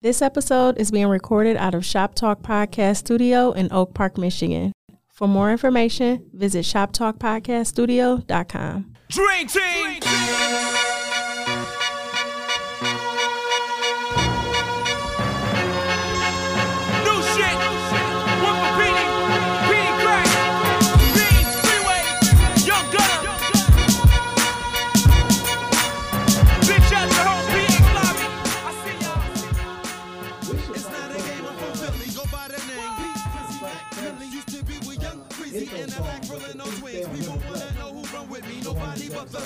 This 0.00 0.22
episode 0.22 0.78
is 0.78 0.92
being 0.92 1.08
recorded 1.08 1.56
out 1.56 1.74
of 1.74 1.84
Shop 1.84 2.14
Talk 2.14 2.40
Podcast 2.40 2.98
Studio 2.98 3.50
in 3.50 3.66
Oak 3.72 3.94
Park, 3.94 4.16
Michigan. 4.16 4.72
For 5.08 5.26
more 5.26 5.50
information, 5.50 6.24
visit 6.32 6.64
shoptalkpodcaststudio.com. 6.64 8.94
Dream 9.08 9.46
Team. 9.48 9.84
New 9.84 9.90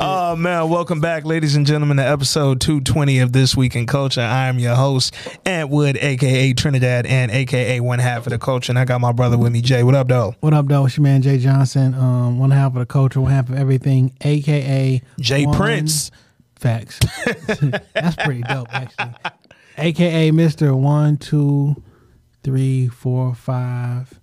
oh 0.00 0.36
man, 0.36 0.68
welcome 0.68 1.00
back, 1.00 1.24
ladies 1.24 1.54
and 1.56 1.66
gentlemen, 1.66 1.96
to 1.98 2.02
episode 2.06 2.60
220 2.60 3.18
of 3.20 3.32
This 3.32 3.56
Week 3.56 3.74
in 3.76 3.86
Culture. 3.86 4.20
I 4.22 4.46
am 4.48 4.58
your 4.58 4.74
host, 4.74 5.14
Ant 5.44 5.70
Wood, 5.70 5.96
aka 6.00 6.52
Trinidad, 6.54 7.06
and 7.06 7.30
aka 7.30 7.80
one 7.80 7.98
half 7.98 8.26
of 8.26 8.30
the 8.30 8.38
culture. 8.38 8.72
And 8.72 8.78
I 8.78 8.84
got 8.84 9.00
my 9.00 9.12
brother 9.12 9.36
with 9.36 9.52
me, 9.52 9.60
Jay. 9.60 9.82
What 9.82 9.94
up, 9.94 10.08
though? 10.08 10.34
What 10.40 10.54
up, 10.54 10.66
though? 10.66 10.86
It's 10.86 10.96
your 10.96 11.04
man 11.04 11.22
Jay 11.22 11.38
Johnson. 11.38 11.94
Um, 11.94 12.38
one 12.38 12.50
half 12.50 12.72
of 12.72 12.78
the 12.78 12.86
culture, 12.86 13.20
one 13.20 13.32
half 13.32 13.48
of 13.50 13.56
everything, 13.56 14.12
aka 14.22 15.02
Jay 15.20 15.46
one- 15.46 15.56
Prince. 15.56 16.10
Facts. 16.56 16.98
That's 17.94 18.16
pretty 18.16 18.42
dope, 18.42 18.66
actually. 18.74 19.14
AKA 19.76 20.32
Mister 20.32 20.74
One, 20.74 21.16
Two, 21.16 21.80
Three, 22.42 22.88
Four, 22.88 23.34
Five, 23.36 24.17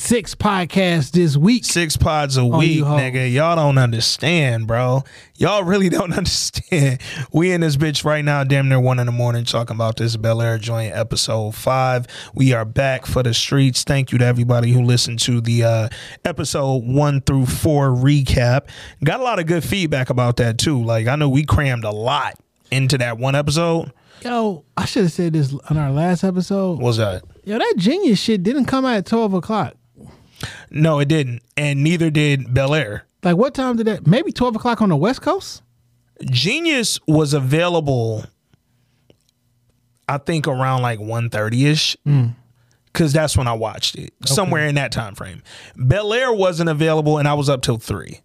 Six 0.00 0.34
podcasts 0.34 1.10
this 1.10 1.36
week. 1.36 1.62
Six 1.66 1.98
pods 1.98 2.38
a 2.38 2.44
week, 2.44 2.82
nigga. 2.82 3.30
Y'all 3.30 3.54
don't 3.54 3.76
understand, 3.76 4.66
bro. 4.66 5.04
Y'all 5.36 5.62
really 5.62 5.88
don't 5.90 6.14
understand. 6.14 7.02
We 7.32 7.52
in 7.52 7.60
this 7.60 7.76
bitch 7.76 8.02
right 8.02 8.24
now, 8.24 8.42
damn 8.42 8.70
near 8.70 8.80
one 8.80 8.98
in 8.98 9.04
the 9.04 9.12
morning, 9.12 9.44
talking 9.44 9.76
about 9.76 9.98
this 9.98 10.16
Bel 10.16 10.40
Air 10.40 10.56
joint 10.56 10.94
episode 10.96 11.54
five. 11.54 12.06
We 12.34 12.54
are 12.54 12.64
back 12.64 13.04
for 13.04 13.22
the 13.22 13.34
streets. 13.34 13.84
Thank 13.84 14.10
you 14.10 14.16
to 14.18 14.24
everybody 14.24 14.72
who 14.72 14.82
listened 14.82 15.18
to 15.20 15.42
the 15.42 15.64
uh, 15.64 15.88
episode 16.24 16.82
one 16.86 17.20
through 17.20 17.44
four 17.44 17.90
recap. 17.90 18.68
Got 19.04 19.20
a 19.20 19.22
lot 19.22 19.38
of 19.38 19.46
good 19.46 19.62
feedback 19.62 20.08
about 20.08 20.38
that 20.38 20.56
too. 20.56 20.82
Like 20.82 21.08
I 21.08 21.16
know 21.16 21.28
we 21.28 21.44
crammed 21.44 21.84
a 21.84 21.92
lot 21.92 22.36
into 22.70 22.96
that 22.98 23.18
one 23.18 23.34
episode. 23.34 23.92
Yo, 24.22 24.64
I 24.78 24.86
should 24.86 25.02
have 25.04 25.12
said 25.12 25.34
this 25.34 25.54
on 25.68 25.76
our 25.76 25.92
last 25.92 26.24
episode. 26.24 26.78
What 26.78 26.84
was 26.84 26.96
that? 26.96 27.22
Yo, 27.44 27.58
that 27.58 27.74
genius 27.76 28.18
shit 28.18 28.42
didn't 28.42 28.64
come 28.64 28.86
out 28.86 28.96
at 28.96 29.06
twelve 29.06 29.34
o'clock. 29.34 29.74
No, 30.70 30.98
it 30.98 31.08
didn't, 31.08 31.42
and 31.56 31.82
neither 31.82 32.10
did 32.10 32.52
Bel 32.54 32.74
Air. 32.74 33.04
Like, 33.22 33.36
what 33.36 33.54
time 33.54 33.76
did 33.76 33.86
that? 33.86 34.06
Maybe 34.06 34.32
twelve 34.32 34.56
o'clock 34.56 34.80
on 34.80 34.88
the 34.88 34.96
West 34.96 35.22
Coast. 35.22 35.62
Genius 36.22 36.98
was 37.06 37.32
available 37.34 38.24
I 40.10 40.18
think 40.18 40.48
around 40.48 40.82
like 40.82 40.98
1.30 40.98 41.70
ish. 41.70 41.96
Hmm. 42.04 42.26
Cause 42.92 43.12
that's 43.12 43.36
when 43.36 43.46
I 43.46 43.52
watched 43.52 43.94
it. 43.94 44.12
Somewhere 44.26 44.66
in 44.66 44.74
that 44.74 44.90
time 44.90 45.14
frame. 45.14 45.44
Bel 45.76 46.12
Air 46.12 46.32
wasn't 46.32 46.68
available 46.68 47.18
and 47.18 47.28
I 47.28 47.34
was 47.34 47.48
up 47.48 47.62
till 47.62 47.76
three. 47.78 48.20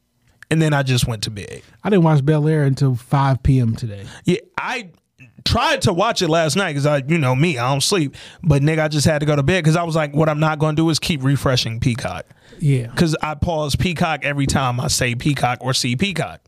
And 0.49 0.59
then 0.59 0.73
I 0.73 0.81
just 0.81 1.07
went 1.07 1.21
to 1.23 1.31
bed. 1.31 1.61
I 1.83 1.91
didn't 1.91 2.03
watch 2.03 2.25
Bel 2.25 2.47
Air 2.47 2.63
until 2.63 2.95
five 2.95 3.43
p.m. 3.43 3.75
today. 3.75 4.05
Yeah, 4.25 4.39
I 4.57 4.89
tried 5.45 5.83
to 5.83 5.93
watch 5.93 6.21
it 6.21 6.27
last 6.27 6.55
night 6.55 6.73
because 6.73 6.85
I, 6.85 6.97
you 7.07 7.17
know 7.17 7.35
me, 7.35 7.57
I 7.57 7.71
don't 7.71 7.81
sleep. 7.81 8.15
But 8.43 8.61
nigga, 8.61 8.79
I 8.79 8.87
just 8.87 9.05
had 9.05 9.19
to 9.19 9.25
go 9.25 9.35
to 9.35 9.43
bed 9.43 9.63
because 9.63 9.75
I 9.75 9.83
was 9.83 9.95
like, 9.95 10.13
what 10.13 10.27
I'm 10.27 10.39
not 10.39 10.59
gonna 10.59 10.75
do 10.75 10.89
is 10.89 10.99
keep 10.99 11.23
refreshing 11.23 11.79
Peacock. 11.79 12.25
Yeah. 12.59 12.87
Cause 12.95 13.15
I 13.21 13.35
pause 13.35 13.75
Peacock 13.75 14.23
every 14.23 14.45
time 14.47 14.79
I 14.79 14.87
say 14.87 15.15
Peacock 15.15 15.59
or 15.61 15.73
see 15.73 15.95
Peacock. 15.95 16.41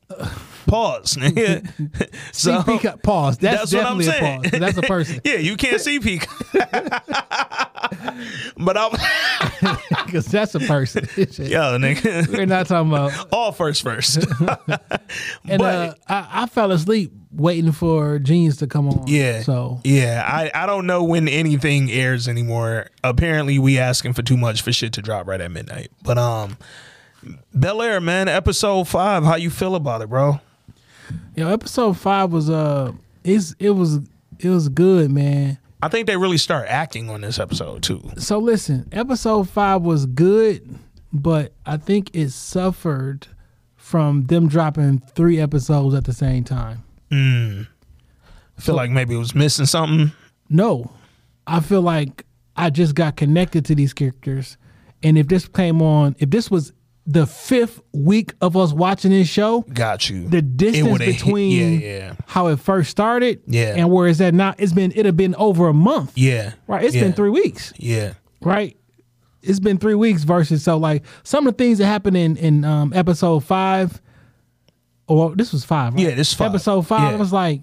Pause, 0.67 1.15
nigga. 1.17 2.13
so, 2.31 2.61
See, 2.61 2.71
peacock, 2.77 3.01
pause. 3.03 3.37
That's, 3.37 3.71
That's 3.71 3.73
what 3.73 3.85
I'm 3.85 3.97
definitely 3.99 4.07
a 4.07 4.11
saying. 4.19 4.41
pause. 4.43 4.59
That's 4.59 4.77
a 4.77 4.81
person. 4.83 5.21
yeah, 5.25 5.35
you 5.37 5.55
can't 5.57 5.81
see 5.81 5.99
Peacock. 5.99 6.43
but 8.57 8.77
I'm 8.77 8.91
Because 10.05 10.25
that's 10.27 10.55
a 10.55 10.59
person. 10.59 11.07
yo, 11.15 11.77
nigga. 11.77 12.27
We're 12.27 12.45
not 12.45 12.67
talking 12.67 12.91
about. 12.91 13.27
All 13.31 13.51
first 13.51 13.81
first. 13.83 14.17
And 14.17 15.59
but 15.59 15.61
uh, 15.61 15.93
I, 16.07 16.27
I 16.43 16.45
fell 16.47 16.71
asleep 16.71 17.13
waiting 17.31 17.71
for 17.71 18.19
jeans 18.19 18.57
to 18.57 18.67
come 18.67 18.87
on. 18.89 19.05
yeah. 19.07 19.41
So 19.43 19.79
yeah, 19.83 20.23
I, 20.27 20.51
I 20.53 20.65
don't 20.65 20.85
know 20.87 21.03
when 21.03 21.27
anything 21.27 21.91
airs 21.91 22.27
anymore. 22.27 22.87
Apparently 23.03 23.59
we 23.59 23.77
asking 23.77 24.13
for 24.13 24.21
too 24.21 24.37
much 24.37 24.61
for 24.61 24.71
shit 24.73 24.93
to 24.93 25.01
drop 25.01 25.27
right 25.27 25.39
at 25.39 25.51
midnight. 25.51 25.91
But 26.03 26.17
um 26.17 26.57
Bel 27.53 27.81
Air, 27.81 27.99
man, 27.99 28.27
episode 28.27 28.87
five. 28.87 29.23
How 29.23 29.35
you 29.35 29.49
feel 29.49 29.75
about 29.75 30.01
it, 30.01 30.09
bro? 30.09 30.39
Yo, 31.35 31.49
episode 31.49 31.97
five 31.97 32.31
was 32.31 32.49
uh, 32.49 32.91
it's 33.23 33.55
it 33.59 33.71
was 33.71 33.99
it 34.39 34.49
was 34.49 34.69
good, 34.69 35.11
man. 35.11 35.57
I 35.81 35.89
think 35.89 36.07
they 36.07 36.17
really 36.17 36.37
start 36.37 36.67
acting 36.67 37.09
on 37.09 37.21
this 37.21 37.39
episode 37.39 37.83
too. 37.83 38.01
So 38.17 38.39
listen, 38.39 38.87
episode 38.91 39.49
five 39.49 39.81
was 39.83 40.05
good, 40.05 40.77
but 41.13 41.53
I 41.65 41.77
think 41.77 42.15
it 42.15 42.31
suffered 42.31 43.27
from 43.75 44.25
them 44.25 44.47
dropping 44.47 44.99
three 45.15 45.39
episodes 45.39 45.95
at 45.95 46.05
the 46.05 46.13
same 46.13 46.43
time. 46.43 46.83
Mm. 47.11 47.67
I 48.57 48.61
feel 48.61 48.75
like 48.75 48.89
maybe 48.89 49.13
it 49.13 49.19
was 49.19 49.35
missing 49.35 49.65
something. 49.65 50.11
No, 50.49 50.91
I 51.45 51.59
feel 51.59 51.81
like 51.81 52.25
I 52.55 52.69
just 52.69 52.95
got 52.95 53.15
connected 53.15 53.65
to 53.65 53.75
these 53.75 53.93
characters, 53.93 54.57
and 55.03 55.17
if 55.17 55.27
this 55.27 55.47
came 55.47 55.81
on, 55.81 56.15
if 56.19 56.31
this 56.31 56.49
was 56.49 56.73
the 57.09 57.25
fifth 57.25 57.79
week 57.93 58.33
of 58.41 58.57
us 58.57 58.73
watching 58.73 59.11
this 59.11 59.29
show, 59.29 59.61
Got 59.73 60.09
you. 60.09 60.27
the 60.27 60.41
distance 60.41 60.97
between 60.97 61.79
yeah, 61.79 61.87
yeah. 61.87 62.13
how 62.27 62.47
it 62.47 62.59
first 62.59 62.91
started 62.91 63.41
Yeah. 63.47 63.75
and 63.77 63.89
where 63.89 64.07
it's 64.09 64.19
at 64.19 64.33
now, 64.33 64.53
it's 64.57 64.73
been 64.73 64.91
it'd 64.91 65.05
have 65.05 65.15
been 65.15 65.33
over 65.35 65.69
a 65.69 65.73
month. 65.73 66.11
Yeah. 66.17 66.51
Right. 66.67 66.83
It's 66.83 66.93
yeah, 66.93 67.03
been 67.03 67.13
three 67.13 67.29
weeks. 67.29 67.71
Yeah. 67.77 68.13
Right. 68.41 68.75
It's 69.41 69.61
been 69.61 69.77
three 69.77 69.95
weeks 69.95 70.23
versus 70.23 70.63
so 70.63 70.75
like 70.77 71.03
some 71.23 71.47
of 71.47 71.55
the 71.55 71.63
things 71.63 71.77
that 71.77 71.85
happened 71.85 72.17
in 72.17 72.35
in 72.35 72.65
um, 72.65 72.91
episode 72.93 73.39
five. 73.45 74.01
Or 75.07 75.33
this 75.33 75.53
was 75.53 75.63
five. 75.63 75.93
Right? 75.93 76.03
Yeah, 76.03 76.15
this 76.15 76.29
is 76.29 76.33
five. 76.33 76.49
Episode 76.49 76.81
five. 76.85 77.13
I 77.13 77.17
was 77.17 77.31
like, 77.31 77.61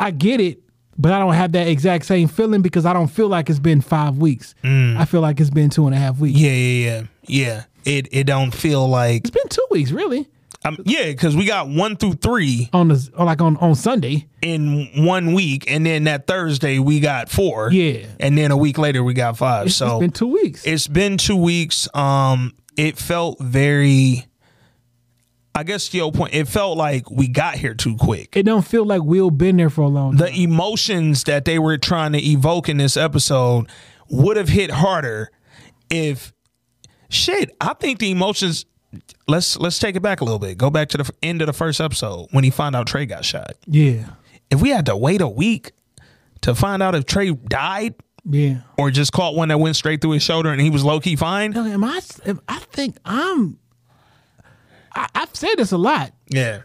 I 0.00 0.10
get 0.10 0.40
it, 0.40 0.58
but 0.98 1.12
I 1.12 1.20
don't 1.20 1.34
have 1.34 1.52
that 1.52 1.68
exact 1.68 2.06
same 2.06 2.26
feeling 2.26 2.62
because 2.62 2.84
I 2.84 2.92
don't 2.92 3.06
feel 3.06 3.28
like 3.28 3.48
it's 3.48 3.60
been 3.60 3.80
five 3.80 4.18
weeks. 4.18 4.56
I 4.64 5.04
feel 5.04 5.20
like 5.20 5.38
it's 5.38 5.50
been 5.50 5.70
two 5.70 5.86
and 5.86 5.94
a 5.94 5.98
half 5.98 6.18
weeks. 6.18 6.36
Mm. 6.36 6.42
Yeah, 6.42 6.50
yeah, 6.50 6.90
yeah. 6.90 7.02
Yeah. 7.26 7.64
It 7.84 8.08
it 8.12 8.24
don't 8.24 8.52
feel 8.54 8.88
like 8.88 9.20
It's 9.22 9.30
been 9.30 9.48
two 9.48 9.66
weeks, 9.70 9.90
really. 9.90 10.28
um, 10.64 10.78
yeah, 10.84 11.06
because 11.06 11.36
we 11.36 11.44
got 11.44 11.68
one 11.68 11.96
through 11.96 12.14
three 12.14 12.70
On 12.72 12.88
the 12.88 13.10
like 13.18 13.40
on 13.42 13.56
on 13.58 13.74
Sunday. 13.74 14.26
in 14.42 14.88
one 15.04 15.32
week, 15.34 15.70
and 15.70 15.84
then 15.84 16.04
that 16.04 16.26
Thursday 16.26 16.78
we 16.78 17.00
got 17.00 17.28
four. 17.28 17.70
Yeah. 17.72 18.06
And 18.20 18.36
then 18.38 18.50
a 18.50 18.56
week 18.56 18.78
later 18.78 19.02
we 19.04 19.12
got 19.14 19.36
five. 19.36 19.66
It's, 19.66 19.76
so 19.76 19.96
it's 19.96 20.00
been 20.00 20.10
two 20.12 20.26
weeks. 20.32 20.66
it's 20.66 20.88
been 20.88 21.18
two 21.18 21.36
weeks. 21.36 21.88
Um, 21.94 22.54
it 22.76 22.96
felt 22.98 23.38
very 23.40 24.26
I 25.56 25.62
guess 25.62 25.88
to 25.90 25.96
your 25.96 26.10
point, 26.10 26.34
it 26.34 26.48
felt 26.48 26.76
like 26.76 27.08
we 27.12 27.28
got 27.28 27.54
here 27.54 27.74
too 27.74 27.96
quick. 27.96 28.36
it 28.36 28.42
don't 28.42 28.66
feel 28.66 28.84
like 28.84 29.02
we'll 29.04 29.30
been 29.30 29.56
there 29.56 29.70
for 29.70 29.82
a 29.82 29.86
long 29.88 30.16
time. 30.16 30.26
the 30.32 30.42
emotions 30.42 31.22
that 31.24 31.44
they 31.44 31.60
were 31.60 31.78
trying 31.78 32.10
to 32.12 32.18
evoke 32.18 32.68
in 32.68 32.78
this 32.78 32.96
episode 32.96 33.68
would 34.10 34.36
have 34.36 34.48
hit 34.48 34.72
harder 34.72 35.30
if 35.90 36.33
shit 37.14 37.54
i 37.60 37.72
think 37.74 37.98
the 37.98 38.10
emotions 38.10 38.66
let's 39.26 39.56
let's 39.58 39.78
take 39.78 39.96
it 39.96 40.00
back 40.00 40.20
a 40.20 40.24
little 40.24 40.38
bit 40.38 40.56
go 40.58 40.70
back 40.70 40.88
to 40.88 40.98
the 40.98 41.10
end 41.22 41.40
of 41.42 41.46
the 41.46 41.52
first 41.52 41.80
episode 41.80 42.28
when 42.32 42.44
he 42.44 42.50
found 42.50 42.76
out 42.76 42.86
trey 42.86 43.06
got 43.06 43.24
shot 43.24 43.54
yeah. 43.66 44.04
if 44.50 44.60
we 44.60 44.70
had 44.70 44.86
to 44.86 44.96
wait 44.96 45.20
a 45.20 45.28
week 45.28 45.72
to 46.42 46.54
find 46.54 46.82
out 46.82 46.94
if 46.94 47.04
trey 47.06 47.30
died 47.32 47.94
Yeah. 48.24 48.58
or 48.78 48.90
just 48.90 49.12
caught 49.12 49.34
one 49.34 49.48
that 49.48 49.58
went 49.58 49.76
straight 49.76 50.00
through 50.00 50.12
his 50.12 50.22
shoulder 50.22 50.50
and 50.50 50.60
he 50.60 50.70
was 50.70 50.84
low-key 50.84 51.16
fine 51.16 51.52
No, 51.52 51.64
am 51.64 51.82
I? 51.84 52.00
am- 52.26 52.40
I 52.48 52.58
think 52.58 52.96
I'm. 53.04 53.58
I, 54.94 55.08
I've 55.14 55.34
said 55.34 55.54
this 55.56 55.72
a 55.72 55.78
lot, 55.78 56.12
yeah 56.28 56.62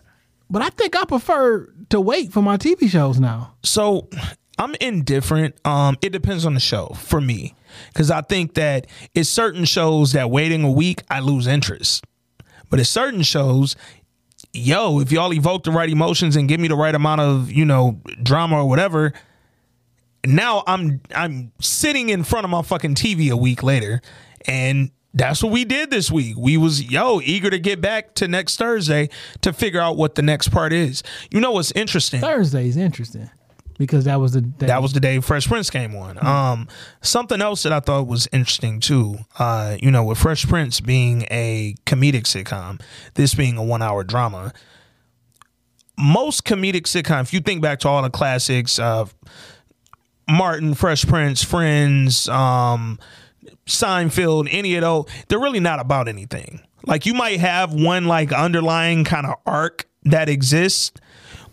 but 0.52 0.62
I 0.64 0.70
think 0.70 0.96
I 0.96 1.06
prefer 1.06 1.72
to 1.90 2.02
wait 2.02 2.32
for 2.34 2.42
my 2.42 2.58
TV 2.58 2.90
shows 2.90 3.20
now. 3.20 3.54
So 3.64 4.10
I'm 4.60 4.76
indifferent. 4.82 5.56
Um, 5.66 5.98
it 6.02 6.10
depends 6.10 6.46
on 6.46 6.54
the 6.54 6.60
show 6.60 6.88
for 6.90 7.22
me, 7.22 7.56
because 7.88 8.12
I 8.12 8.22
think 8.22 8.56
that 8.56 8.88
it's 9.16 9.30
certain 9.30 9.64
shows 9.64 10.12
that 10.12 10.30
waiting 10.30 10.64
a 10.64 10.72
week 10.72 11.02
I 11.10 11.22
lose 11.22 11.48
interest, 11.48 12.04
but 12.70 12.80
it's 12.80 12.90
certain 12.90 13.22
shows. 13.22 13.78
Yo, 14.52 15.00
if 15.00 15.12
y'all 15.12 15.34
evoke 15.34 15.64
the 15.64 15.72
right 15.72 15.90
emotions 15.90 16.36
and 16.36 16.50
give 16.50 16.60
me 16.60 16.68
the 16.68 16.76
right 16.76 16.94
amount 16.94 17.22
of 17.22 17.52
you 17.52 17.64
know 17.64 18.02
drama 18.22 18.58
or 18.58 18.68
whatever, 18.68 19.14
now 20.26 20.64
I'm 20.68 21.00
I'm 21.16 21.54
sitting 21.62 22.10
in 22.10 22.24
front 22.24 22.44
of 22.44 22.50
my 22.50 22.62
fucking 22.62 22.96
TV 22.96 23.32
a 23.32 23.38
week 23.38 23.64
later, 23.64 24.02
and 24.46 24.92
that's 25.14 25.42
what 25.42 25.54
we 25.54 25.64
did 25.64 25.90
this 25.90 26.12
week. 26.12 26.36
We 26.38 26.58
was 26.58 26.84
yo 26.92 27.22
eager 27.22 27.50
to 27.50 27.60
get 27.60 27.80
back 27.80 28.14
to 28.16 28.28
next 28.28 28.58
Thursday 28.58 29.10
to 29.42 29.54
figure 29.54 29.80
out 29.80 29.96
what 29.96 30.16
the 30.16 30.22
next 30.22 30.50
part 30.50 30.74
is. 30.74 31.02
You 31.32 31.40
know 31.40 31.52
what's 31.52 31.72
interesting? 31.72 32.20
Thursday's 32.20 32.76
interesting 32.76 33.30
because 33.80 34.06
that 34.06 34.20
was 34.20 34.34
the 34.34 34.42
day. 34.42 34.68
That 34.68 34.84
was 34.84 34.94
the 34.94 35.00
day 35.00 35.20
Fresh 35.22 35.48
Prince 35.48 35.72
came 35.72 35.96
on. 35.96 36.24
Um, 36.24 36.68
something 37.02 37.42
else 37.42 37.64
that 37.64 37.72
I 37.72 37.80
thought 37.80 38.06
was 38.06 38.28
interesting 38.32 38.80
too. 38.80 39.18
Uh, 39.40 39.78
you 39.82 39.90
know, 39.90 40.04
with 40.04 40.20
Fresh 40.20 40.48
Prince 40.48 40.82
being 40.82 41.24
a 41.32 41.74
comedic 41.86 42.24
sitcom, 42.24 42.80
this 43.16 43.34
being 43.34 43.58
a 43.58 43.64
one-hour 43.64 44.04
drama. 44.04 44.54
Most 45.98 46.46
comedic 46.46 46.84
sitcom, 46.84 47.22
if 47.22 47.34
you 47.34 47.40
think 47.40 47.62
back 47.62 47.80
to 47.80 47.90
all 47.90 48.02
the 48.02 48.10
classics, 48.10 48.78
uh, 48.78 49.06
Martin, 50.30 50.74
Fresh 50.74 51.06
Prince, 51.06 51.44
Friends, 51.44 52.30
um, 52.30 53.00
Seinfeld, 53.66 54.48
any 54.52 54.76
of 54.76 54.82
those, 54.82 55.06
they're 55.28 55.40
really 55.40 55.60
not 55.60 55.80
about 55.80 56.08
anything. 56.08 56.62
Like 56.86 57.06
you 57.06 57.14
might 57.14 57.40
have 57.40 57.74
one 57.74 58.06
like 58.06 58.32
underlying 58.32 59.04
kind 59.04 59.26
of 59.26 59.36
arc 59.46 59.88
that 60.04 60.30
exists, 60.30 60.92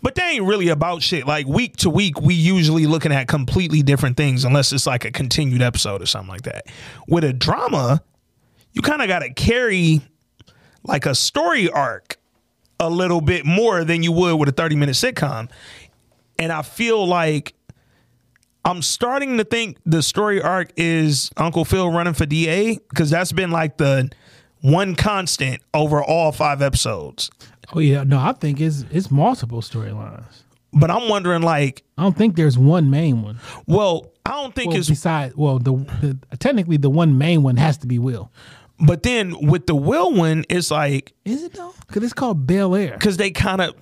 but 0.01 0.15
they 0.15 0.23
ain't 0.23 0.45
really 0.45 0.69
about 0.69 1.01
shit. 1.01 1.25
Like 1.25 1.47
week 1.47 1.77
to 1.77 1.89
week, 1.89 2.21
we 2.21 2.33
usually 2.33 2.85
looking 2.85 3.11
at 3.11 3.27
completely 3.27 3.81
different 3.81 4.17
things 4.17 4.45
unless 4.45 4.71
it's 4.71 4.87
like 4.87 5.05
a 5.05 5.11
continued 5.11 5.61
episode 5.61 6.01
or 6.01 6.05
something 6.05 6.29
like 6.29 6.43
that. 6.43 6.67
With 7.07 7.23
a 7.23 7.33
drama, 7.33 8.01
you 8.73 8.81
kind 8.81 9.01
of 9.01 9.07
got 9.07 9.19
to 9.19 9.33
carry 9.33 10.01
like 10.83 11.05
a 11.05 11.15
story 11.15 11.69
arc 11.69 12.17
a 12.79 12.89
little 12.89 13.21
bit 13.21 13.45
more 13.45 13.83
than 13.83 14.03
you 14.03 14.11
would 14.11 14.35
with 14.35 14.49
a 14.49 14.51
30 14.51 14.75
minute 14.75 14.95
sitcom. 14.95 15.49
And 16.39 16.51
I 16.51 16.61
feel 16.61 17.05
like 17.05 17.53
I'm 18.63 18.81
starting 18.81 19.37
to 19.37 19.43
think 19.43 19.77
the 19.85 20.03
story 20.03 20.41
arc 20.41 20.71
is 20.77 21.31
Uncle 21.37 21.65
Phil 21.65 21.89
running 21.89 22.13
for 22.13 22.25
DA 22.25 22.77
because 22.89 23.09
that's 23.09 23.31
been 23.31 23.49
like 23.49 23.77
the 23.77 24.09
one 24.61 24.95
constant 24.95 25.61
over 25.73 26.03
all 26.03 26.31
five 26.31 26.61
episodes. 26.61 27.31
Oh 27.73 27.79
yeah, 27.79 28.03
no, 28.03 28.19
I 28.19 28.33
think 28.33 28.59
it's 28.61 28.85
it's 28.91 29.09
multiple 29.11 29.61
storylines. 29.61 30.23
But 30.73 30.91
I'm 30.91 31.07
wondering, 31.09 31.41
like, 31.41 31.83
I 31.97 32.03
don't 32.03 32.15
think 32.15 32.35
there's 32.35 32.57
one 32.57 32.89
main 32.89 33.21
one. 33.23 33.39
well, 33.65 34.11
I 34.25 34.31
don't 34.31 34.53
think 34.53 34.71
Well, 34.71 34.79
it's, 34.79 34.89
besides, 34.89 35.35
well, 35.35 35.59
the, 35.59 35.73
the 36.01 36.37
technically 36.37 36.75
the 36.77 36.89
one 36.89 37.17
main 37.17 37.41
one 37.41 37.55
has 37.57 37.77
to 37.79 37.87
be 37.87 37.97
Will. 37.99 38.31
but 38.85 39.01
then 39.03 39.35
with 39.47 39.65
the 39.65 39.73
Will 39.75 40.11
one, 40.13 40.43
it's 40.49 40.69
like, 40.69 41.13
Is 41.23 41.43
it 41.43 41.53
though? 41.53 41.73
Because 41.87 42.03
it's 42.03 42.13
called 42.13 42.45
Bel 42.45 42.75
Air. 42.75 42.91
because 42.91 43.15
they 43.17 43.31
kind 43.31 43.61
of 43.61 43.73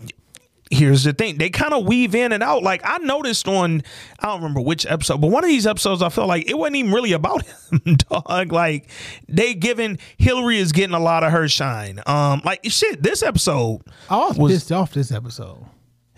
here's 0.75 1.03
the 1.03 1.13
thing 1.13 1.37
they 1.37 1.49
kind 1.49 1.73
of 1.73 1.85
weave 1.85 2.13
in 2.15 2.31
and 2.31 2.43
out 2.43 2.61
like 2.63 2.81
i 2.83 2.97
noticed 2.99 3.47
on 3.47 3.81
i 4.19 4.27
don't 4.27 4.37
remember 4.37 4.59
which 4.61 4.85
episode 4.85 5.19
but 5.21 5.27
one 5.27 5.43
of 5.43 5.47
these 5.49 5.65
episodes 5.65 6.01
i 6.01 6.09
felt 6.09 6.27
like 6.27 6.49
it 6.49 6.57
wasn't 6.57 6.75
even 6.75 6.91
really 6.91 7.13
about 7.13 7.43
him 7.71 7.95
dog 8.09 8.51
like 8.51 8.89
they 9.29 9.53
giving 9.53 9.97
hillary 10.17 10.57
is 10.57 10.71
getting 10.71 10.93
a 10.95 10.99
lot 10.99 11.23
of 11.23 11.31
her 11.31 11.47
shine 11.47 11.99
um 12.05 12.41
like 12.45 12.59
shit 12.65 13.01
this 13.01 13.23
episode 13.23 13.81
I 14.09 14.17
was, 14.17 14.37
Was- 14.37 14.51
pissed 14.53 14.71
off 14.71 14.93
this 14.93 15.11
episode. 15.11 15.65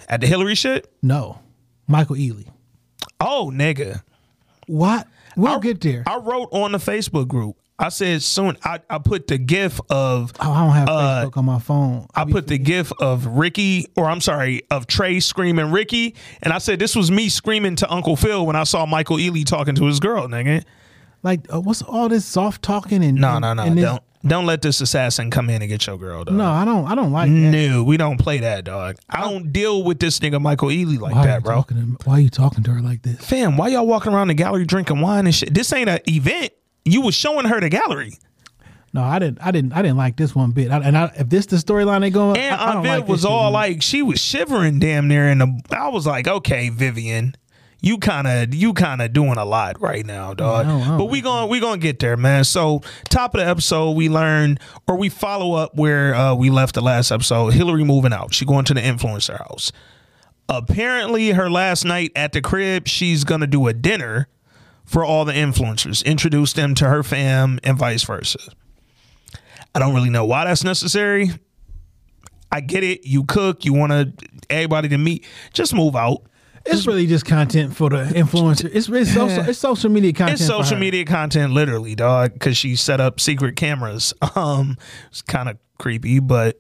at 0.09 0.21
the 0.21 0.27
hillary 0.27 0.55
shit 0.55 0.91
No, 1.01 1.39
Michael 1.87 2.15
Ealy. 2.15 2.47
oh 3.19 3.51
nigga 3.53 4.01
What? 4.67 5.07
We'll 5.35 5.57
I- 5.57 5.59
get 5.59 5.81
there. 5.81 6.03
i 6.07 6.17
wrote 6.17 6.49
on 6.51 6.71
the 6.71 6.77
facebook 6.79 7.27
group 7.27 7.57
i 7.79 7.89
said 7.89 8.21
soon 8.21 8.57
i, 8.63 8.79
I 8.89 8.97
put 8.97 9.27
the 9.27 9.37
gif 9.37 9.79
of 9.89 10.33
oh, 10.39 10.51
I 10.51 10.65
don't 10.65 10.75
have 10.75 10.89
uh, 10.89 11.25
Facebook 11.25 11.37
on 11.37 11.45
my 11.45 11.59
phone. 11.59 12.07
I 12.15 12.25
put 12.25 12.47
the 12.47 12.57
gif 12.57 12.91
of 12.99 13.25
Ricky, 13.25 13.87
or 13.95 14.05
I'm 14.05 14.21
sorry, 14.21 14.63
of 14.71 14.87
Trey 14.87 15.19
screaming 15.19 15.71
Ricky, 15.71 16.15
and 16.41 16.51
I 16.53 16.57
said 16.57 16.79
this 16.79 16.95
was 16.95 17.11
me 17.11 17.29
screaming 17.29 17.75
to 17.77 17.91
Uncle 17.91 18.15
Phil 18.15 18.45
when 18.45 18.55
I 18.55 18.63
saw 18.63 18.85
Michael 18.85 19.17
Ealy 19.17 19.45
talking 19.45 19.75
to 19.75 19.85
his 19.85 19.99
girl, 19.99 20.27
nigga. 20.27 20.63
like 21.23 21.41
uh, 21.53 21.61
what's 21.61 21.81
all 21.81 22.09
this 22.09 22.25
soft 22.25 22.61
talking 22.61 23.03
and 23.03 23.17
No, 23.19 23.39
no, 23.39 23.53
no, 23.53 23.63
and 23.63 23.77
don't 23.77 24.01
don't 24.25 24.45
let 24.45 24.61
this 24.61 24.81
assassin 24.81 25.29
come 25.29 25.49
in 25.49 25.61
and 25.61 25.69
get 25.69 25.85
your 25.85 25.97
girl, 25.97 26.23
dog. 26.23 26.35
No, 26.35 26.49
I 26.49 26.65
don't. 26.65 26.85
I 26.85 26.95
don't 26.95 27.11
like 27.11 27.29
that. 27.29 27.35
no, 27.35 27.83
we 27.83 27.97
don't 27.97 28.17
play 28.17 28.39
that, 28.39 28.65
dog. 28.65 28.97
I 29.09 29.21
don't 29.21 29.53
deal 29.53 29.83
with 29.83 29.99
this 29.99 30.19
nigga 30.19 30.41
Michael 30.41 30.69
Ealy 30.69 30.99
like 30.99 31.15
Why 31.15 31.25
that, 31.27 31.43
bro. 31.43 31.61
to, 31.63 31.73
why 32.03 32.15
are 32.15 32.19
you 32.19 32.29
talking 32.29 32.63
to 32.63 32.71
her 32.71 32.81
like 32.81 33.03
this? 33.03 33.23
Fam, 33.23 33.57
why 33.57 33.69
y'all 33.69 33.85
walking 33.85 34.13
around 34.13 34.29
the 34.29 34.33
gallery 34.33 34.65
drinking 34.65 35.01
wine 35.01 35.25
and 35.27 35.35
shit? 35.35 35.53
This 35.53 35.71
ain't 35.71 35.87
an 35.89 35.99
event. 36.07 36.51
You 36.91 37.01
was 37.01 37.15
showing 37.15 37.45
her 37.45 37.59
the 37.59 37.69
gallery, 37.69 38.13
No, 38.93 39.03
I 39.03 39.19
didn't. 39.19 39.39
I 39.41 39.51
didn't. 39.51 39.73
I 39.73 39.81
didn't 39.81 39.97
like 39.97 40.15
this 40.17 40.33
one 40.35 40.51
bit. 40.51 40.71
I, 40.71 40.79
and 40.79 40.97
I, 40.97 41.11
if 41.17 41.29
this 41.29 41.45
the 41.45 41.57
storyline 41.57 42.01
they 42.01 42.09
going, 42.09 42.37
and 42.37 42.55
I, 42.55 42.73
I 42.73 42.81
Viv 42.81 42.85
like 42.85 43.07
was 43.07 43.25
all 43.25 43.51
like, 43.51 43.81
she 43.81 44.01
was 44.01 44.19
shivering 44.19 44.79
damn 44.79 45.07
near, 45.07 45.27
and 45.29 45.61
I 45.71 45.89
was 45.89 46.05
like, 46.07 46.27
okay, 46.27 46.69
Vivian. 46.69 47.35
You 47.79 47.99
kind 47.99 48.25
of 48.25 48.55
you 48.55 48.73
kind 48.73 49.03
of 49.03 49.13
doing 49.13 49.37
a 49.37 49.45
lot 49.45 49.79
right 49.79 50.03
now, 50.03 50.33
dog. 50.33 50.65
Don't- 50.65 50.81
I 50.81 50.97
but 50.97 51.05
we 51.05 51.21
going 51.21 51.47
we 51.47 51.59
going 51.59 51.79
to 51.79 51.83
get 51.83 51.99
there, 51.99 52.17
man. 52.17 52.43
So, 52.43 52.81
top 53.07 53.35
of 53.35 53.39
the 53.41 53.47
episode, 53.47 53.91
we 53.91 54.09
learn 54.09 54.57
or 54.87 54.97
we 54.97 55.09
follow 55.09 55.53
up 55.53 55.75
where 55.75 56.15
uh, 56.15 56.33
we 56.33 56.49
left 56.49 56.73
the 56.73 56.81
last 56.81 57.11
episode. 57.11 57.53
Hillary 57.53 57.83
moving 57.83 58.13
out. 58.13 58.33
She 58.33 58.45
going 58.45 58.65
to 58.65 58.73
the 58.73 58.81
influencer 58.81 59.37
house. 59.37 59.71
Apparently, 60.49 61.31
her 61.31 61.49
last 61.51 61.85
night 61.85 62.11
at 62.15 62.31
the 62.31 62.41
crib, 62.41 62.87
she's 62.87 63.23
going 63.23 63.41
to 63.41 63.47
do 63.47 63.67
a 63.67 63.73
dinner 63.73 64.27
for 64.87 65.05
all 65.05 65.25
the 65.25 65.33
influencers, 65.33 66.03
introduce 66.03 66.53
them 66.53 66.73
to 66.75 66.87
her 66.87 67.03
fam, 67.03 67.59
and 67.63 67.77
vice 67.77 68.03
versa. 68.03 68.39
I 69.75 69.79
don't 69.79 69.93
really 69.93 70.09
know 70.09 70.25
why 70.25 70.45
that's 70.45 70.63
necessary. 70.63 71.29
I 72.51 72.61
get 72.61 72.83
it. 72.83 73.05
You 73.05 73.25
cook. 73.25 73.65
You 73.65 73.73
want 73.73 73.91
to 73.91 74.11
everybody 74.49 74.87
to 74.89 74.97
meet. 74.97 75.25
Just 75.53 75.75
move 75.75 75.95
out. 75.95 76.23
It's 76.65 76.87
really 76.87 77.07
just 77.07 77.25
content 77.25 77.75
for 77.75 77.89
the 77.89 77.97
influencer. 77.97 78.65
It's 78.73 78.89
it's 78.89 79.13
social, 79.13 79.49
it's 79.49 79.59
social 79.59 79.89
media 79.89 80.13
content. 80.13 80.39
It's 80.39 80.47
social 80.47 80.77
media 80.77 81.05
content, 81.05 81.53
literally, 81.53 81.95
dog. 81.95 82.33
Because 82.33 82.57
she 82.57 82.75
set 82.75 82.99
up 82.99 83.19
secret 83.19 83.55
cameras. 83.55 84.13
Um, 84.35 84.77
it's 85.09 85.23
kind 85.23 85.49
of 85.49 85.57
creepy, 85.79 86.19
but 86.19 86.59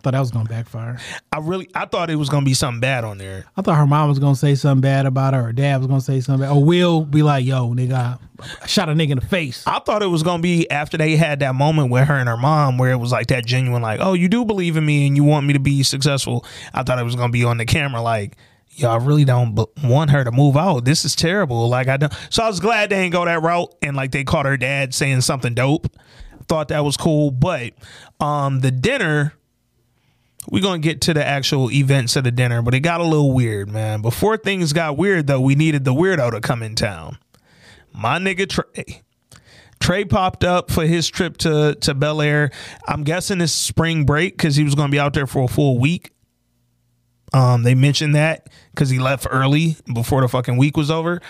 I 0.00 0.02
thought 0.02 0.12
that 0.12 0.20
was 0.20 0.30
gonna 0.30 0.48
backfire. 0.48 0.98
I 1.30 1.40
really 1.40 1.68
I 1.74 1.84
thought 1.84 2.08
it 2.08 2.16
was 2.16 2.30
gonna 2.30 2.46
be 2.46 2.54
something 2.54 2.80
bad 2.80 3.04
on 3.04 3.18
there. 3.18 3.44
I 3.54 3.60
thought 3.60 3.76
her 3.76 3.86
mom 3.86 4.08
was 4.08 4.18
gonna 4.18 4.34
say 4.34 4.54
something 4.54 4.80
bad 4.80 5.04
about 5.04 5.34
her. 5.34 5.42
Her 5.42 5.52
dad 5.52 5.76
was 5.76 5.88
gonna 5.88 6.00
say 6.00 6.20
something, 6.22 6.48
bad. 6.48 6.56
or 6.56 6.64
Will 6.64 7.04
be 7.04 7.22
like, 7.22 7.44
"Yo, 7.44 7.74
nigga, 7.74 8.18
I 8.62 8.66
shot 8.66 8.88
a 8.88 8.92
nigga 8.92 9.10
in 9.10 9.18
the 9.18 9.26
face." 9.26 9.62
I 9.66 9.78
thought 9.80 10.02
it 10.02 10.06
was 10.06 10.22
gonna 10.22 10.42
be 10.42 10.70
after 10.70 10.96
they 10.96 11.16
had 11.16 11.40
that 11.40 11.54
moment 11.54 11.90
with 11.90 12.08
her 12.08 12.14
and 12.14 12.30
her 12.30 12.38
mom, 12.38 12.78
where 12.78 12.92
it 12.92 12.96
was 12.96 13.12
like 13.12 13.26
that 13.26 13.44
genuine, 13.44 13.82
like, 13.82 14.00
oh, 14.00 14.14
you 14.14 14.30
do 14.30 14.46
believe 14.46 14.78
in 14.78 14.86
me 14.86 15.06
and 15.06 15.18
you 15.18 15.24
want 15.24 15.46
me 15.46 15.52
to 15.52 15.60
be 15.60 15.82
successful. 15.82 16.46
I 16.72 16.82
thought 16.82 16.98
it 16.98 17.04
was 17.04 17.14
gonna 17.16 17.30
be 17.30 17.44
on 17.44 17.58
the 17.58 17.66
camera, 17.66 18.00
like, 18.00 18.38
yo, 18.70 18.88
I 18.90 18.96
really 18.96 19.26
don't 19.26 19.54
b- 19.54 19.66
want 19.84 20.10
her 20.12 20.24
to 20.24 20.32
move 20.32 20.56
out. 20.56 20.86
This 20.86 21.04
is 21.04 21.14
terrible. 21.14 21.68
Like, 21.68 21.88
I 21.88 21.98
don't. 21.98 22.12
So 22.30 22.42
I 22.42 22.46
was 22.48 22.58
glad 22.58 22.88
they 22.88 23.02
didn't 23.02 23.12
go 23.12 23.26
that 23.26 23.42
route 23.42 23.74
and 23.82 23.94
like 23.96 24.12
they 24.12 24.24
caught 24.24 24.46
her 24.46 24.56
dad 24.56 24.94
saying 24.94 25.20
something 25.20 25.52
dope. 25.52 25.88
Thought 26.48 26.68
that 26.68 26.84
was 26.84 26.96
cool, 26.96 27.30
but 27.30 27.74
um, 28.18 28.60
the 28.60 28.70
dinner. 28.70 29.34
We're 30.50 30.62
gonna 30.62 30.80
get 30.80 31.00
to 31.02 31.14
the 31.14 31.24
actual 31.24 31.70
events 31.70 32.16
of 32.16 32.24
the 32.24 32.32
dinner, 32.32 32.60
but 32.60 32.74
it 32.74 32.80
got 32.80 33.00
a 33.00 33.04
little 33.04 33.32
weird, 33.32 33.70
man. 33.70 34.02
Before 34.02 34.36
things 34.36 34.72
got 34.72 34.96
weird, 34.96 35.28
though, 35.28 35.40
we 35.40 35.54
needed 35.54 35.84
the 35.84 35.94
weirdo 35.94 36.32
to 36.32 36.40
come 36.40 36.62
in 36.62 36.74
town. 36.74 37.18
My 37.92 38.18
nigga 38.18 38.48
Trey. 38.48 39.02
Trey 39.78 40.04
popped 40.04 40.44
up 40.44 40.70
for 40.70 40.84
his 40.84 41.08
trip 41.08 41.38
to 41.38 41.76
to 41.80 41.94
Bel 41.94 42.20
Air. 42.20 42.50
I'm 42.86 43.04
guessing 43.04 43.40
it's 43.40 43.52
spring 43.52 44.04
break 44.04 44.36
because 44.36 44.56
he 44.56 44.64
was 44.64 44.74
to 44.74 44.88
be 44.88 44.98
out 44.98 45.14
there 45.14 45.26
for 45.26 45.44
a 45.44 45.48
full 45.48 45.78
week. 45.78 46.10
Um, 47.32 47.62
they 47.62 47.74
mentioned 47.74 48.14
that 48.16 48.48
because 48.74 48.90
he 48.90 48.98
left 48.98 49.26
early 49.30 49.76
before 49.94 50.20
the 50.20 50.28
fucking 50.28 50.56
week 50.56 50.76
was 50.76 50.90
over. 50.90 51.20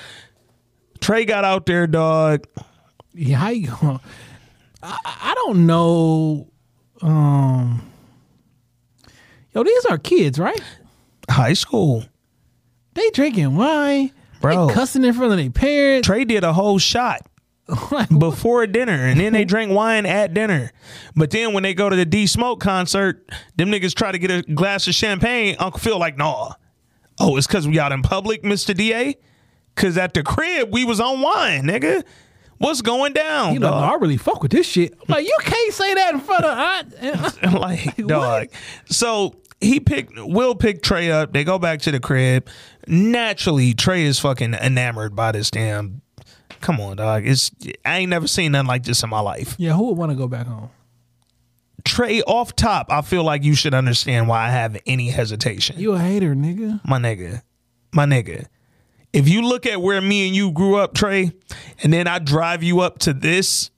Trey 1.00 1.24
got 1.24 1.44
out 1.44 1.66
there, 1.66 1.86
dog. 1.86 2.46
Yeah, 3.12 3.36
how 3.36 3.50
you? 3.50 3.72
I, 4.82 4.98
I 5.04 5.34
don't 5.34 5.66
know. 5.66 6.48
Um, 7.02 7.90
yo, 9.54 9.62
these 9.62 9.84
are 9.86 9.98
kids, 9.98 10.38
right? 10.38 10.60
High 11.28 11.52
school, 11.52 12.04
They 12.94 13.10
drinking 13.10 13.56
wine, 13.56 14.12
Bro. 14.40 14.68
They 14.68 14.74
cussing 14.74 15.04
in 15.04 15.12
front 15.12 15.32
of 15.32 15.38
their 15.38 15.50
parents. 15.50 16.06
Trey 16.06 16.24
did 16.24 16.44
a 16.44 16.52
whole 16.52 16.78
shot 16.78 17.20
Like, 17.90 18.08
before 18.18 18.66
dinner, 18.66 18.92
and 19.06 19.20
then 19.20 19.32
they 19.32 19.44
drank 19.44 19.70
wine 19.70 20.06
at 20.06 20.34
dinner. 20.34 20.72
But 21.14 21.30
then 21.30 21.52
when 21.52 21.62
they 21.62 21.74
go 21.74 21.88
to 21.88 21.94
the 21.94 22.04
D 22.06 22.26
Smoke 22.26 22.58
concert, 22.60 23.28
them 23.56 23.70
niggas 23.70 23.94
try 23.94 24.10
to 24.12 24.18
get 24.18 24.30
a 24.30 24.42
glass 24.54 24.88
of 24.88 24.94
champagne. 24.94 25.56
Uncle 25.58 25.78
Phil 25.78 25.98
like, 25.98 26.16
nah. 26.16 26.54
Oh, 27.20 27.36
it's 27.36 27.46
because 27.46 27.68
we 27.68 27.78
out 27.78 27.92
in 27.92 28.02
public, 28.02 28.42
Mister 28.44 28.74
Da. 28.74 29.14
Cause 29.76 29.96
at 29.96 30.14
the 30.14 30.22
crib 30.22 30.72
we 30.72 30.84
was 30.84 31.00
on 31.00 31.20
wine, 31.20 31.62
nigga. 31.64 32.02
What's 32.60 32.82
going 32.82 33.14
down? 33.14 33.54
you 33.54 33.58
know, 33.58 33.70
dog? 33.70 33.90
I 33.90 33.94
really 33.96 34.18
fuck 34.18 34.42
with 34.42 34.52
this 34.52 34.66
shit. 34.66 34.92
I'm 34.92 35.06
like, 35.08 35.26
you 35.26 35.36
can't 35.40 35.72
say 35.72 35.94
that 35.94 36.12
in 36.12 36.20
front 36.20 36.44
of 36.44 36.58
aunt. 36.58 37.42
like 37.60 37.96
dog. 37.96 38.48
So 38.84 39.34
he 39.62 39.80
picked 39.80 40.12
Will 40.16 40.54
pick 40.54 40.82
Trey 40.82 41.10
up. 41.10 41.32
They 41.32 41.42
go 41.42 41.58
back 41.58 41.80
to 41.80 41.90
the 41.90 42.00
crib. 42.00 42.48
Naturally, 42.86 43.72
Trey 43.72 44.02
is 44.04 44.18
fucking 44.20 44.52
enamored 44.52 45.16
by 45.16 45.32
this 45.32 45.50
damn. 45.50 46.02
Come 46.60 46.80
on, 46.80 46.98
dog. 46.98 47.26
It's 47.26 47.50
I 47.86 48.00
ain't 48.00 48.10
never 48.10 48.26
seen 48.26 48.52
nothing 48.52 48.68
like 48.68 48.84
this 48.84 49.02
in 49.02 49.08
my 49.08 49.20
life. 49.20 49.56
yeah, 49.58 49.72
who 49.72 49.84
would 49.88 49.96
want 49.96 50.12
to 50.12 50.16
go 50.16 50.28
back 50.28 50.46
home? 50.46 50.68
Trey 51.86 52.20
off 52.22 52.54
top, 52.56 52.88
I 52.90 53.00
feel 53.00 53.24
like 53.24 53.42
you 53.42 53.54
should 53.54 53.72
understand 53.72 54.28
why 54.28 54.46
I 54.46 54.50
have 54.50 54.76
any 54.84 55.08
hesitation. 55.08 55.78
You 55.80 55.92
a 55.94 55.98
hater, 55.98 56.34
nigga. 56.34 56.80
my 56.86 56.98
nigga, 56.98 57.40
my 57.94 58.04
nigga. 58.04 58.48
If 59.12 59.28
you 59.28 59.42
look 59.42 59.66
at 59.66 59.80
where 59.80 60.00
me 60.00 60.26
and 60.26 60.36
you 60.36 60.52
grew 60.52 60.76
up, 60.76 60.94
Trey, 60.94 61.32
and 61.82 61.92
then 61.92 62.06
I 62.06 62.18
drive 62.18 62.62
you 62.62 62.80
up 62.80 62.98
to 63.00 63.12
this 63.12 63.70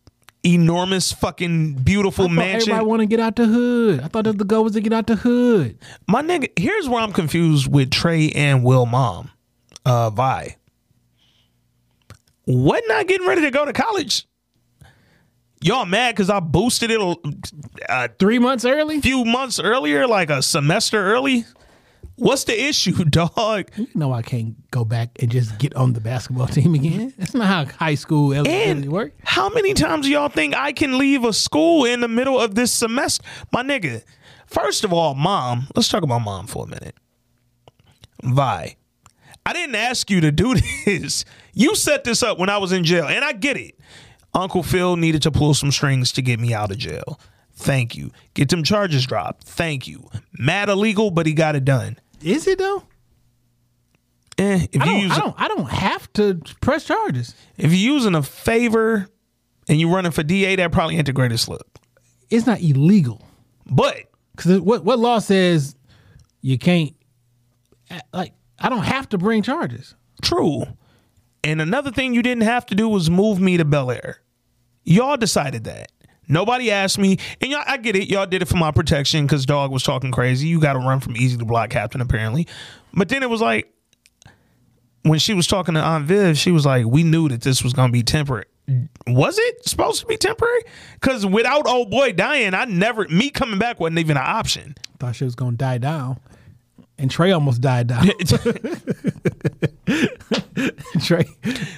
enormous 0.44 1.12
fucking 1.12 1.74
beautiful 1.74 2.24
I 2.26 2.28
mansion. 2.32 2.72
everybody 2.72 2.86
want 2.86 3.00
to 3.00 3.06
get 3.06 3.20
out 3.20 3.36
the 3.36 3.46
hood. 3.46 4.00
I 4.00 4.08
thought 4.08 4.24
that 4.24 4.38
the 4.38 4.44
goal 4.44 4.64
was 4.64 4.72
to 4.72 4.80
get 4.80 4.92
out 4.92 5.06
the 5.06 5.16
hood. 5.16 5.78
My 6.08 6.20
nigga, 6.22 6.48
here's 6.58 6.88
where 6.88 7.00
I'm 7.02 7.12
confused 7.12 7.70
with 7.70 7.90
Trey 7.90 8.30
and 8.30 8.64
Will 8.64 8.86
Mom, 8.86 9.30
uh, 9.86 10.10
Vi. 10.10 10.56
What 12.44 12.82
not 12.88 13.06
getting 13.06 13.26
ready 13.26 13.42
to 13.42 13.50
go 13.50 13.64
to 13.64 13.72
college? 13.72 14.26
Y'all 15.60 15.86
mad 15.86 16.16
because 16.16 16.28
I 16.28 16.40
boosted 16.40 16.90
it 16.90 17.00
a, 17.00 17.14
a 17.88 18.08
Three 18.18 18.40
months 18.40 18.64
early. 18.64 19.00
few 19.00 19.24
months 19.24 19.60
earlier, 19.60 20.08
like 20.08 20.28
a 20.28 20.42
semester 20.42 21.00
early? 21.00 21.44
What's 22.16 22.44
the 22.44 22.60
issue, 22.68 23.04
dog? 23.10 23.70
You 23.76 23.88
know 23.94 24.12
I 24.12 24.22
can't 24.22 24.54
go 24.70 24.84
back 24.84 25.10
and 25.20 25.30
just 25.30 25.58
get 25.58 25.74
on 25.74 25.92
the 25.92 26.00
basketball 26.00 26.46
team 26.58 26.74
again. 26.74 27.12
That's 27.18 27.34
not 27.34 27.46
how 27.46 27.64
high 27.76 27.94
school 27.94 28.32
eligibility 28.32 28.88
work. 28.88 29.14
how 29.24 29.48
many 29.48 29.74
times 29.74 30.06
do 30.06 30.12
y'all 30.12 30.28
think 30.28 30.54
I 30.54 30.72
can 30.72 30.98
leave 30.98 31.24
a 31.24 31.32
school 31.32 31.84
in 31.84 32.00
the 32.00 32.08
middle 32.08 32.38
of 32.38 32.54
this 32.54 32.72
semester? 32.72 33.24
My 33.52 33.62
nigga, 33.62 34.04
first 34.46 34.84
of 34.84 34.92
all, 34.92 35.14
mom, 35.14 35.68
let's 35.74 35.88
talk 35.88 36.02
about 36.02 36.20
mom 36.20 36.46
for 36.46 36.64
a 36.64 36.68
minute. 36.68 36.94
Vi, 38.22 38.76
I 39.44 39.52
didn't 39.52 39.74
ask 39.74 40.10
you 40.10 40.20
to 40.20 40.30
do 40.30 40.54
this. 40.84 41.24
You 41.54 41.74
set 41.74 42.04
this 42.04 42.22
up 42.22 42.38
when 42.38 42.48
I 42.48 42.58
was 42.58 42.72
in 42.72 42.84
jail, 42.84 43.06
and 43.06 43.24
I 43.24 43.32
get 43.32 43.56
it. 43.56 43.78
Uncle 44.34 44.62
Phil 44.62 44.96
needed 44.96 45.22
to 45.22 45.30
pull 45.30 45.52
some 45.54 45.70
strings 45.70 46.12
to 46.12 46.22
get 46.22 46.40
me 46.40 46.54
out 46.54 46.70
of 46.70 46.78
jail. 46.78 47.20
Thank 47.54 47.96
you. 47.96 48.10
Get 48.34 48.48
them 48.48 48.62
charges 48.64 49.06
dropped. 49.06 49.44
Thank 49.44 49.86
you. 49.86 50.08
Mad 50.38 50.68
illegal, 50.68 51.10
but 51.10 51.26
he 51.26 51.32
got 51.32 51.54
it 51.54 51.64
done. 51.64 51.98
Is 52.22 52.46
it 52.46 52.58
though? 52.58 52.82
Eh, 54.38 54.66
if 54.72 54.80
I 54.82 54.84
you 54.86 54.90
don't, 54.90 55.00
use 55.00 55.12
I 55.12 55.18
don't. 55.20 55.34
I 55.38 55.48
don't 55.48 55.70
have 55.70 56.12
to 56.14 56.40
press 56.60 56.84
charges. 56.84 57.34
if 57.58 57.70
you're 57.72 57.94
using 57.94 58.14
a 58.14 58.22
favor 58.22 59.08
and 59.68 59.80
you're 59.80 59.94
running 59.94 60.12
for 60.12 60.22
DA, 60.22 60.56
that 60.56 60.72
probably 60.72 60.96
ain't 60.96 61.06
the 61.06 61.12
greatest 61.12 61.48
look. 61.48 61.66
It's 62.30 62.46
not 62.46 62.60
illegal 62.62 63.20
But 63.66 63.96
because 64.34 64.60
what 64.60 64.84
what 64.84 64.98
law 64.98 65.18
says 65.18 65.76
you 66.40 66.58
can't. 66.58 66.94
Like 68.14 68.32
I 68.58 68.70
don't 68.70 68.84
have 68.84 69.08
to 69.10 69.18
bring 69.18 69.42
charges. 69.42 69.94
True. 70.22 70.64
And 71.44 71.60
another 71.60 71.90
thing 71.90 72.14
you 72.14 72.22
didn't 72.22 72.44
have 72.44 72.64
to 72.66 72.74
do 72.74 72.88
was 72.88 73.10
move 73.10 73.38
me 73.40 73.56
to 73.58 73.64
Bel 73.66 73.90
Air. 73.90 74.18
Y'all 74.84 75.16
decided 75.16 75.64
that. 75.64 75.90
Nobody 76.32 76.70
asked 76.70 76.98
me, 76.98 77.18
and 77.42 77.50
y'all, 77.50 77.62
I 77.66 77.76
get 77.76 77.94
it. 77.94 78.08
Y'all 78.08 78.24
did 78.26 78.40
it 78.40 78.48
for 78.48 78.56
my 78.56 78.70
protection 78.70 79.26
because 79.26 79.44
dog 79.44 79.70
was 79.70 79.82
talking 79.82 80.10
crazy. 80.10 80.48
You 80.48 80.60
got 80.60 80.72
to 80.72 80.78
run 80.78 80.98
from 80.98 81.14
easy 81.16 81.36
to 81.36 81.44
block 81.44 81.68
captain, 81.68 82.00
apparently. 82.00 82.48
But 82.94 83.10
then 83.10 83.22
it 83.22 83.28
was 83.28 83.42
like 83.42 83.70
when 85.02 85.18
she 85.18 85.34
was 85.34 85.46
talking 85.46 85.74
to 85.74 85.80
Aunt 85.80 86.06
Viv, 86.06 86.38
she 86.38 86.50
was 86.50 86.64
like, 86.64 86.86
"We 86.86 87.02
knew 87.02 87.28
that 87.28 87.42
this 87.42 87.62
was 87.62 87.74
going 87.74 87.88
to 87.88 87.92
be 87.92 88.02
temporary." 88.02 88.46
Was 89.06 89.38
it 89.38 89.68
supposed 89.68 90.00
to 90.00 90.06
be 90.06 90.16
temporary? 90.16 90.62
Because 90.94 91.26
without 91.26 91.66
old 91.66 91.90
boy 91.90 92.12
dying, 92.12 92.54
I 92.54 92.64
never 92.64 93.06
me 93.08 93.28
coming 93.28 93.58
back 93.58 93.78
wasn't 93.78 93.98
even 93.98 94.16
an 94.16 94.24
option. 94.24 94.74
Thought 94.98 95.16
she 95.16 95.24
was 95.24 95.34
gonna 95.34 95.56
die 95.56 95.78
down, 95.78 96.18
and 96.96 97.10
Trey 97.10 97.32
almost 97.32 97.60
died 97.60 97.88
down. 97.88 98.06
Trey, 101.02 101.26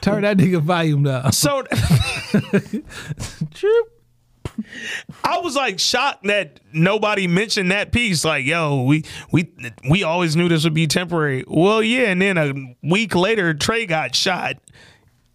turn 0.00 0.22
that 0.22 0.36
nigga 0.36 0.60
volume 0.60 1.02
down. 1.04 1.32
so. 1.32 1.64
I 5.24 5.38
was 5.38 5.56
like 5.56 5.78
shocked 5.78 6.24
that 6.24 6.60
nobody 6.72 7.26
mentioned 7.26 7.70
that 7.70 7.92
piece. 7.92 8.24
Like, 8.24 8.44
yo, 8.44 8.82
we 8.82 9.04
we 9.32 9.52
we 9.88 10.02
always 10.02 10.36
knew 10.36 10.48
this 10.48 10.64
would 10.64 10.74
be 10.74 10.86
temporary. 10.86 11.44
Well, 11.46 11.82
yeah, 11.82 12.10
and 12.10 12.20
then 12.20 12.38
a 12.38 12.76
week 12.82 13.14
later, 13.14 13.54
Trey 13.54 13.86
got 13.86 14.14
shot, 14.14 14.56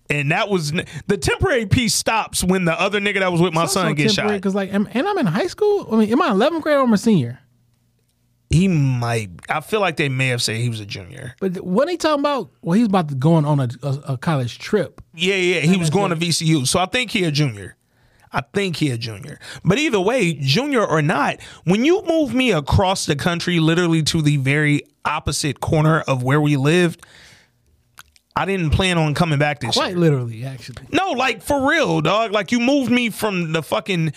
and 0.09 0.31
that 0.31 0.49
was 0.49 0.71
the 1.07 1.17
temporary 1.17 1.65
piece 1.65 1.93
stops 1.93 2.43
when 2.43 2.65
the 2.65 2.79
other 2.79 2.99
nigga 2.99 3.19
that 3.19 3.31
was 3.31 3.41
with 3.41 3.53
my 3.53 3.65
son 3.65 3.93
gets 3.95 4.13
shot. 4.13 4.29
Because 4.29 4.55
like, 4.55 4.73
am, 4.73 4.87
and 4.93 5.07
I'm 5.07 5.17
in 5.17 5.25
high 5.25 5.47
school. 5.47 5.87
I 5.91 5.97
mean, 5.97 6.11
am 6.11 6.21
I 6.21 6.29
11th 6.29 6.61
grade 6.61 6.77
or 6.77 6.81
am 6.81 6.91
I 6.91 6.95
a 6.95 6.97
senior? 6.97 7.39
He 8.49 8.67
might. 8.67 9.29
I 9.47 9.61
feel 9.61 9.79
like 9.79 9.97
they 9.97 10.09
may 10.09 10.29
have 10.29 10.41
said 10.41 10.55
he 10.55 10.69
was 10.69 10.79
a 10.79 10.85
junior. 10.85 11.35
But 11.39 11.61
what 11.61 11.87
he 11.87 11.97
talking 11.97 12.21
about? 12.21 12.49
Well, 12.63 12.73
he's 12.73 12.87
about 12.87 13.09
to 13.09 13.15
going 13.15 13.45
on 13.45 13.59
a, 13.59 13.69
a, 13.83 13.89
a 14.13 14.17
college 14.17 14.57
trip. 14.57 15.01
Yeah, 15.13 15.35
yeah, 15.35 15.59
he 15.59 15.77
was 15.77 15.91
going 15.91 16.09
to 16.09 16.15
VCU, 16.15 16.65
so 16.65 16.79
I 16.79 16.87
think 16.87 17.11
he 17.11 17.25
a 17.25 17.31
junior. 17.31 17.75
I 18.31 18.41
think 18.53 18.77
he 18.77 18.91
a 18.91 18.97
junior. 18.97 19.39
But 19.65 19.79
either 19.79 19.99
way, 19.99 20.33
junior 20.33 20.85
or 20.85 21.01
not, 21.01 21.41
when 21.63 21.83
you 21.83 22.03
move 22.03 22.33
me 22.33 22.51
across 22.51 23.05
the 23.05 23.15
country, 23.15 23.59
literally 23.59 24.03
to 24.03 24.21
the 24.21 24.37
very 24.37 24.83
opposite 25.03 25.59
corner 25.59 26.01
of 26.01 26.21
where 26.21 26.39
we 26.39 26.55
lived, 26.55 27.05
I 28.35 28.45
didn't 28.45 28.69
plan 28.69 28.97
on 28.97 29.15
coming 29.15 29.39
back 29.39 29.59
this 29.59 29.75
Quite 29.75 29.89
year. 29.89 29.97
literally, 29.97 30.45
actually. 30.45 30.85
No, 30.91 31.11
like 31.11 31.41
for 31.41 31.69
real, 31.69 32.01
dog. 32.01 32.31
Like 32.31 32.51
you 32.51 32.59
moved 32.59 32.91
me 32.91 33.09
from 33.09 33.51
the 33.51 33.63
fucking 33.63 34.13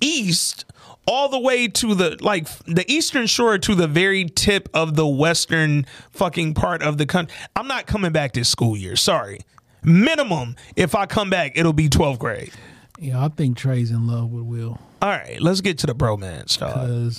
east 0.00 0.64
all 1.06 1.28
the 1.28 1.38
way 1.38 1.68
to 1.68 1.94
the 1.94 2.16
like 2.20 2.46
the 2.66 2.84
eastern 2.90 3.26
shore 3.26 3.58
to 3.58 3.74
the 3.74 3.86
very 3.86 4.24
tip 4.24 4.68
of 4.74 4.94
the 4.94 5.06
western 5.06 5.86
fucking 6.10 6.54
part 6.54 6.82
of 6.82 6.98
the 6.98 7.06
country. 7.06 7.34
I'm 7.56 7.66
not 7.66 7.86
coming 7.86 8.12
back 8.12 8.32
this 8.32 8.48
school 8.48 8.76
year. 8.76 8.96
Sorry. 8.96 9.40
Minimum, 9.84 10.54
if 10.76 10.94
I 10.94 11.06
come 11.06 11.28
back, 11.30 11.52
it'll 11.56 11.72
be 11.72 11.88
12th 11.88 12.18
grade. 12.18 12.52
Yeah, 13.02 13.24
I 13.24 13.28
think 13.28 13.56
Trey's 13.56 13.90
in 13.90 14.06
love 14.06 14.30
with 14.30 14.44
Will. 14.44 14.78
All 15.02 15.08
right, 15.08 15.40
let's 15.40 15.60
get 15.60 15.78
to 15.78 15.86
the 15.86 15.94
bromance, 15.94 16.58
dog. 16.58 17.12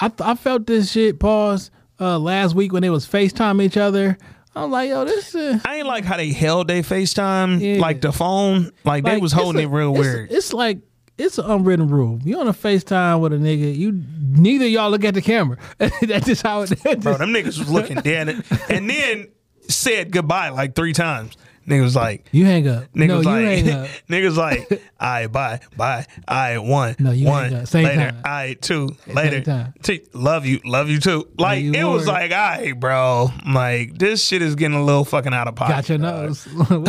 I 0.00 0.12
I 0.30 0.34
felt 0.36 0.66
this 0.66 0.92
shit 0.92 1.18
pause 1.18 1.70
uh 2.00 2.18
last 2.18 2.54
week 2.54 2.72
when 2.72 2.82
they 2.82 2.90
was 2.90 3.06
FaceTime 3.06 3.62
each 3.62 3.76
other. 3.76 4.16
I'm 4.54 4.70
like, 4.70 4.88
yo, 4.90 5.04
this 5.04 5.34
uh, 5.34 5.58
I 5.64 5.76
ain't 5.76 5.86
like 5.86 6.04
how 6.04 6.16
they 6.16 6.32
held 6.32 6.68
their 6.68 6.82
FaceTime, 6.82 7.60
Yeah. 7.60 7.80
like 7.80 8.00
the 8.00 8.12
phone. 8.12 8.72
Like, 8.84 9.04
they 9.04 9.18
was 9.18 9.30
holding 9.32 9.60
a- 9.60 9.68
it 9.68 9.70
real 9.70 9.90
it's- 9.90 10.00
weird. 10.04 10.32
It's 10.32 10.52
like 10.52 10.78
it's 11.16 11.38
an 11.38 11.46
unwritten 11.50 11.88
rule. 11.88 12.20
You 12.24 12.38
on 12.38 12.46
a 12.46 12.52
FaceTime 12.52 13.20
with 13.20 13.32
a 13.32 13.36
nigga, 13.36 13.76
you 13.76 14.00
neither 14.20 14.66
y'all 14.68 14.90
look 14.90 15.04
at 15.04 15.14
the 15.14 15.22
camera. 15.22 15.58
That's 15.78 16.26
just 16.26 16.42
how 16.42 16.62
it. 16.62 16.70
Bro, 17.00 17.18
them 17.18 17.32
niggas 17.32 17.58
was 17.58 17.68
looking 17.70 17.96
dead. 17.96 18.44
And 18.68 18.88
then 18.88 19.28
said 19.68 20.12
goodbye 20.12 20.50
like 20.50 20.74
three 20.76 20.92
times. 20.92 21.36
Niggas 21.68 21.82
was 21.82 21.96
like, 21.96 22.26
you 22.32 22.44
hang 22.46 22.66
up. 22.66 22.84
Niggas 22.94 23.06
no, 23.08 23.18
you 23.20 23.22
like, 23.24 23.44
hang 23.64 23.70
up. 23.70 23.88
niggas 24.08 24.36
like, 24.36 24.82
I 24.98 25.26
bye, 25.26 25.60
bye, 25.76 26.06
I 26.26 26.58
one, 26.58 26.96
No, 26.98 27.10
you 27.12 27.26
one, 27.26 27.44
ain't 27.44 27.54
got- 27.54 27.68
same 27.68 27.84
later, 27.84 28.10
time. 28.10 28.22
I 28.24 28.56
two, 28.60 28.96
later, 29.06 29.40
time. 29.42 29.74
T- 29.82 30.02
love 30.14 30.46
you, 30.46 30.60
love 30.64 30.88
you 30.88 30.98
too. 31.00 31.28
Like 31.38 31.62
you 31.62 31.72
it 31.74 31.84
was 31.84 32.06
like, 32.06 32.30
all 32.32 32.36
right, 32.38 32.72
bro, 32.78 33.28
like 33.46 33.98
this 33.98 34.24
shit 34.24 34.40
is 34.42 34.54
getting 34.54 34.76
a 34.78 34.84
little 34.84 35.04
fucking 35.04 35.34
out 35.34 35.46
of 35.48 35.54
pocket. 35.56 35.74
Got 35.74 35.88
your 35.90 35.98
dog. 35.98 36.36
nose. 36.70 36.88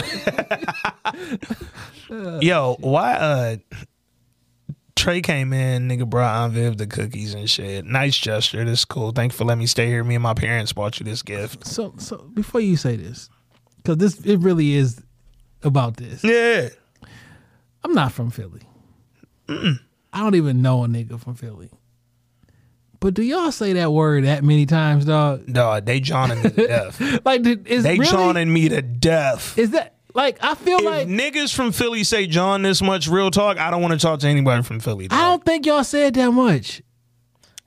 Yo, 2.41 2.77
why? 2.79 3.13
uh 3.13 3.57
Trey 4.95 5.21
came 5.21 5.53
in, 5.53 5.87
nigga 5.87 6.05
brought 6.09 6.35
Aunt 6.35 6.51
Viv 6.53 6.75
the 6.77 6.85
cookies 6.85 7.33
and 7.33 7.49
shit. 7.49 7.85
Nice 7.85 8.17
gesture. 8.17 8.65
This 8.65 8.79
is 8.79 8.85
cool. 8.85 9.11
Thank 9.11 9.31
you 9.31 9.37
for 9.37 9.45
letting 9.45 9.59
me 9.59 9.65
stay 9.65 9.87
here. 9.87 10.03
Me 10.03 10.15
and 10.15 10.21
my 10.23 10.33
parents 10.33 10.73
bought 10.73 10.99
you 10.99 11.05
this 11.05 11.21
gift. 11.21 11.65
so 11.65 11.93
so 11.97 12.17
before 12.33 12.59
you 12.59 12.75
say 12.75 12.97
this, 12.97 13.29
because 13.83 13.97
this 13.97 14.19
it 14.25 14.37
really 14.39 14.75
is 14.75 15.01
about 15.63 15.97
this. 15.97 16.23
Yeah. 16.23 16.69
I'm 17.83 17.93
not 17.93 18.11
from 18.11 18.29
Philly. 18.29 18.61
I 19.47 20.21
don't 20.21 20.35
even 20.35 20.61
know 20.61 20.83
a 20.83 20.87
nigga 20.87 21.19
from 21.19 21.35
Philly. 21.35 21.71
But 22.99 23.13
do 23.13 23.23
y'all 23.23 23.51
say 23.51 23.73
that 23.73 23.91
word 23.93 24.25
that 24.25 24.43
many 24.43 24.65
times, 24.65 25.05
dog? 25.05 25.45
Dog, 25.51 25.85
they 25.85 25.99
joning 25.99 26.43
me 26.43 26.49
to 26.49 26.67
death. 26.67 27.21
Like, 27.25 27.45
is 27.45 27.83
They 27.83 27.97
really, 27.97 28.11
joning 28.11 28.51
me 28.51 28.69
to 28.69 28.81
death. 28.81 29.57
Is 29.57 29.71
that 29.71 29.95
like 30.13 30.37
I 30.41 30.55
feel 30.55 30.79
if 30.79 30.85
like 30.85 31.07
niggas 31.07 31.53
from 31.53 31.71
Philly 31.71 32.03
say 32.03 32.27
John 32.27 32.61
this 32.61 32.81
much 32.81 33.07
real 33.07 33.31
talk, 33.31 33.57
I 33.57 33.71
don't 33.71 33.81
want 33.81 33.93
to 33.93 33.99
talk 33.99 34.19
to 34.21 34.27
anybody 34.27 34.63
from 34.63 34.79
Philly, 34.79 35.07
dog. 35.07 35.17
I 35.17 35.23
don't 35.23 35.45
think 35.45 35.65
y'all 35.65 35.83
said 35.83 36.15
that 36.15 36.31
much. 36.31 36.81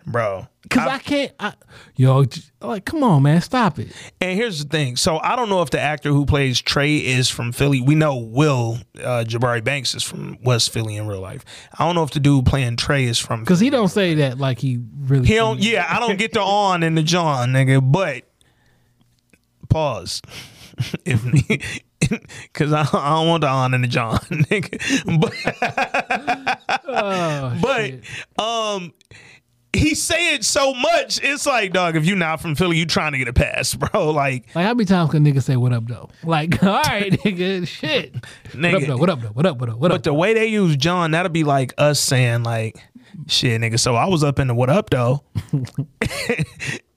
Bro. 0.06 0.46
Cause 0.70 0.88
I, 0.88 0.98
can't. 0.98 1.32
I, 1.40 1.54
yo, 1.96 2.24
like, 2.60 2.84
come 2.84 3.02
on, 3.02 3.24
man, 3.24 3.40
stop 3.40 3.78
it. 3.78 3.88
And 4.20 4.38
here's 4.38 4.62
the 4.64 4.68
thing. 4.68 4.96
So 4.96 5.18
I 5.18 5.36
don't 5.36 5.48
know 5.48 5.60
if 5.60 5.70
the 5.70 5.80
actor 5.80 6.10
who 6.10 6.24
plays 6.24 6.60
Trey 6.62 6.96
is 6.96 7.28
from 7.28 7.52
Philly. 7.52 7.80
We 7.80 7.94
know 7.94 8.16
Will 8.16 8.78
uh, 8.98 9.24
Jabari 9.26 9.62
Banks 9.62 9.94
is 9.94 10.02
from 10.02 10.38
West 10.42 10.72
Philly 10.72 10.96
in 10.96 11.06
real 11.06 11.20
life. 11.20 11.44
I 11.78 11.84
don't 11.84 11.94
know 11.94 12.04
if 12.04 12.12
the 12.12 12.20
dude 12.20 12.46
playing 12.46 12.76
Trey 12.76 13.04
is 13.04 13.18
from. 13.18 13.44
Cause 13.44 13.60
he 13.60 13.70
don't 13.70 13.88
say 13.88 14.14
that 14.14 14.38
like 14.38 14.60
he 14.60 14.80
really. 15.00 15.26
He 15.26 15.34
don't. 15.34 15.58
Yeah, 15.60 15.86
I 15.88 16.00
don't 16.00 16.18
get 16.18 16.32
the 16.32 16.40
on 16.42 16.82
and 16.82 16.96
the 16.96 17.02
John, 17.02 17.50
nigga. 17.50 17.80
But 17.92 18.24
pause. 19.68 20.22
If 21.04 21.22
because 22.42 22.72
I, 22.72 22.80
I 22.80 23.10
don't 23.10 23.28
want 23.28 23.42
the 23.42 23.48
on 23.48 23.74
and 23.74 23.84
the 23.84 23.88
John, 23.88 24.18
nigga. 24.18 25.20
But 25.20 26.80
Oh, 26.88 27.58
but 27.60 28.42
um 28.42 28.92
he 29.74 29.94
say 29.94 30.34
it 30.34 30.44
so 30.44 30.74
much 30.74 31.18
it's 31.22 31.46
like 31.46 31.72
dog 31.72 31.96
if 31.96 32.04
you 32.04 32.14
not 32.14 32.40
from 32.40 32.54
philly 32.54 32.76
you 32.76 32.84
trying 32.84 33.12
to 33.12 33.18
get 33.18 33.26
a 33.28 33.32
pass 33.32 33.74
bro 33.92 34.10
like 34.10 34.44
Like 34.54 34.66
how 34.66 34.74
many 34.74 34.84
times 34.84 35.10
can 35.10 35.24
niggas 35.24 35.44
say 35.44 35.56
what 35.56 35.72
up 35.72 35.86
though? 35.86 36.10
Like, 36.22 36.62
all 36.62 36.82
right, 36.82 37.10
nigga, 37.24 37.66
shit. 37.66 38.14
What 38.14 38.24
up 38.24 38.52
Nigga. 38.52 38.86
though? 38.86 38.96
What 38.98 39.10
up 39.10 39.20
though? 39.22 39.28
What 39.28 39.46
up? 39.46 39.58
What 39.58 39.68
up? 39.70 39.76
What 39.78 39.80
but 39.88 39.92
up? 39.92 39.98
But 39.98 40.04
the 40.04 40.14
way 40.14 40.34
they 40.34 40.46
use 40.46 40.76
john 40.76 41.12
that'll 41.12 41.32
be 41.32 41.44
like 41.44 41.72
us 41.78 41.98
saying 42.00 42.42
like 42.42 42.76
shit 43.26 43.60
nigga 43.60 43.78
so 43.78 43.94
i 43.94 44.06
was 44.06 44.24
up 44.24 44.38
in 44.38 44.46
the 44.48 44.54
what 44.54 44.70
up 44.70 44.90
though 44.90 45.22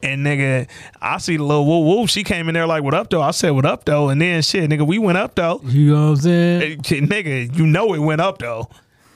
And 0.02 0.24
nigga, 0.24 0.70
I 1.02 1.18
see 1.18 1.36
the 1.38 1.44
little 1.44 1.66
woo 1.66 1.80
woo. 1.80 2.06
She 2.06 2.24
came 2.24 2.48
in 2.48 2.54
there 2.54 2.68
like, 2.68 2.84
"What 2.84 2.94
up 2.94 3.10
though?" 3.10 3.24
I 3.24 3.32
said, 3.32 3.50
"What 3.52 3.66
up 3.66 3.86
though?" 3.86 4.10
And 4.10 4.22
then 4.22 4.44
shit, 4.44 4.70
nigga, 4.70 4.86
we 4.86 5.00
went 5.00 5.18
up 5.18 5.34
though. 5.34 5.62
You 5.64 5.94
know 5.96 6.04
what 6.04 6.10
I'm 6.10 6.16
saying? 6.18 6.62
Eh, 6.62 6.76
nigga, 7.02 7.58
you 7.58 7.66
know 7.66 7.92
it 7.96 7.98
went 8.00 8.22
up 8.22 8.38
though. 8.38 8.70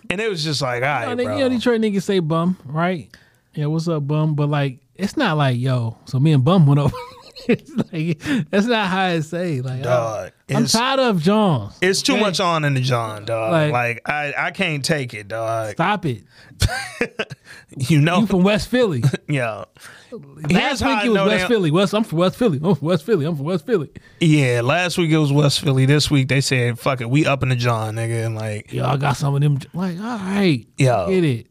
And 0.10 0.20
it 0.20 0.28
was 0.28 0.44
just 0.44 0.64
like, 0.64 0.82
all 0.82 0.90
right, 0.90 1.10
You 1.10 1.16
know, 1.16 1.24
bro. 1.26 1.38
you 1.38 1.44
know, 1.44 1.50
Detroit 1.50 1.82
niggas 1.82 2.02
say 2.02 2.18
bum, 2.18 2.58
right? 2.66 3.16
Yeah, 3.54 3.66
what's 3.68 3.88
up, 3.88 4.08
bum? 4.08 4.36
But 4.36 4.50
like, 4.50 4.80
it's 4.96 5.18
not 5.18 5.38
like 5.38 5.58
yo. 5.58 5.98
So 6.06 6.20
me 6.20 6.34
and 6.34 6.44
bum 6.44 6.68
went 6.68 6.80
over. 6.80 6.96
it's 7.48 7.72
like 7.92 8.20
that's 8.50 8.66
not 8.68 8.88
how 8.88 9.08
it 9.08 9.24
say. 9.24 9.62
Like, 9.62 9.84
Dog, 9.84 10.32
I'm, 10.50 10.58
I'm 10.58 10.66
tired 10.66 11.00
of 11.00 11.22
John. 11.22 11.72
It's 11.82 12.02
too 12.02 12.18
much 12.18 12.40
on 12.40 12.64
in 12.66 12.74
the 12.74 12.82
John, 12.82 13.26
dog. 13.26 13.52
Like, 13.52 13.72
Like- 13.72 14.10
I, 14.10 14.34
I 14.48 14.52
can't 14.52 14.84
take 14.86 15.14
it, 15.14 15.28
dog. 15.28 15.72
Stop 15.74 16.06
it. 16.06 16.24
You 17.78 18.02
know, 18.02 18.22
You 18.22 18.26
from 18.26 18.44
West 18.44 18.68
Philly? 18.68 19.04
yeah, 19.30 19.64
Last 20.12 20.82
how 20.82 20.96
week 20.96 21.06
it 21.06 21.10
was 21.10 21.28
West 21.30 21.48
Philly. 21.48 21.70
West, 21.72 21.94
I'm 21.94 22.04
from 22.04 22.18
West 22.18 22.36
Philly. 22.36 22.60
I'm 22.62 22.76
from 22.76 22.88
West 22.88 23.06
Philly. 23.06 23.26
I'm 23.26 23.36
from 23.36 23.46
West 23.46 23.66
Philly. 23.66 23.90
yeah. 24.20 24.62
Last 24.64 24.98
week 24.98 25.12
it 25.12 25.20
was 25.20 25.32
West 25.32 25.62
Philly. 25.62 25.86
This 25.86 26.10
week 26.10 26.28
they 26.30 26.42
said, 26.42 26.80
"Fuck 26.80 27.00
it, 27.02 27.10
we 27.10 27.28
up 27.28 27.44
in 27.44 27.50
the 27.50 27.56
John, 27.56 27.96
nigga." 27.96 28.26
And 28.26 28.36
like, 28.36 28.74
Yo, 28.74 28.86
I 28.86 28.98
got 28.98 29.18
some 29.18 29.36
of 29.36 29.42
them. 29.42 29.60
Like, 29.74 29.98
all 30.00 30.18
right, 30.18 30.66
Yo. 30.78 31.08
get 31.10 31.24
it. 31.24 31.48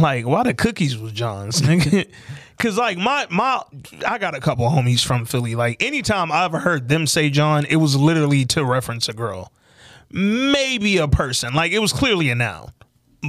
Like 0.00 0.26
why 0.26 0.42
the 0.42 0.54
cookies 0.54 0.96
was 0.96 1.12
John's, 1.12 1.62
nigga? 1.62 2.08
Cause 2.58 2.76
like 2.76 2.98
my 2.98 3.26
my 3.30 3.62
I 4.06 4.18
got 4.18 4.34
a 4.34 4.40
couple 4.40 4.68
homies 4.68 5.04
from 5.04 5.24
Philly. 5.24 5.54
Like 5.54 5.82
anytime 5.82 6.32
I 6.32 6.44
ever 6.44 6.58
heard 6.58 6.88
them 6.88 7.06
say 7.06 7.30
John, 7.30 7.64
it 7.66 7.76
was 7.76 7.94
literally 7.94 8.44
to 8.46 8.64
reference 8.64 9.08
a 9.08 9.12
girl, 9.12 9.52
maybe 10.10 10.96
a 10.96 11.06
person. 11.06 11.54
Like 11.54 11.70
it 11.70 11.78
was 11.78 11.92
clearly 11.92 12.30
a 12.30 12.34
noun, 12.34 12.72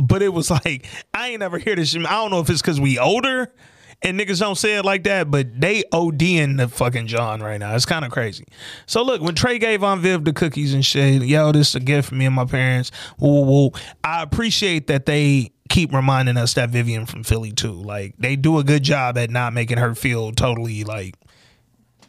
but 0.04 0.24
it 0.24 0.34
was 0.34 0.50
like 0.50 0.86
I 1.14 1.30
ain't 1.30 1.42
never 1.42 1.60
hear 1.60 1.76
this. 1.76 1.96
I 1.96 2.00
don't 2.00 2.32
know 2.32 2.40
if 2.40 2.50
it's 2.50 2.62
because 2.62 2.82
we 2.82 2.98
older 2.98 3.54
and 4.02 4.20
niggas 4.20 4.40
don't 4.40 4.56
say 4.56 4.78
it 4.78 4.86
like 4.86 5.04
that, 5.04 5.30
but 5.30 5.60
they 5.60 5.84
ODing 5.92 6.58
the 6.58 6.68
fucking 6.68 7.08
John 7.08 7.42
right 7.42 7.60
now. 7.60 7.76
It's 7.76 7.86
kind 7.86 8.06
of 8.06 8.12
crazy. 8.12 8.46
So 8.86 9.04
look, 9.04 9.22
when 9.22 9.36
Trey 9.36 9.60
gave 9.60 9.84
on 9.84 10.00
Viv 10.00 10.24
the 10.24 10.34
cookies 10.34 10.74
and 10.74 10.86
shit, 10.86 11.22
yo, 11.24 11.52
this 11.52 11.70
is 11.70 11.76
a 11.76 11.80
gift 11.80 12.10
for 12.10 12.16
me 12.16 12.26
and 12.26 12.36
my 12.36 12.46
parents. 12.46 12.92
Woo, 13.20 13.42
woo. 13.42 13.72
I 14.04 14.24
appreciate 14.24 14.88
that 14.88 15.06
they 15.06 15.52
keep 15.70 15.94
reminding 15.94 16.36
us 16.36 16.56
that 16.56 16.70
Vivian 16.70 17.06
from 17.06 17.24
Philly 17.24 17.52
too. 17.52 17.74
Like 17.74 18.16
they 18.18 18.36
do 18.36 18.58
a 18.58 18.64
good 18.64 18.84
job 18.84 19.18
at 19.18 19.30
not 19.30 19.54
making 19.54 19.78
her 19.78 19.96
feel 19.96 20.32
totally 20.32 20.84
like 20.84 21.16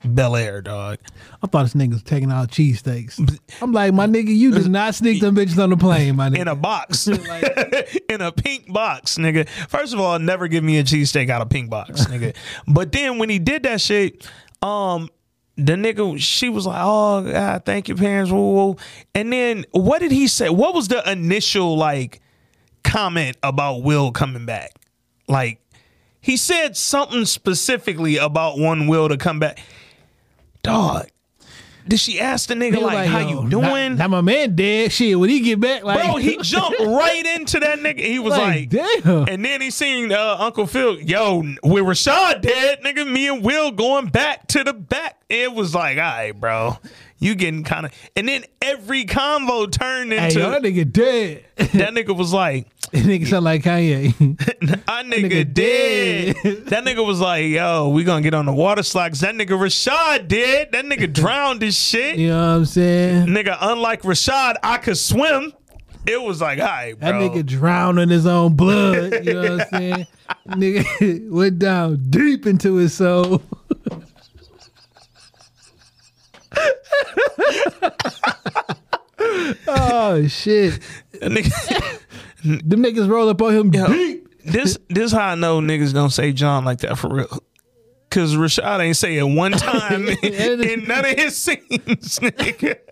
Bel 0.05 0.35
Air, 0.35 0.63
dog. 0.63 0.99
I 1.43 1.47
thought 1.47 1.65
this 1.65 1.75
nigga 1.75 1.93
was 1.93 2.03
taking 2.03 2.33
out 2.33 2.51
cheesesteaks. 2.51 3.39
I'm 3.61 3.73
like, 3.73 3.93
my 3.93 4.07
nigga, 4.07 4.35
you 4.35 4.51
did 4.51 4.69
not 4.69 4.95
sneak 4.95 5.21
them 5.21 5.37
bitches 5.37 5.63
on 5.63 5.71
the 5.71 5.77
plane, 5.77 6.17
my 6.17 6.31
nigga. 6.31 6.39
In 6.39 6.49
a 6.49 6.57
box, 6.57 7.07
in 8.09 8.21
a 8.21 8.33
pink 8.33 8.73
box, 8.73 9.19
nigga. 9.19 9.49
First 9.69 9.93
of 9.93 10.01
all, 10.01 10.19
never 10.19 10.49
give 10.49 10.65
me 10.65 10.79
a 10.79 10.85
cheesesteak 10.85 11.29
out 11.29 11.43
of 11.43 11.51
pink 11.51 11.69
box, 11.69 12.05
nigga. 12.07 12.35
But 12.67 12.93
then 12.93 13.19
when 13.19 13.29
he 13.29 13.39
did 13.39 13.65
that 13.65 13.81
shit, 13.81 14.27
um, 14.63 15.11
the 15.57 15.75
nigga, 15.75 16.19
she 16.19 16.49
was 16.49 16.67
like, 16.67 16.81
"Oh 16.81 17.31
God, 17.31 17.65
thank 17.67 17.89
you, 17.89 17.95
parents." 17.95 18.33
Woo, 18.33 18.53
woo. 18.53 18.77
And 19.15 19.31
then 19.31 19.67
what 19.73 19.99
did 19.99 20.13
he 20.13 20.29
say? 20.29 20.49
What 20.49 20.75
was 20.75 20.89
the 20.89 21.09
initial 21.11 21.77
like 21.77 22.23
comment 22.83 23.37
about 23.43 23.83
Will 23.83 24.13
coming 24.13 24.47
back? 24.47 24.73
Like 25.29 25.61
he 26.21 26.37
said 26.37 26.77
something 26.77 27.25
specifically 27.25 28.17
about 28.17 28.59
one 28.59 28.87
Will 28.87 29.09
to 29.09 29.17
come 29.17 29.39
back. 29.39 29.61
Dog, 30.63 31.07
did 31.89 31.99
she 31.99 32.21
ask 32.21 32.49
the 32.49 32.55
nigga 32.55 32.75
was 32.75 32.83
like, 32.83 33.09
"How 33.09 33.21
yo, 33.21 33.43
you 33.43 33.51
doing?" 33.51 33.97
now 33.97 34.09
my 34.09 34.21
man 34.21 34.55
dead. 34.55 34.93
Shit, 34.93 35.19
when 35.19 35.31
he 35.31 35.41
get 35.41 35.61
back, 35.61 35.83
like, 35.83 36.05
Bro, 36.05 36.17
he 36.17 36.37
jumped 36.43 36.79
right 36.79 37.27
into 37.37 37.59
that 37.61 37.79
nigga. 37.79 38.01
He 38.01 38.19
was 38.19 38.33
like, 38.33 38.73
like, 38.73 39.03
damn. 39.03 39.29
and 39.29 39.45
then 39.45 39.61
he 39.61 39.71
seen 39.71 40.13
uh, 40.13 40.37
Uncle 40.39 40.67
Phil, 40.67 41.01
yo, 41.01 41.39
with 41.63 41.85
Rashad 41.85 42.43
dead, 42.43 42.83
nigga, 42.83 43.11
me 43.11 43.29
and 43.29 43.43
Will 43.43 43.71
going 43.71 44.09
back 44.09 44.47
to 44.49 44.63
the 44.63 44.75
back. 44.75 45.21
It 45.29 45.53
was 45.53 45.75
like, 45.75 45.97
all 45.97 46.05
right, 46.05 46.33
bro, 46.39 46.77
you 47.21 47.35
getting 47.35 47.63
kind 47.63 47.87
of, 47.87 47.93
and 48.17 48.27
then 48.27 48.45
every 48.63 49.05
convo 49.05 49.71
turned 49.71 50.11
hey, 50.13 50.29
into 50.29 50.41
yo, 50.41 50.51
that 50.51 50.63
nigga 50.63 50.91
dead. 50.91 51.45
that 51.57 51.95
nigga 51.95 52.17
was 52.17 52.33
like, 52.33 52.67
that 52.93 53.05
nigga 53.05 53.27
sound 53.27 53.45
like 53.45 53.63
Kanye. 53.63 54.09
our 54.89 55.05
nigga, 55.05 55.31
nigga 55.31 55.55
dead. 55.55 56.37
dead. 56.43 56.57
that 56.67 56.85
nigga 56.85 57.07
was 57.07 57.21
like, 57.21 57.45
yo, 57.45 57.91
we 57.91 58.05
gonna 58.05 58.23
get 58.23 58.33
on 58.33 58.47
the 58.47 58.53
water 58.53 58.83
slides. 58.83 59.21
That 59.21 59.35
nigga 59.35 59.51
Rashad 59.51 60.29
did. 60.29 60.73
That 60.73 60.87
nigga 60.87 61.13
drowned 61.13 61.61
his 61.61 61.79
shit. 61.79 62.17
you 62.17 62.29
know 62.29 62.41
what 62.41 62.57
I'm 62.57 62.65
saying? 62.65 63.27
Nigga, 63.27 63.57
unlike 63.61 64.03
Rashad, 64.03 64.57
I 64.63 64.79
could 64.79 64.99
swim. 64.99 65.53
It 66.07 66.21
was 66.21 66.41
like, 66.41 66.59
all 66.59 66.65
right, 66.65 66.99
bro. 66.99 67.13
That 67.13 67.15
nigga 67.21 67.45
drowned 67.45 68.01
in 68.01 68.09
his 68.09 68.27
own 68.27 68.57
blood. 68.57 69.27
You 69.27 69.35
know 69.35 69.57
what 69.57 69.61
I'm 69.61 69.69
saying? 69.69 70.07
nigga 70.49 71.31
went 71.31 71.59
down 71.59 72.07
deep 72.09 72.47
into 72.47 72.77
his 72.77 72.95
soul. 72.95 73.43
Oh 79.69 80.27
shit! 80.29 80.81
Nigga 81.15 82.01
Them 82.45 82.83
niggas 82.83 83.09
roll 83.09 83.29
up 83.29 83.43
on 83.43 83.55
him 83.55 83.71
deep. 83.71 84.27
this 84.45 84.79
this 84.89 85.13
how 85.13 85.29
I 85.29 85.35
know 85.35 85.61
niggas 85.61 85.93
don't 85.93 86.11
say 86.11 86.33
John 86.33 86.65
like 86.65 86.79
that 86.81 86.97
for 86.97 87.09
real. 87.15 87.43
Cause 88.11 88.35
Rashad 88.35 88.81
ain't 88.81 88.97
say 88.97 89.19
it 89.19 89.23
one 89.23 89.53
time 89.57 90.09
in, 90.09 90.63
in 90.63 90.85
none 90.85 91.05
of 91.05 91.13
his 91.13 91.37
scenes, 91.37 92.19
nigga. 92.19 92.79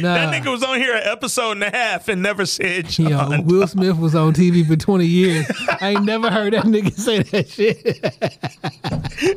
Nah. 0.00 0.14
That 0.14 0.34
nigga 0.34 0.50
was 0.50 0.64
on 0.64 0.76
here 0.78 0.92
an 0.96 1.04
episode 1.04 1.52
and 1.52 1.62
a 1.62 1.70
half 1.70 2.08
and 2.08 2.20
never 2.20 2.44
said 2.46 2.88
John. 2.88 3.30
Yo, 3.30 3.40
Will 3.42 3.66
Smith 3.68 3.96
was 3.96 4.12
on 4.16 4.32
TV 4.34 4.66
for 4.66 4.74
20 4.74 5.06
years. 5.06 5.46
I 5.80 5.90
ain't 5.90 6.04
never 6.04 6.28
heard 6.32 6.52
that 6.52 6.64
nigga 6.64 6.92
say 6.92 7.22
that 7.22 7.48
shit. 7.48 7.78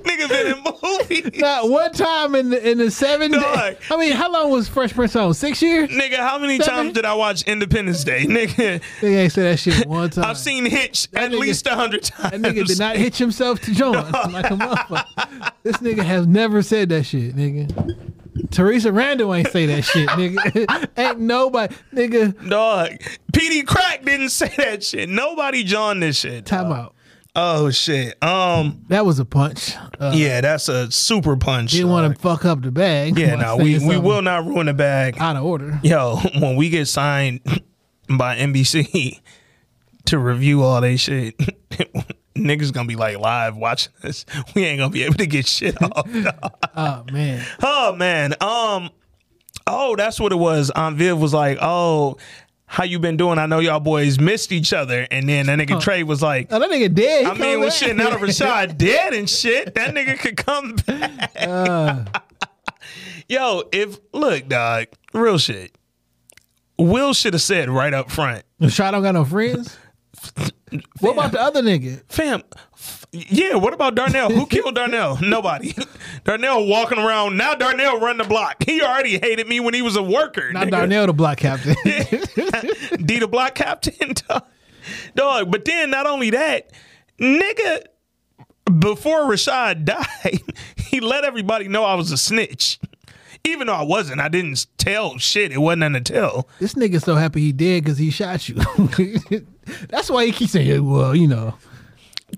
nigga 0.04 0.19
been 0.30 0.48
in 0.48 0.64
movies. 0.84 1.40
Not 1.40 1.70
one 1.70 1.92
time 1.92 2.36
in 2.36 2.50
the, 2.52 2.70
in 2.72 2.78
the 2.78 2.90
seven 2.92 3.32
Dog. 3.32 3.76
I 3.90 3.98
mean, 3.98 4.14
how 4.14 4.32
long 4.32 4.52
was 4.52 4.68
Fresh 4.70 4.94
Prince 4.94 5.16
on? 5.16 5.34
Six 5.34 5.62
years? 5.62 5.90
Nigga, 5.90 6.18
how 6.18 6.38
many 6.40 6.58
Seven? 6.60 6.74
times 6.86 6.94
did 6.94 7.06
I 7.06 7.14
watch 7.16 7.44
Independence 7.44 8.04
Day? 8.04 8.26
Nigga, 8.26 8.82
Nigga 9.02 9.18
ain't 9.18 9.32
say 9.34 9.44
that 9.44 9.60
shit 9.60 9.86
one 9.88 10.10
time. 10.12 10.26
I've 10.26 10.38
seen 10.38 10.66
Hitch 10.66 11.08
at 11.16 11.32
nigga- 11.32 11.40
least 11.40 11.68
a 11.68 11.76
hundred 11.76 12.04
times. 12.04 12.32
That 12.32 12.42
nigga 12.42 12.66
did 12.66 12.80
not 12.80 12.96
hitch 12.96 13.18
himself 13.18 13.60
to 13.62 13.74
join 13.74 13.94
like 14.32 14.46
a 14.46 14.56
motherfucker. 14.56 15.52
This 15.64 15.78
nigga 15.78 16.04
has 16.04 16.26
never 16.28 16.62
said 16.62 16.90
that 16.90 17.04
shit, 17.06 17.36
nigga. 17.36 17.98
Theresa 18.52 18.92
Randle 18.92 19.34
ain't 19.36 19.50
say 19.50 19.66
that 19.66 19.84
shit, 19.84 20.08
nigga. 20.10 20.90
ain't 20.98 21.20
nobody, 21.20 21.76
nigga. 21.94 22.50
Dog, 22.50 22.90
PD 23.34 23.66
Crack 23.68 24.04
didn't 24.06 24.30
say 24.30 24.52
that 24.58 24.84
shit. 24.84 25.10
Nobody 25.10 25.64
John 25.64 26.00
this 26.00 26.18
shit. 26.20 26.46
Time 26.46 26.72
out. 26.72 26.96
Oh 27.36 27.70
shit. 27.70 28.22
Um. 28.24 28.86
That 28.90 29.06
was 29.06 29.20
a 29.20 29.26
punch. 29.26 29.76
Uh, 30.00 30.12
Yeah, 30.16 30.42
that's 30.42 30.68
a 30.68 30.92
super 30.92 31.38
punch. 31.38 31.72
Didn't 31.72 31.90
want 31.90 32.14
to 32.16 32.20
fuck 32.22 32.44
up 32.46 32.62
the 32.62 32.72
bag. 32.72 33.18
Yeah, 33.18 33.36
no, 33.36 33.58
we, 33.58 33.78
we 33.80 33.98
will 33.98 34.22
not 34.22 34.46
ruin 34.46 34.66
the 34.66 34.74
bag. 34.74 35.18
out 35.20 35.36
of 35.36 35.44
order. 35.44 35.80
Yo, 35.84 36.18
when 36.40 36.56
we 36.56 36.70
get 36.70 36.88
signed 36.88 37.42
by 38.10 38.38
NBC 38.38 39.20
to 40.06 40.18
review 40.18 40.64
all 40.64 40.82
they 40.82 40.98
shit, 40.98 41.38
niggas 42.36 42.74
gonna 42.74 42.88
be 42.88 42.96
like 42.96 43.20
live 43.20 43.56
watching 43.56 43.94
this. 44.02 44.26
We 44.56 44.66
ain't 44.66 44.80
gonna 44.80 44.90
be 44.92 45.04
able 45.04 45.16
to 45.16 45.28
get 45.28 45.46
shit 45.48 45.80
off. 45.82 46.10
Oh 46.76 47.04
man. 47.12 47.46
oh 47.62 47.96
man. 47.96 48.34
Um. 48.42 48.90
Oh, 49.72 49.96
that's 49.96 50.20
what 50.20 50.32
it 50.32 50.38
was. 50.38 50.72
Um, 50.76 50.96
Viv 50.96 51.20
was 51.22 51.32
like, 51.32 51.60
"Oh, 51.62 52.18
how 52.72 52.84
you 52.84 53.00
been 53.00 53.18
doing? 53.18 53.40
I 53.40 53.48
know 53.48 53.58
y'all 53.60 53.80
boys 53.80 54.20
missed 54.20 54.52
each 54.52 54.72
other." 54.74 55.08
And 55.10 55.28
then 55.28 55.48
that 55.48 55.58
nigga 55.60 55.82
Trey 55.82 56.04
was 56.04 56.22
like. 56.22 56.48
Oh, 56.52 56.60
that 56.60 56.70
nigga 56.70 56.94
dead. 56.94 57.26
He 57.26 57.32
I 57.32 57.34
mean, 57.34 57.62
back. 57.64 57.74
shit 57.74 57.96
now 57.96 58.12
that 58.12 58.20
Rashad 58.20 58.78
dead 58.78 59.14
and 59.14 59.30
shit, 59.30 59.74
that 59.74 59.94
nigga 59.96 60.18
could 60.20 60.38
come 60.38 60.76
back. 60.76 61.32
Uh. 61.36 62.06
Yo, 63.28 63.64
if 63.72 63.98
look, 64.14 64.48
dog, 64.48 64.88
real 65.14 65.38
shit. 65.38 65.76
Will 66.78 67.14
should 67.14 67.34
have 67.34 67.42
said 67.42 67.70
right 67.70 67.94
up 67.94 68.10
front, 68.10 68.44
Rashad 68.62 68.92
don't 68.92 69.04
got 69.04 69.14
no 69.16 69.26
friends. 69.26 69.78
What 71.00 71.14
about 71.14 71.32
the 71.32 71.42
other 71.42 71.64
nigga? 71.64 72.04
fam. 72.10 72.44
Yeah, 73.12 73.56
what 73.56 73.74
about 73.74 73.96
Darnell? 73.96 74.30
Who 74.30 74.46
killed 74.48 74.76
Darnell? 74.76 75.18
Nobody. 75.22 75.74
Darnell 76.26 76.68
walking 76.68 77.00
around 77.00 77.38
now. 77.38 77.56
Darnell 77.56 78.00
run 78.00 78.18
the 78.18 78.24
block. 78.24 78.64
He 78.64 78.82
already 78.82 79.18
hated 79.18 79.48
me 79.48 79.60
when 79.60 79.74
he 79.74 79.82
was 79.82 79.96
a 79.96 80.04
worker. 80.04 80.54
Not 80.54 80.68
nigga. 80.68 80.72
Darnell, 80.72 81.08
the 81.08 81.14
block 81.14 81.40
captain. 81.40 81.76
D 83.06 83.20
the 83.20 83.28
block 83.28 83.56
captain, 83.56 84.14
dog. 84.28 84.44
dog. 85.16 85.52
But 85.52 85.66
then 85.66 85.90
not 85.90 86.06
only 86.06 86.30
that, 86.30 86.72
nigga, 87.20 87.86
before 88.78 89.22
Rashad 89.22 89.86
died, 89.86 90.42
he 90.78 91.00
let 91.00 91.24
everybody 91.24 91.68
know 91.68 91.84
I 91.86 91.96
was 91.96 92.12
a 92.12 92.18
snitch. 92.18 92.80
Even 93.46 93.68
though 93.68 93.74
I 93.74 93.84
wasn't, 93.84 94.20
I 94.22 94.28
didn't 94.28 94.68
tell 94.78 95.18
shit. 95.18 95.52
It 95.52 95.58
wasn't 95.60 95.80
nothing 95.80 96.04
to 96.04 96.14
tell. 96.14 96.50
this 96.60 96.74
nigga 96.76 97.02
so 97.02 97.16
happy 97.16 97.40
he 97.42 97.52
did 97.54 97.84
because 97.84 97.98
he 97.98 98.12
shot 98.12 98.48
you. 98.50 98.56
That's 99.90 100.10
why 100.12 100.26
he 100.26 100.32
keeps 100.32 100.52
saying, 100.52 100.88
"Well, 100.88 101.16
you 101.16 101.28
know." 101.28 101.56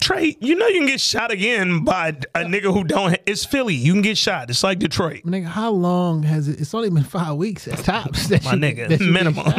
Trey, 0.02 0.36
you 0.40 0.56
know 0.56 0.68
you 0.68 0.80
can 0.80 0.88
get 0.88 1.00
shot 1.00 1.30
again 1.32 1.84
by 1.84 2.10
a 2.10 2.40
nigga 2.40 2.74
who 2.74 2.84
don't. 2.84 3.16
It's 3.28 3.46
Philly. 3.46 3.76
You 3.76 3.94
can 3.94 4.02
get 4.02 4.18
shot. 4.18 4.50
It's 4.50 4.64
like 4.64 4.80
Detroit. 4.80 5.22
Nigga, 5.26 5.46
how 5.46 5.70
long 5.70 6.24
has 6.24 6.48
it? 6.48 6.60
It's 6.60 6.74
only 6.74 6.90
been 6.90 7.04
five 7.04 7.36
weeks 7.36 7.68
at 7.68 7.78
tops. 7.80 8.28
That 8.30 8.44
My 8.44 8.54
you- 8.54 8.58
nigga, 8.60 8.90
that 8.90 9.00
you 9.00 9.12
minimum. 9.12 9.54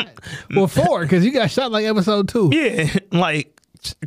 Well, 0.55 0.67
four 0.67 1.03
because 1.03 1.25
you 1.25 1.33
got 1.33 1.51
shot 1.51 1.71
like 1.71 1.85
episode 1.87 2.29
two. 2.29 2.51
Yeah, 2.53 2.93
like, 3.13 3.57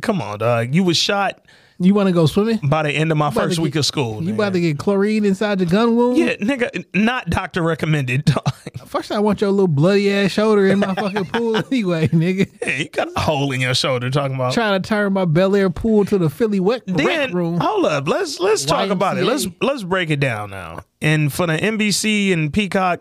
come 0.02 0.20
on, 0.20 0.38
dog. 0.38 0.74
You 0.74 0.84
was 0.84 0.98
shot 0.98 1.40
You 1.78 1.92
want 1.92 2.06
to 2.08 2.12
go 2.12 2.24
swimming? 2.26 2.58
by 2.62 2.82
the 2.84 2.90
end 2.90 3.12
of 3.12 3.18
my 3.18 3.30
first 3.30 3.56
get- 3.56 3.62
week 3.62 3.76
of 3.76 3.84
school. 3.84 4.22
You 4.22 4.30
nigga. 4.30 4.34
about 4.34 4.52
to 4.54 4.60
get 4.60 4.78
chlorine 4.78 5.24
inside 5.26 5.60
your 5.60 5.68
gun 5.68 5.94
wound? 5.94 6.16
Yeah, 6.16 6.36
nigga, 6.36 6.84
not 6.94 7.28
doctor 7.28 7.62
recommended. 7.62 8.32
First, 8.86 9.10
I 9.10 9.18
want 9.18 9.40
your 9.40 9.50
little 9.50 9.68
bloody 9.68 10.12
ass 10.12 10.30
shoulder 10.30 10.68
in 10.68 10.78
my 10.78 10.94
fucking 10.94 11.24
pool 11.26 11.56
anyway, 11.72 12.08
nigga. 12.08 12.48
Hey, 12.62 12.84
you 12.84 12.88
got 12.88 13.08
a 13.14 13.20
hole 13.20 13.50
in 13.52 13.60
your 13.60 13.74
shoulder 13.74 14.10
talking 14.10 14.36
about. 14.36 14.54
Trying 14.54 14.80
to 14.80 14.88
turn 14.88 15.12
my 15.12 15.24
Bel 15.24 15.56
Air 15.56 15.70
pool 15.70 16.04
to 16.06 16.18
the 16.18 16.30
Philly 16.30 16.60
wet 16.60 16.82
then 16.86 17.32
room. 17.32 17.58
hold 17.60 17.84
up, 17.86 18.06
let's 18.08 18.38
let's 18.40 18.64
talk 18.64 18.90
about 18.90 19.18
it. 19.18 19.24
Let's 19.24 19.46
let's 19.60 19.82
break 19.82 20.10
it 20.10 20.20
down 20.20 20.50
now. 20.50 20.80
And 21.02 21.32
for 21.32 21.46
the 21.46 21.56
NBC 21.56 22.32
and 22.32 22.52
Peacock 22.52 23.00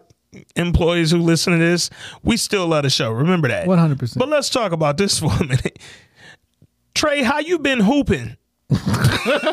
employees 0.55 1.11
who 1.11 1.19
listen 1.19 1.53
to 1.53 1.59
this, 1.59 1.89
we 2.23 2.35
still 2.35 2.67
love 2.67 2.83
the 2.83 2.89
show. 2.89 3.11
Remember 3.11 3.47
that. 3.47 3.67
100%. 3.67 4.17
But 4.17 4.27
let's 4.27 4.49
talk 4.49 4.71
about 4.73 4.97
this 4.97 5.19
for 5.19 5.31
a 5.31 5.43
minute. 5.45 5.79
Trey, 6.93 7.23
how 7.23 7.39
you 7.39 7.59
been 7.59 7.79
hooping? 7.81 8.37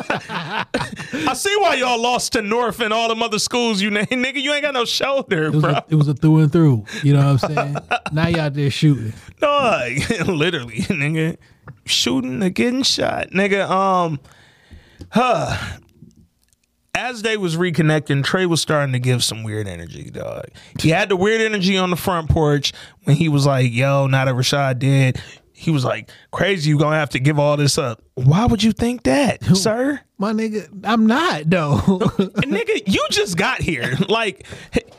I 0.05 1.33
see 1.35 1.55
why 1.57 1.75
y'all 1.75 2.01
lost 2.01 2.33
to 2.33 2.41
North 2.41 2.79
and 2.79 2.91
all 2.93 3.07
them 3.09 3.21
other 3.21 3.39
schools 3.39 3.81
you 3.81 3.91
name. 3.91 4.05
Nigga, 4.11 4.41
you 4.41 4.51
ain't 4.53 4.63
got 4.63 4.73
no 4.73 4.85
shoulder, 4.85 5.45
It 5.45 5.53
was, 5.53 5.61
bro. 5.61 5.71
a, 5.73 5.85
it 5.89 5.95
was 5.95 6.07
a 6.07 6.13
through 6.13 6.39
and 6.39 6.51
through. 6.51 6.85
You 7.03 7.13
know 7.13 7.33
what 7.33 7.43
I'm 7.43 7.55
saying? 7.55 7.75
now 8.11 8.27
y'all 8.27 8.49
there 8.49 8.71
shooting. 8.71 9.13
No, 9.41 9.87
literally, 10.27 10.77
nigga. 10.81 11.37
Shooting 11.85 12.41
or 12.43 12.49
getting 12.49 12.83
shot. 12.83 13.29
Nigga, 13.31 13.69
um 13.69 14.19
huh. 15.11 15.77
As 16.95 17.23
they 17.23 17.37
was 17.37 17.57
reconnecting, 17.57 18.23
Trey 18.23 18.45
was 18.45 18.61
starting 18.61 18.93
to 18.93 18.99
give 18.99 19.23
some 19.23 19.41
weird 19.43 19.67
energy, 19.67 20.11
dog. 20.11 20.45
He 20.79 20.89
had 20.89 21.09
the 21.09 21.15
weird 21.15 21.41
energy 21.41 21.75
on 21.75 21.89
the 21.89 21.95
front 21.95 22.29
porch 22.29 22.71
when 23.05 23.15
he 23.15 23.29
was 23.29 23.47
like, 23.47 23.71
yo, 23.71 24.05
now 24.05 24.25
that 24.25 24.35
Rashad 24.35 24.77
did, 24.77 25.19
he 25.53 25.71
was 25.71 25.83
like, 25.83 26.11
crazy, 26.31 26.69
you 26.69 26.77
gonna 26.77 26.97
have 26.97 27.09
to 27.09 27.19
give 27.19 27.39
all 27.39 27.57
this 27.57 27.79
up. 27.79 28.03
Why 28.15 28.45
would 28.45 28.61
you 28.61 28.71
think 28.73 29.03
that, 29.03 29.43
sir? 29.43 29.99
My 30.19 30.31
nigga, 30.33 30.69
I'm 30.83 31.07
not 31.07 31.49
though. 31.49 31.77
Nigga, 31.83 32.83
you 32.85 33.03
just 33.09 33.35
got 33.35 33.59
here. 33.59 33.97
Like, 34.07 34.45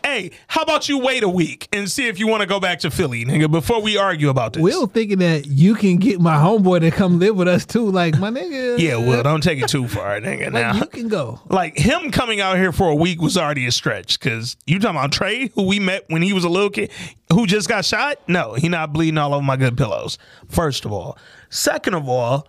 hey, 0.05 0.33
how 0.48 0.62
about 0.62 0.88
you 0.88 0.98
wait 0.98 1.22
a 1.22 1.29
week 1.29 1.68
and 1.72 1.88
see 1.88 2.09
if 2.09 2.18
you 2.18 2.27
want 2.27 2.40
to 2.40 2.46
go 2.48 2.59
back 2.59 2.81
to 2.81 2.90
Philly, 2.90 3.24
nigga, 3.24 3.48
before 3.50 3.81
we 3.81 3.96
argue 3.96 4.29
about 4.31 4.55
this? 4.55 4.62
Will 4.62 4.88
thinking 4.88 5.20
that 5.20 5.46
you 5.46 5.77
can 5.77 5.98
get 5.98 6.20
my 6.20 6.35
homeboy 6.35 6.81
to 6.81 6.90
come 6.90 7.20
live 7.20 7.37
with 7.37 7.46
us 7.46 7.64
too. 7.64 7.88
Like 7.88 8.18
my 8.18 8.31
nigga. 8.31 8.79
Yeah, 8.81 8.96
well, 8.96 9.22
don't 9.22 9.42
take 9.42 9.62
it 9.62 9.68
too 9.68 9.87
far, 9.87 10.20
nigga. 10.20 10.44
Like 10.46 10.53
Now, 10.53 10.74
you 10.74 10.87
can 10.87 11.07
go. 11.09 11.40
like 11.48 11.79
him 11.79 12.11
coming 12.11 12.40
out 12.40 12.57
here 12.57 12.72
for 12.72 12.88
a 12.88 12.96
week 12.96 13.22
was 13.22 13.38
already 13.38 13.64
a 13.66 13.72
stretch. 13.72 14.18
Cause 14.18 14.57
you 14.66 14.81
talking 14.81 14.96
about 14.98 15.12
Trey, 15.12 15.46
who 15.55 15.62
we 15.68 15.79
met 15.79 16.05
when 16.09 16.20
he 16.22 16.33
was 16.33 16.42
a 16.42 16.48
little 16.48 16.70
kid, 16.70 16.90
who 17.33 17.46
just 17.46 17.68
got 17.68 17.85
shot? 17.85 18.18
No, 18.27 18.55
he 18.55 18.68
not 18.68 18.92
bleeding 18.92 19.18
all 19.18 19.33
over 19.33 19.44
my 19.44 19.57
good 19.57 19.77
pillows. 19.79 20.18
First 20.48 20.85
of 20.85 20.90
all, 20.92 21.16
second 21.48 21.94
of 21.94 22.09
all, 22.09 22.48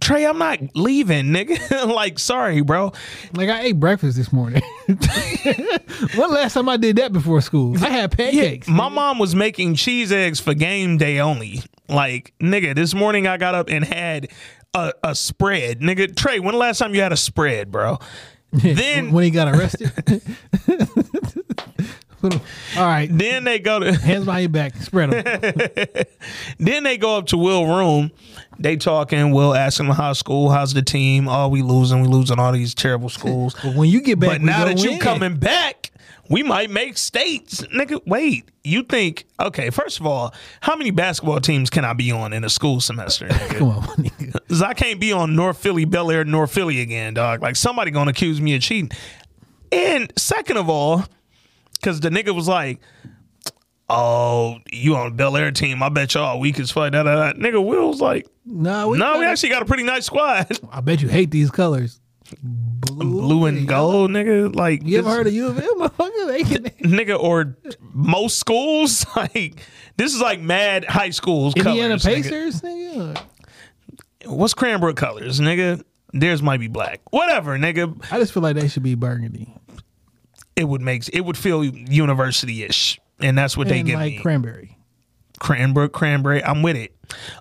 Trey, 0.00 0.26
I'm 0.26 0.38
not 0.38 0.58
leaving, 0.74 1.26
nigga. 1.26 1.86
like, 1.94 2.18
sorry, 2.18 2.62
bro. 2.62 2.92
Like 3.34 3.48
I 3.48 3.62
ate 3.62 3.80
breakfast 3.80 4.16
this 4.16 4.32
morning. 4.32 4.62
when 4.86 6.30
last 6.30 6.54
time 6.54 6.68
I 6.68 6.76
did 6.76 6.96
that 6.96 7.12
before 7.12 7.40
school? 7.40 7.76
I 7.84 7.88
had 7.90 8.12
pancakes. 8.12 8.68
Yeah, 8.68 8.74
My 8.74 8.88
mom 8.88 9.18
was 9.18 9.34
making 9.34 9.74
cheese 9.74 10.10
eggs 10.10 10.40
for 10.40 10.54
game 10.54 10.96
day 10.98 11.20
only. 11.20 11.60
Like, 11.88 12.34
nigga, 12.40 12.74
this 12.74 12.94
morning 12.94 13.26
I 13.26 13.36
got 13.36 13.54
up 13.54 13.68
and 13.68 13.84
had 13.84 14.28
a, 14.74 14.92
a 15.02 15.14
spread. 15.14 15.80
Nigga, 15.80 16.14
Trey, 16.14 16.38
when 16.40 16.52
the 16.52 16.58
last 16.58 16.78
time 16.78 16.94
you 16.94 17.00
had 17.00 17.12
a 17.12 17.16
spread, 17.16 17.70
bro? 17.70 17.98
Then 18.52 19.12
when 19.12 19.22
he 19.22 19.30
got 19.30 19.46
arrested. 19.46 19.92
All 22.22 22.30
right, 22.76 23.08
then 23.10 23.44
they 23.44 23.58
go 23.60 23.78
to 23.78 23.94
hands 23.94 24.24
behind 24.24 24.42
your 24.42 24.50
back, 24.50 24.74
spread 24.76 25.10
them. 25.10 25.68
then 26.58 26.82
they 26.82 26.98
go 26.98 27.16
up 27.16 27.26
to 27.26 27.38
Will 27.38 27.66
room. 27.66 28.10
They 28.60 28.76
talking. 28.76 29.32
Will 29.32 29.54
asking 29.54 29.86
him 29.86 29.94
how 29.94 30.12
school, 30.12 30.50
how's 30.50 30.74
the 30.74 30.82
team? 30.82 31.28
Oh, 31.28 31.48
we 31.48 31.62
losing. 31.62 32.02
We 32.02 32.08
losing 32.08 32.38
all 32.38 32.52
these 32.52 32.74
terrible 32.74 33.08
schools. 33.08 33.56
But 33.62 33.74
when 33.74 33.88
you 33.88 34.02
get 34.02 34.20
back, 34.20 34.28
but 34.30 34.40
we 34.40 34.46
now 34.46 34.64
that 34.66 34.78
you 34.84 34.90
win. 34.90 35.00
coming 35.00 35.36
back, 35.38 35.90
we 36.28 36.42
might 36.42 36.70
make 36.70 36.98
states. 36.98 37.62
Nigga, 37.74 38.00
wait. 38.06 38.44
You 38.62 38.82
think 38.82 39.24
okay? 39.40 39.70
First 39.70 39.98
of 39.98 40.06
all, 40.06 40.34
how 40.60 40.76
many 40.76 40.90
basketball 40.90 41.40
teams 41.40 41.70
can 41.70 41.86
I 41.86 41.94
be 41.94 42.12
on 42.12 42.34
in 42.34 42.44
a 42.44 42.50
school 42.50 42.80
semester? 42.80 43.26
Nigga? 43.28 43.58
come 43.58 43.68
on, 43.68 43.80
my 43.86 43.94
nigga. 43.94 44.48
'Cause 44.48 44.60
I 44.60 44.74
can't 44.74 45.00
be 45.00 45.12
on 45.12 45.34
North 45.34 45.56
Philly, 45.56 45.86
Bel 45.86 46.10
Air, 46.10 46.24
North 46.26 46.52
Philly 46.52 46.82
again, 46.82 47.14
dog. 47.14 47.40
Like 47.40 47.56
somebody 47.56 47.90
gonna 47.90 48.10
accuse 48.10 48.40
me 48.42 48.54
of 48.54 48.60
cheating. 48.60 48.90
And 49.72 50.12
second 50.18 50.58
of 50.58 50.68
all, 50.68 51.04
because 51.80 52.00
the 52.00 52.10
nigga 52.10 52.34
was 52.34 52.46
like, 52.48 52.78
"Oh, 53.90 54.58
you 54.72 54.94
on 54.96 55.08
a 55.08 55.10
Bel 55.10 55.36
Air 55.36 55.50
team? 55.50 55.82
I 55.82 55.88
bet 55.88 56.14
y'all 56.14 56.38
weak 56.40 56.58
as 56.60 56.70
fuck." 56.70 56.92
Da, 56.92 57.02
da, 57.02 57.32
da. 57.32 57.38
Nigga, 57.38 57.64
Will's 57.64 58.00
like, 58.00 58.26
No, 58.46 58.88
we, 58.88 58.98
"No, 58.98 59.18
we 59.18 59.26
actually 59.26 59.48
got 59.50 59.62
a 59.62 59.64
pretty 59.66 59.82
nice 59.82 60.06
squad, 60.06 60.46
I 60.72 60.80
bet 60.80 61.02
you 61.02 61.08
hate 61.08 61.30
these 61.30 61.50
colors. 61.50 62.00
Blue, 62.42 63.10
blue 63.22 63.46
and 63.46 63.66
gold, 63.66 64.10
nigga. 64.12 64.54
Like, 64.54 64.82
You 64.84 64.98
ever 64.98 65.08
this- 65.08 65.16
heard 65.16 65.26
of 65.26 65.32
U 65.32 65.46
of 65.48 65.58
M, 65.58 65.64
motherfucker? 65.80 66.26
They 66.28 66.42
can, 66.44 66.62
nigga, 66.90 67.18
or 67.18 67.56
most 67.92 68.38
schools? 68.38 69.04
Like, 69.16 69.60
this 69.96 70.14
is 70.14 70.20
like 70.20 70.40
mad 70.40 70.84
high 70.84 71.10
schools. 71.10 71.54
Indiana 71.56 71.98
colors, 71.98 72.04
nigga. 72.04 72.22
Pacers, 72.22 72.60
nigga. 72.62 73.22
What's 74.26 74.54
Cranbrook 74.54 74.96
colors, 74.96 75.40
nigga? 75.40 75.82
Theirs 76.12 76.42
might 76.42 76.60
be 76.60 76.68
black. 76.68 77.00
Whatever, 77.10 77.58
nigga. 77.58 77.96
I 78.12 78.18
just 78.18 78.32
feel 78.32 78.42
like 78.42 78.56
they 78.56 78.68
should 78.68 78.82
be 78.82 78.94
burgundy 78.94 79.52
it 80.56 80.64
would 80.64 80.80
make 80.82 81.08
it 81.12 81.22
would 81.24 81.38
feel 81.38 81.64
university 81.64 82.62
ish, 82.64 83.00
and 83.22 83.36
that's 83.36 83.56
what 83.56 83.68
they 83.68 83.78
and 83.78 83.86
give 83.86 83.98
like 83.98 84.14
me. 84.14 84.18
cranberry. 84.20 84.76
Cranbrook, 85.38 85.92
cranberry. 85.92 86.44
I'm 86.44 86.62
with 86.62 86.76
it. 86.76 86.94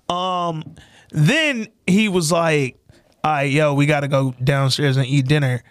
Um, 0.09 0.75
then 1.11 1.67
he 1.85 2.07
was 2.07 2.31
like, 2.31 2.77
"All 3.23 3.31
right, 3.31 3.51
yo, 3.51 3.73
we 3.73 3.85
got 3.85 4.01
to 4.01 4.07
go 4.07 4.33
downstairs 4.43 4.97
and 4.97 5.05
eat 5.05 5.27
dinner. 5.27 5.63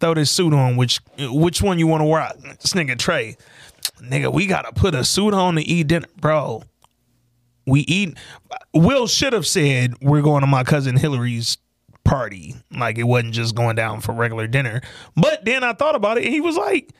Throw 0.00 0.14
this 0.14 0.30
suit 0.30 0.52
on. 0.52 0.76
Which 0.76 1.00
which 1.18 1.62
one 1.62 1.78
you 1.78 1.86
want 1.86 2.00
to 2.02 2.06
wear? 2.06 2.30
This 2.60 2.72
nigga 2.72 2.98
Trey, 2.98 3.36
nigga, 4.02 4.32
we 4.32 4.46
got 4.46 4.62
to 4.62 4.72
put 4.72 4.94
a 4.94 5.04
suit 5.04 5.34
on 5.34 5.54
to 5.54 5.62
eat 5.62 5.86
dinner, 5.88 6.08
bro. 6.20 6.62
We 7.66 7.80
eat. 7.80 8.16
Will 8.74 9.06
should 9.06 9.32
have 9.32 9.46
said 9.46 9.94
we're 10.02 10.22
going 10.22 10.42
to 10.42 10.46
my 10.46 10.64
cousin 10.64 10.96
Hillary's 10.96 11.58
party. 12.04 12.54
Like 12.70 12.98
it 12.98 13.04
wasn't 13.04 13.34
just 13.34 13.54
going 13.54 13.76
down 13.76 14.00
for 14.00 14.12
regular 14.12 14.46
dinner. 14.46 14.80
But 15.16 15.44
then 15.44 15.64
I 15.64 15.72
thought 15.72 15.94
about 15.94 16.18
it. 16.18 16.24
And 16.24 16.32
he 16.32 16.40
was 16.40 16.56
like, 16.56 16.92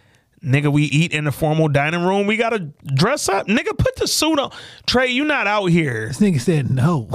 "Nigga, 0.46 0.72
we 0.72 0.85
eat 0.85 1.12
in 1.12 1.24
the 1.24 1.32
formal 1.32 1.68
dining 1.68 2.04
room. 2.04 2.26
We 2.26 2.37
gotta 2.37 2.61
dress 2.94 3.28
up. 3.28 3.46
Nigga, 3.48 3.76
put 3.76 3.96
the 3.96 4.06
suit 4.06 4.38
on. 4.38 4.52
Trey, 4.87 5.09
you 5.09 5.24
not 5.24 5.46
out 5.46 5.66
here. 5.66 6.09
This 6.09 6.20
nigga 6.20 6.40
said 6.40 6.70
no. 6.70 7.09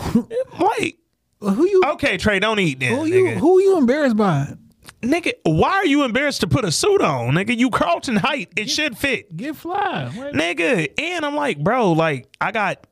Like, 0.59 0.97
who 1.39 1.65
you? 1.67 1.81
okay, 1.93 2.17
Trey, 2.17 2.39
don't 2.39 2.59
eat 2.59 2.79
then, 2.79 2.95
Who 2.97 3.05
you? 3.05 3.23
nigga. 3.25 3.37
Who 3.37 3.59
you 3.61 3.77
embarrassed 3.77 4.17
by? 4.17 4.53
Nigga, 5.01 5.31
why 5.43 5.71
are 5.71 5.85
you 5.85 6.03
embarrassed 6.03 6.41
to 6.41 6.47
put 6.47 6.63
a 6.65 6.71
suit 6.71 7.01
on? 7.01 7.33
Nigga, 7.33 7.57
you 7.57 7.71
Carlton 7.71 8.17
height. 8.17 8.49
It 8.55 8.69
should 8.69 8.95
fit. 8.97 9.35
Get 9.35 9.55
fly. 9.55 10.11
What? 10.13 10.33
nigga. 10.33 10.89
And 10.99 11.25
I'm 11.25 11.35
like, 11.35 11.57
bro, 11.63 11.93
like 11.93 12.27
I 12.39 12.51
got 12.51 12.85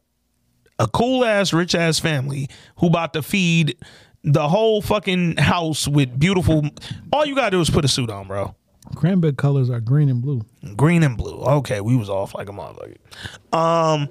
a 0.79 0.87
cool 0.87 1.23
ass, 1.25 1.53
rich 1.53 1.75
ass 1.75 1.99
family 1.99 2.49
who 2.77 2.87
about 2.87 3.13
to 3.13 3.21
feed 3.21 3.77
the 4.23 4.47
whole 4.49 4.81
fucking 4.81 5.37
house 5.37 5.87
with 5.87 6.17
beautiful. 6.19 6.63
All 7.13 7.25
you 7.25 7.35
gotta 7.35 7.51
do 7.51 7.61
is 7.61 7.69
put 7.69 7.85
a 7.85 7.87
suit 7.87 8.09
on, 8.09 8.27
bro. 8.27 8.55
Cranberry 8.95 9.33
colors 9.33 9.69
are 9.69 9.79
green 9.79 10.09
and 10.09 10.21
blue. 10.21 10.41
Green 10.75 11.03
and 11.03 11.15
blue. 11.17 11.39
Okay, 11.41 11.81
we 11.81 11.95
was 11.95 12.09
off 12.09 12.33
like 12.35 12.49
a 12.49 12.51
motherfucker. 12.51 12.97
Um. 13.53 14.09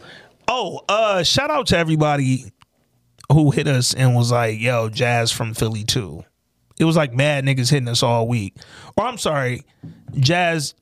Oh, 0.50 0.80
uh, 0.88 1.22
shout 1.22 1.50
out 1.50 1.66
to 1.68 1.76
everybody 1.76 2.52
who 3.30 3.50
hit 3.50 3.66
us 3.68 3.92
and 3.94 4.14
was 4.14 4.32
like, 4.32 4.58
"Yo, 4.58 4.88
Jazz 4.88 5.30
from 5.30 5.52
Philly 5.54 5.84
too." 5.84 6.24
It 6.78 6.84
was 6.84 6.96
like 6.96 7.12
mad 7.12 7.44
niggas 7.44 7.70
hitting 7.70 7.88
us 7.88 8.02
all 8.02 8.28
week. 8.28 8.54
Or 8.96 9.04
I'm 9.04 9.18
sorry, 9.18 9.64
Jazz. 10.18 10.74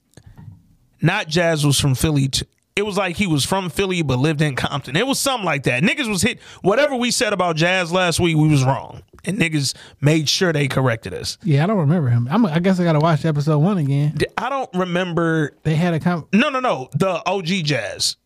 Not 1.03 1.29
Jazz 1.29 1.65
was 1.65 1.79
from 1.79 1.95
Philly. 1.95 2.31
It 2.75 2.83
was 2.83 2.97
like 2.97 3.17
he 3.17 3.27
was 3.27 3.45
from 3.45 3.71
Philly 3.71 4.03
but 4.03 4.19
lived 4.19 4.43
in 4.43 4.55
Compton. 4.57 4.97
It 4.97 5.07
was 5.07 5.19
something 5.19 5.45
like 5.45 5.65
that. 5.65 5.83
Niggas 5.83 6.09
was 6.09 6.23
hit. 6.23 6.41
Whatever 6.63 6.97
we 6.97 7.11
said 7.11 7.33
about 7.33 7.57
Jazz 7.57 7.93
last 7.93 8.21
week, 8.21 8.37
we 8.37 8.49
was 8.49 8.65
wrong, 8.65 9.03
and 9.25 9.39
niggas 9.39 9.75
made 10.01 10.29
sure 10.29 10.53
they 10.53 10.69
corrected 10.69 11.15
us. 11.15 11.39
Yeah, 11.43 11.65
I 11.65 11.67
don't 11.67 11.79
remember 11.79 12.09
him. 12.11 12.29
I'm, 12.31 12.45
I 12.47 12.59
guess 12.59 12.79
I 12.81 12.85
got 12.85 12.93
to 12.93 12.99
watch 13.01 13.25
episode 13.25 13.59
one 13.59 13.79
again. 13.79 14.17
I 14.37 14.49
don't 14.49 14.71
remember. 14.75 15.53
They 15.63 15.75
had 15.75 15.95
a 15.95 16.01
com- 16.01 16.27
No, 16.33 16.49
no, 16.51 16.61
no. 16.61 16.89
The 16.95 17.23
OG 17.29 17.47
Jazz. 17.65 18.17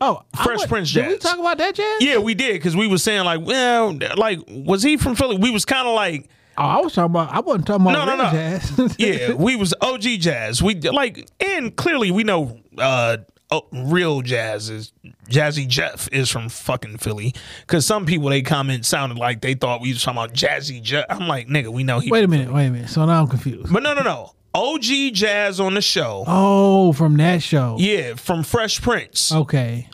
oh 0.00 0.22
Fresh 0.42 0.66
Prince 0.68 0.92
Did 0.92 1.08
we 1.08 1.18
talk 1.18 1.38
about 1.38 1.58
that 1.58 1.74
jazz? 1.74 2.00
Yeah, 2.00 2.18
we 2.18 2.34
did 2.34 2.54
because 2.54 2.76
we 2.76 2.86
was 2.86 3.02
saying 3.02 3.24
like, 3.24 3.44
well, 3.44 3.96
like, 4.16 4.38
was 4.48 4.82
he 4.82 4.96
from 4.96 5.14
Philly? 5.14 5.36
We 5.38 5.50
was 5.50 5.64
kind 5.64 5.86
of 5.88 5.94
like, 5.94 6.28
Oh, 6.60 6.64
I 6.64 6.80
was 6.80 6.92
talking 6.92 7.12
about. 7.12 7.32
I 7.32 7.38
wasn't 7.38 7.68
talking 7.68 7.86
about 7.86 8.04
No, 8.04 8.16
no, 8.16 8.24
no. 8.24 8.30
jazz. 8.32 8.96
yeah, 8.98 9.32
we 9.32 9.54
was 9.54 9.72
OG 9.80 10.02
jazz. 10.18 10.60
We 10.60 10.74
like, 10.74 11.28
and 11.38 11.76
clearly 11.76 12.10
we 12.10 12.24
know 12.24 12.58
uh 12.76 13.18
oh, 13.50 13.62
real 13.72 14.20
jazz 14.22 14.68
is 14.70 14.92
Jazzy 15.28 15.66
Jeff 15.66 16.08
is 16.12 16.30
from 16.30 16.48
fucking 16.48 16.98
Philly 16.98 17.34
because 17.60 17.86
some 17.86 18.06
people 18.06 18.28
they 18.28 18.42
comment 18.42 18.84
sounded 18.86 19.18
like 19.18 19.40
they 19.40 19.54
thought 19.54 19.80
we 19.80 19.88
was 19.92 20.02
talking 20.02 20.18
about 20.18 20.34
Jazzy 20.34 20.82
Jeff. 20.82 21.06
I'm 21.08 21.26
like, 21.28 21.48
nigga, 21.48 21.68
we 21.68 21.84
know 21.84 21.98
he. 22.00 22.10
wait 22.10 22.24
a 22.24 22.28
minute. 22.28 22.52
Wait 22.52 22.66
a 22.66 22.70
minute. 22.70 22.90
So 22.90 23.04
now 23.04 23.20
I'm 23.22 23.28
confused. 23.28 23.72
But 23.72 23.82
no, 23.82 23.94
no, 23.94 24.02
no. 24.02 24.32
OG 24.54 24.82
jazz 25.12 25.60
on 25.60 25.74
the 25.74 25.82
show. 25.82 26.24
Oh, 26.26 26.92
from 26.92 27.16
that 27.18 27.42
show. 27.42 27.76
Yeah, 27.78 28.14
from 28.14 28.42
Fresh 28.42 28.80
Prince. 28.82 29.30
Okay. 29.30 29.88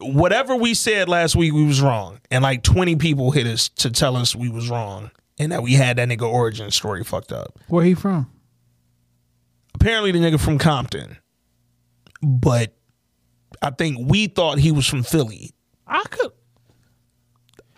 whatever 0.00 0.54
we 0.54 0.74
said 0.74 1.08
last 1.08 1.34
week, 1.34 1.52
we 1.52 1.64
was 1.64 1.80
wrong, 1.80 2.20
and 2.30 2.42
like 2.42 2.62
twenty 2.62 2.96
people 2.96 3.30
hit 3.32 3.46
us 3.46 3.68
to 3.70 3.90
tell 3.90 4.14
us 4.16 4.36
we 4.36 4.48
was 4.50 4.68
wrong, 4.70 5.10
and 5.38 5.50
that 5.52 5.62
we 5.62 5.72
had 5.72 5.96
that 5.96 6.08
nigga 6.08 6.30
origin 6.30 6.70
story 6.70 7.02
fucked 7.02 7.32
up. 7.32 7.58
Where 7.68 7.84
he 7.84 7.94
from? 7.94 8.30
Apparently, 9.74 10.12
the 10.12 10.18
nigga 10.18 10.38
from 10.38 10.58
Compton, 10.58 11.16
but 12.22 12.74
I 13.62 13.70
think 13.70 14.08
we 14.08 14.26
thought 14.26 14.58
he 14.58 14.72
was 14.72 14.86
from 14.86 15.02
Philly. 15.02 15.52
I 15.86 16.02
could. 16.10 16.32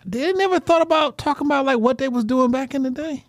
They 0.05 0.33
never 0.33 0.59
thought 0.59 0.81
about 0.81 1.17
talking 1.17 1.47
about 1.47 1.65
like 1.65 1.79
what 1.79 1.97
they 1.97 2.09
was 2.09 2.23
doing 2.23 2.51
back 2.51 2.73
in 2.73 2.83
the 2.83 2.91
day. 2.91 3.23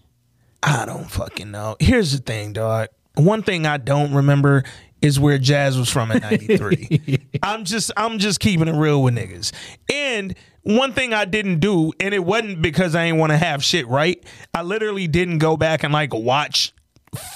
I 0.63 0.87
don't 0.87 1.11
fucking 1.11 1.51
know. 1.51 1.77
Here's 1.81 2.13
the 2.13 2.19
thing, 2.19 2.53
dog. 2.53 2.89
One 3.15 3.43
thing 3.43 3.67
I 3.67 3.77
don't 3.77 4.15
remember 4.15 4.65
is 5.03 5.19
where 5.19 5.37
Jazz 5.37 5.77
was 5.77 5.91
from 5.91 6.13
in 6.13 6.21
93. 6.21 7.19
I'm 7.43 7.65
just 7.65 7.91
I'm 7.97 8.19
just 8.19 8.41
keeping 8.41 8.69
it 8.69 8.75
real 8.75 9.03
with 9.03 9.15
niggas. 9.15 9.53
And 9.93 10.35
one 10.63 10.93
thing 10.93 11.13
I 11.13 11.25
didn't 11.25 11.59
do, 11.59 11.93
and 11.99 12.15
it 12.15 12.25
wasn't 12.25 12.63
because 12.63 12.95
I 12.95 13.05
ain't 13.05 13.19
want 13.19 13.33
to 13.33 13.37
have 13.37 13.65
shit 13.65 13.87
right. 13.89 14.23
I 14.55 14.63
literally 14.63 15.09
didn't 15.09 15.39
go 15.39 15.57
back 15.57 15.83
and 15.83 15.93
like 15.93 16.15
watch 16.15 16.73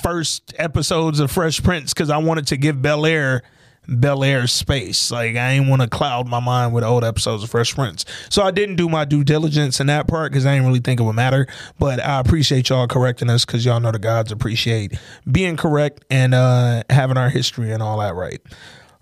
first 0.02 0.54
episodes 0.56 1.20
of 1.20 1.30
Fresh 1.30 1.62
Prince 1.62 1.92
because 1.92 2.08
I 2.08 2.18
wanted 2.18 2.46
to 2.48 2.56
give 2.56 2.80
Bel 2.80 3.04
Air 3.04 3.42
Bel 3.88 4.24
Air 4.24 4.46
space. 4.46 5.10
Like 5.10 5.36
I 5.36 5.52
ain't 5.52 5.68
want 5.68 5.82
to 5.82 5.88
cloud 5.88 6.28
my 6.28 6.40
mind 6.40 6.72
with 6.72 6.84
old 6.84 7.04
episodes 7.04 7.42
of 7.42 7.50
Fresh 7.50 7.74
Prince. 7.74 8.04
So 8.28 8.42
I 8.42 8.50
didn't 8.50 8.76
do 8.76 8.88
my 8.88 9.04
due 9.04 9.24
diligence 9.24 9.80
in 9.80 9.86
that 9.88 10.08
part 10.08 10.32
because 10.32 10.46
I 10.46 10.54
didn't 10.54 10.66
really 10.66 10.80
think 10.80 11.00
it 11.00 11.04
would 11.04 11.14
matter. 11.14 11.46
But 11.78 12.04
I 12.04 12.20
appreciate 12.20 12.68
y'all 12.68 12.86
correcting 12.86 13.30
us 13.30 13.44
because 13.44 13.64
y'all 13.64 13.80
know 13.80 13.92
the 13.92 13.98
gods 13.98 14.32
appreciate 14.32 14.98
being 15.30 15.56
correct 15.56 16.04
and 16.10 16.34
uh 16.34 16.82
having 16.90 17.16
our 17.16 17.30
history 17.30 17.72
and 17.72 17.82
all 17.82 17.98
that 17.98 18.14
right. 18.14 18.40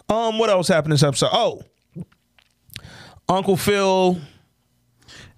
Um, 0.09 0.39
what 0.39 0.51
else 0.51 0.69
happened 0.69 0.93
this 0.93 1.03
episode? 1.03 1.31
Oh, 1.33 1.63
Uncle 3.29 3.57
Phil. 3.57 4.21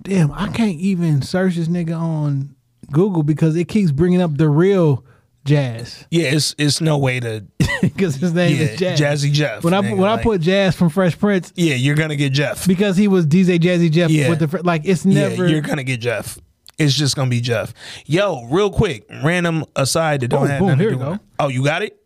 Damn, 0.02 0.32
I 0.32 0.48
can't 0.48 0.78
even 0.78 1.22
search 1.22 1.56
this 1.56 1.68
nigga 1.68 1.98
on 1.98 2.54
Google 2.92 3.22
because 3.22 3.56
it 3.56 3.68
keeps 3.68 3.90
bringing 3.90 4.20
up 4.20 4.36
the 4.36 4.48
real 4.48 5.04
Jazz 5.46 6.04
Yeah, 6.10 6.32
it's 6.34 6.54
it's 6.58 6.80
no 6.80 6.98
way 6.98 7.20
to 7.20 7.44
because 7.82 8.16
his 8.16 8.34
name 8.34 8.56
yeah, 8.56 8.62
is 8.62 8.78
Jazz. 8.78 9.00
Jazzy 9.00 9.32
Jeff. 9.32 9.64
When 9.64 9.72
I 9.74 9.80
nigga, 9.80 9.96
when 9.96 10.10
I 10.10 10.22
put 10.22 10.40
Jazz 10.42 10.76
from 10.76 10.90
Fresh 10.90 11.18
Prince 11.18 11.52
yeah, 11.56 11.74
you're 11.74 11.94
gonna 11.96 12.16
get 12.16 12.32
Jeff. 12.32 12.66
because 12.66 12.96
he 12.96 13.08
was 13.08 13.26
DJ 13.26 13.58
Jazzy 13.58 13.90
Jeff 13.90 14.10
Yeah. 14.10 14.28
with 14.28 14.38
the 14.40 14.62
like 14.62 14.82
it's 14.84 15.04
never 15.04 15.44
Yeah, 15.46 15.50
you're 15.52 15.60
gonna 15.62 15.84
get 15.84 16.00
Jeff. 16.00 16.38
It's 16.78 16.92
just 16.94 17.16
gonna 17.16 17.30
be 17.30 17.40
Jeff. 17.40 17.72
Yo, 18.04 18.44
real 18.50 18.70
quick, 18.70 19.06
random 19.24 19.64
aside 19.76 20.20
that 20.20 20.28
don't 20.28 20.42
Boom, 20.42 20.48
have 20.50 20.58
boom, 20.58 20.68
nothing 20.68 20.80
here 20.80 20.90
to 20.90 20.96
do. 20.96 21.02
go. 21.02 21.18
Oh, 21.38 21.48
you 21.48 21.64
got 21.64 21.82
it. 21.82 21.98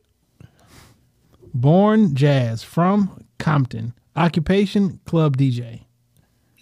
born 1.54 2.14
Jazz 2.14 2.62
from 2.62 3.24
Compton. 3.38 3.94
Occupation 4.16 5.00
club 5.06 5.36
DJ. 5.36 5.84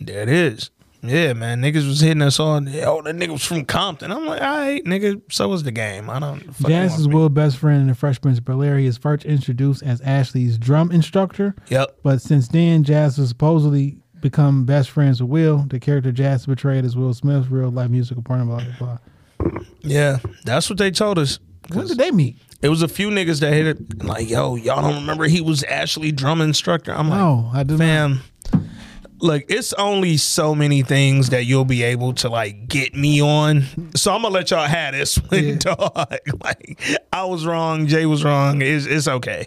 There 0.01 0.23
it 0.23 0.29
is. 0.29 0.71
Yeah, 1.03 1.33
man, 1.33 1.63
niggas 1.63 1.87
was 1.87 2.01
hitting 2.01 2.23
us 2.23 2.41
on. 2.41 2.69
Oh, 2.69 3.03
that 3.03 3.17
nigga 3.17 3.29
was 3.31 3.45
from 3.45 3.65
Compton. 3.65 4.11
I'm 4.11 4.27
like, 4.27 4.41
all 4.43 4.57
right, 4.59 4.85
nigga. 4.85 5.23
So 5.31 5.49
was 5.49 5.63
the 5.63 5.71
game. 5.71 6.11
I 6.11 6.19
don't. 6.19 6.59
Jazz 6.67 6.99
is. 6.99 7.07
Will's 7.07 7.31
best 7.31 7.57
friend 7.59 7.83
in 7.83 7.87
the 7.87 7.95
Fresh 7.95 8.21
Prince 8.21 8.39
of 8.39 8.45
Bel 8.45 8.63
Air. 8.63 8.79
He 8.79 8.87
is 8.87 8.99
first 8.99 9.25
introduced 9.25 9.83
as 9.83 10.01
Ashley's 10.01 10.59
drum 10.59 10.91
instructor. 10.91 11.55
Yep. 11.69 11.99
But 12.03 12.21
since 12.21 12.49
then, 12.49 12.83
Jazz 12.83 13.17
has 13.17 13.29
supposedly 13.29 13.99
become 14.21 14.65
best 14.65 14.91
friends 14.91 15.23
with 15.23 15.31
Will. 15.31 15.65
The 15.69 15.79
character 15.79 16.11
Jazz 16.11 16.47
portrayed 16.47 16.85
as 16.85 16.97
Will 16.97 17.15
Smith's 17.15 17.49
real 17.49 17.71
life 17.71 17.91
musical 17.91 18.23
partner. 18.23 18.47
Blah 18.47 18.65
blah 18.79 18.99
blah. 19.39 19.61
Yeah, 19.83 20.19
that's 20.45 20.69
what 20.69 20.79
they 20.79 20.91
told 20.91 21.19
us. 21.19 21.39
When 21.73 21.87
did 21.87 21.99
they 21.99 22.11
meet? 22.11 22.39
It 22.61 22.71
was 22.71 22.83
a 22.83 22.89
few 22.89 23.11
niggas 23.11 23.41
that 23.41 23.53
hit 23.53 23.67
it 23.67 24.03
like, 24.03 24.29
yo, 24.29 24.57
y'all 24.57 24.83
don't 24.83 24.97
remember 24.97 25.25
he 25.29 25.41
was 25.41 25.63
Ashley 25.63 26.11
drum 26.11 26.41
instructor. 26.41 26.93
I'm 26.93 27.09
like, 27.09 27.19
No, 27.19 27.51
I 27.55 27.63
did 27.63 27.79
not. 27.79 28.19
Look, 29.21 29.45
it's 29.49 29.73
only 29.73 30.17
so 30.17 30.55
many 30.55 30.83
things 30.83 31.31
that 31.31 31.45
you'll 31.45 31.65
be 31.65 31.83
able 31.83 32.13
to 32.15 32.29
like 32.29 32.69
get 32.69 32.95
me 32.95 33.21
on. 33.21 33.65
So 33.97 34.13
I'm 34.15 34.23
gonna 34.23 34.33
let 34.35 34.51
y'all 34.51 34.67
have 34.67 34.95
this 34.95 35.17
one, 35.29 35.45
Yeah. 35.45 35.55
dog. 35.57 36.19
Like 36.43 36.81
I 37.13 37.25
was 37.25 37.45
wrong, 37.45 37.87
Jay 37.89 38.07
was 38.07 38.23
wrong. 38.25 38.63
It's, 38.63 38.87
it's 38.87 39.09
okay. 39.09 39.47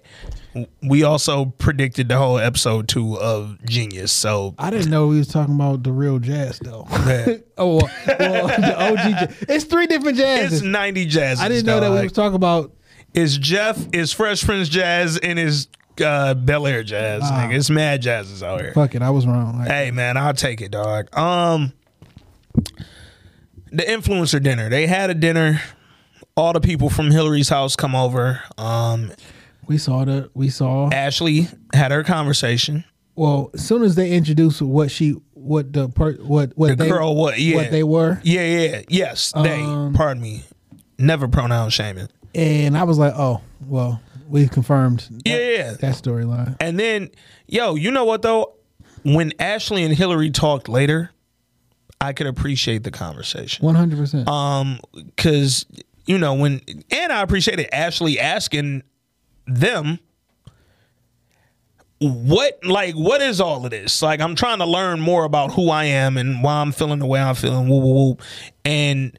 We 0.83 1.03
also 1.03 1.45
predicted 1.45 2.09
the 2.09 2.17
whole 2.17 2.37
episode 2.37 2.89
two 2.89 3.17
of 3.17 3.63
Genius. 3.63 4.11
So 4.11 4.53
I 4.59 4.69
didn't 4.69 4.89
know 4.91 5.09
he 5.11 5.19
was 5.19 5.29
talking 5.29 5.55
about 5.55 5.83
the 5.83 5.93
real 5.93 6.19
Jazz 6.19 6.59
though. 6.59 6.85
oh, 7.57 7.77
well, 7.77 7.89
well, 8.19 8.47
the 8.47 8.75
OG. 8.91 8.97
Jazz. 8.97 9.45
It's 9.47 9.63
three 9.65 9.87
different 9.87 10.17
jazz. 10.17 10.51
it's 10.51 10.61
90 10.61 11.05
jazz. 11.05 11.39
I 11.39 11.47
didn't 11.47 11.65
know 11.65 11.79
that 11.79 11.91
we 11.91 12.01
was 12.03 12.11
talking 12.11 12.35
about. 12.35 12.73
It's 13.13 13.35
Jeff, 13.37 13.77
it's 13.93 14.13
Fresh 14.13 14.43
Prince 14.45 14.69
Jazz, 14.69 15.17
and 15.17 15.37
it's 15.37 15.67
uh, 16.01 16.33
Bel 16.33 16.67
Air 16.67 16.83
Jazz. 16.83 17.21
Ah. 17.23 17.47
Nigga. 17.47 17.55
It's 17.55 17.69
mad 17.69 18.01
jazzes 18.01 18.43
out 18.43 18.61
here. 18.61 18.73
Fuck 18.73 18.95
it, 18.95 19.01
I 19.01 19.09
was 19.09 19.25
wrong. 19.27 19.59
Like, 19.59 19.67
Hey 19.69 19.91
man, 19.91 20.17
I'll 20.17 20.33
take 20.33 20.61
it, 20.61 20.71
dog. 20.71 21.15
Um, 21.17 21.73
the 23.71 23.83
influencer 23.83 24.41
dinner. 24.41 24.69
They 24.69 24.87
had 24.87 25.09
a 25.09 25.13
dinner. 25.13 25.61
All 26.35 26.53
the 26.53 26.61
people 26.61 26.89
from 26.89 27.11
Hillary's 27.11 27.49
house 27.49 27.75
come 27.75 27.95
over. 27.95 28.41
Um, 28.57 29.11
we 29.67 29.77
saw 29.77 30.05
the 30.05 30.29
we 30.33 30.49
saw. 30.49 30.89
Ashley 30.91 31.47
had 31.73 31.91
her 31.91 32.03
conversation. 32.03 32.83
Well, 33.15 33.51
as 33.53 33.65
soon 33.67 33.83
as 33.83 33.95
they 33.95 34.11
introduced 34.11 34.61
what 34.61 34.89
she, 34.89 35.11
what 35.33 35.73
the 35.73 35.89
per, 35.89 36.13
what 36.13 36.53
what 36.55 36.69
The 36.69 36.75
they, 36.75 36.89
girl, 36.89 37.15
what? 37.15 37.37
Yeah, 37.39 37.55
what 37.57 37.71
they 37.71 37.83
were, 37.83 38.19
Yeah, 38.23 38.45
yeah, 38.45 38.81
yes. 38.87 39.33
They. 39.33 39.61
Um, 39.61 39.93
Pardon 39.93 40.23
me. 40.23 40.43
Never 40.97 41.27
pronoun 41.27 41.69
shaming. 41.71 42.07
and 42.35 42.77
I 42.77 42.83
was 42.83 42.97
like, 42.97 43.13
oh, 43.15 43.41
well, 43.67 44.01
we 44.31 44.47
confirmed. 44.47 45.07
that- 45.09 45.21
Yeah, 45.25 45.73
that 45.79 45.95
storyline. 45.95 46.55
And 46.59 46.79
then, 46.79 47.09
yo, 47.47 47.75
you 47.75 47.91
know 47.91 48.05
what 48.05 48.21
though? 48.21 48.55
When 49.03 49.33
Ashley 49.39 49.83
and 49.83 49.93
Hillary 49.95 50.29
talked 50.31 50.69
later, 50.69 51.11
I 51.99 52.13
could 52.13 52.27
appreciate 52.27 52.83
the 52.83 52.91
conversation. 52.91 53.65
One 53.65 53.75
hundred 53.75 53.97
percent. 53.97 54.27
Um, 54.27 54.79
cause 55.17 55.65
you 56.05 56.17
know 56.17 56.33
when, 56.35 56.61
and 56.91 57.11
I 57.11 57.21
appreciated 57.21 57.73
Ashley 57.73 58.19
asking 58.19 58.83
them, 59.47 59.99
what 61.99 62.59
like 62.63 62.95
what 62.95 63.21
is 63.21 63.39
all 63.39 63.63
of 63.63 63.69
this? 63.71 64.01
Like 64.01 64.21
I'm 64.21 64.33
trying 64.35 64.57
to 64.59 64.65
learn 64.65 64.99
more 64.99 65.23
about 65.23 65.53
who 65.53 65.69
I 65.69 65.85
am 65.85 66.17
and 66.17 66.43
why 66.43 66.55
I'm 66.61 66.71
feeling 66.71 66.97
the 66.99 67.05
way 67.05 67.21
I'm 67.21 67.35
feeling. 67.35 67.67
Woo 67.69 67.77
woo 67.77 67.93
woo, 67.93 68.17
and 68.65 69.17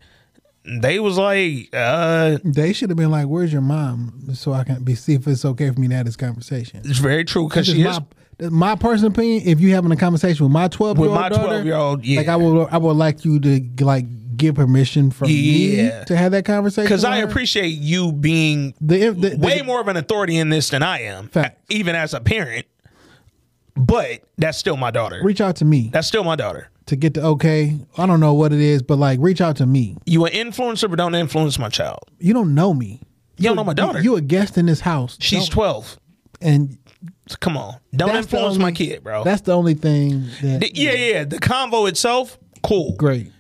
they 0.64 0.98
was 1.01 1.18
like, 1.18 1.68
uh, 1.72 2.38
They 2.44 2.72
should 2.72 2.90
have 2.90 2.96
been 2.96 3.11
like, 3.11 3.27
"Where's 3.27 3.53
your 3.53 3.62
mom?" 3.62 4.29
So 4.35 4.53
I 4.53 4.64
can 4.64 4.83
be 4.85 4.94
see 4.94 5.14
if 5.14 5.27
it's 5.27 5.44
okay 5.44 5.70
for 5.70 5.81
me 5.81 5.88
to 5.88 5.94
have 5.94 6.07
this 6.07 6.16
conversation. 6.16 6.81
it's 6.85 6.98
very 6.98 7.25
true 7.25 7.48
because 7.48 7.66
she 7.66 7.83
is. 7.83 7.98
my, 8.40 8.48
my 8.51 8.75
personal 8.77 9.11
opinion. 9.11 9.42
If 9.46 9.61
you 9.61 9.75
having 9.75 9.90
a 9.92 9.96
conversation 9.96 10.44
with 10.44 10.53
my 10.53 10.68
twelve 10.68 10.98
year 10.98 11.09
With 11.09 11.11
old 11.18 11.20
my 11.20 11.29
12-year-old, 11.31 12.05
yeah. 12.05 12.18
like 12.20 12.29
I 12.29 12.37
would, 12.37 12.68
I 12.70 12.79
would 12.79 12.96
like 12.96 13.25
you 13.25 13.40
to 13.40 13.85
like 13.85 14.07
give 14.37 14.55
permission 14.55 15.11
from 15.11 15.29
Yeah. 15.31 15.98
me 16.01 16.05
to 16.07 16.16
have 16.16 16.33
that 16.33 16.44
conversation. 16.44 16.85
Because 16.85 17.05
I 17.05 17.18
appreciate 17.18 17.79
you 17.79 18.12
being 18.12 18.75
the, 18.81 19.11
the, 19.11 19.31
the 19.31 19.37
way 19.38 19.62
more 19.62 19.81
of 19.81 19.88
an 19.88 19.96
authority 19.96 20.37
in 20.38 20.48
this 20.48 20.70
than 20.70 20.83
I 20.83 21.03
am, 21.03 21.29
Facts. 21.29 21.61
even 21.70 21.94
as 21.94 22.14
a 22.14 22.20
parent. 22.20 22.66
But 23.75 24.22
that's 24.38 24.59
still 24.59 24.77
my 24.77 24.90
daughter. 24.90 25.20
Reach 25.22 25.40
out 25.40 25.57
to 25.57 25.64
me 25.64 25.90
That's 25.92 26.07
still 26.07 26.25
my 26.25 26.37
daughter. 26.37 26.68
To 26.92 26.96
get 26.96 27.14
the 27.14 27.22
okay. 27.24 27.76
I 27.96 28.07
don't 28.07 28.20
know 28.20 28.35
what 28.35 28.52
it 28.52 28.61
is, 28.61 28.83
but 28.83 28.98
like 28.98 29.18
reach 29.20 29.40
out 29.40 29.57
to 29.57 29.66
me. 29.66 29.96
You 30.05 30.26
an 30.26 30.33
influencer, 30.33 30.88
but 30.88 30.96
don't 30.96 31.14
influence 31.14 31.59
my 31.59 31.68
child. 31.70 32.00
You 32.18 32.35
don't 32.35 32.55
know 32.55 32.72
me. 32.74 33.00
You 33.38 33.44
don't 33.48 33.57
know 33.57 33.64
my 33.64 33.72
daughter. 33.74 33.98
You, 34.00 34.12
you 34.12 34.16
a 34.16 34.20
guest 34.20 34.57
in 34.59 34.66
this 34.66 34.81
house. 34.81 35.16
She's 35.20 35.40
Don't- 35.48 35.52
twelve. 35.52 35.98
and 36.40 36.76
come 37.40 37.57
on, 37.57 37.76
don't 37.96 38.14
influence 38.14 38.59
my 38.59 38.72
kid, 38.72 39.02
bro. 39.02 39.24
That's 39.24 39.40
the 39.42 39.52
only 39.55 39.74
thing 39.74 40.26
that 40.42 40.61
The- 40.61 40.70
yeah, 40.74 40.92
yeah. 40.92 41.24
The 41.24 41.38
convo 41.38 41.88
itself, 41.88 42.38
cool. 42.62 42.94
great. 42.96 43.33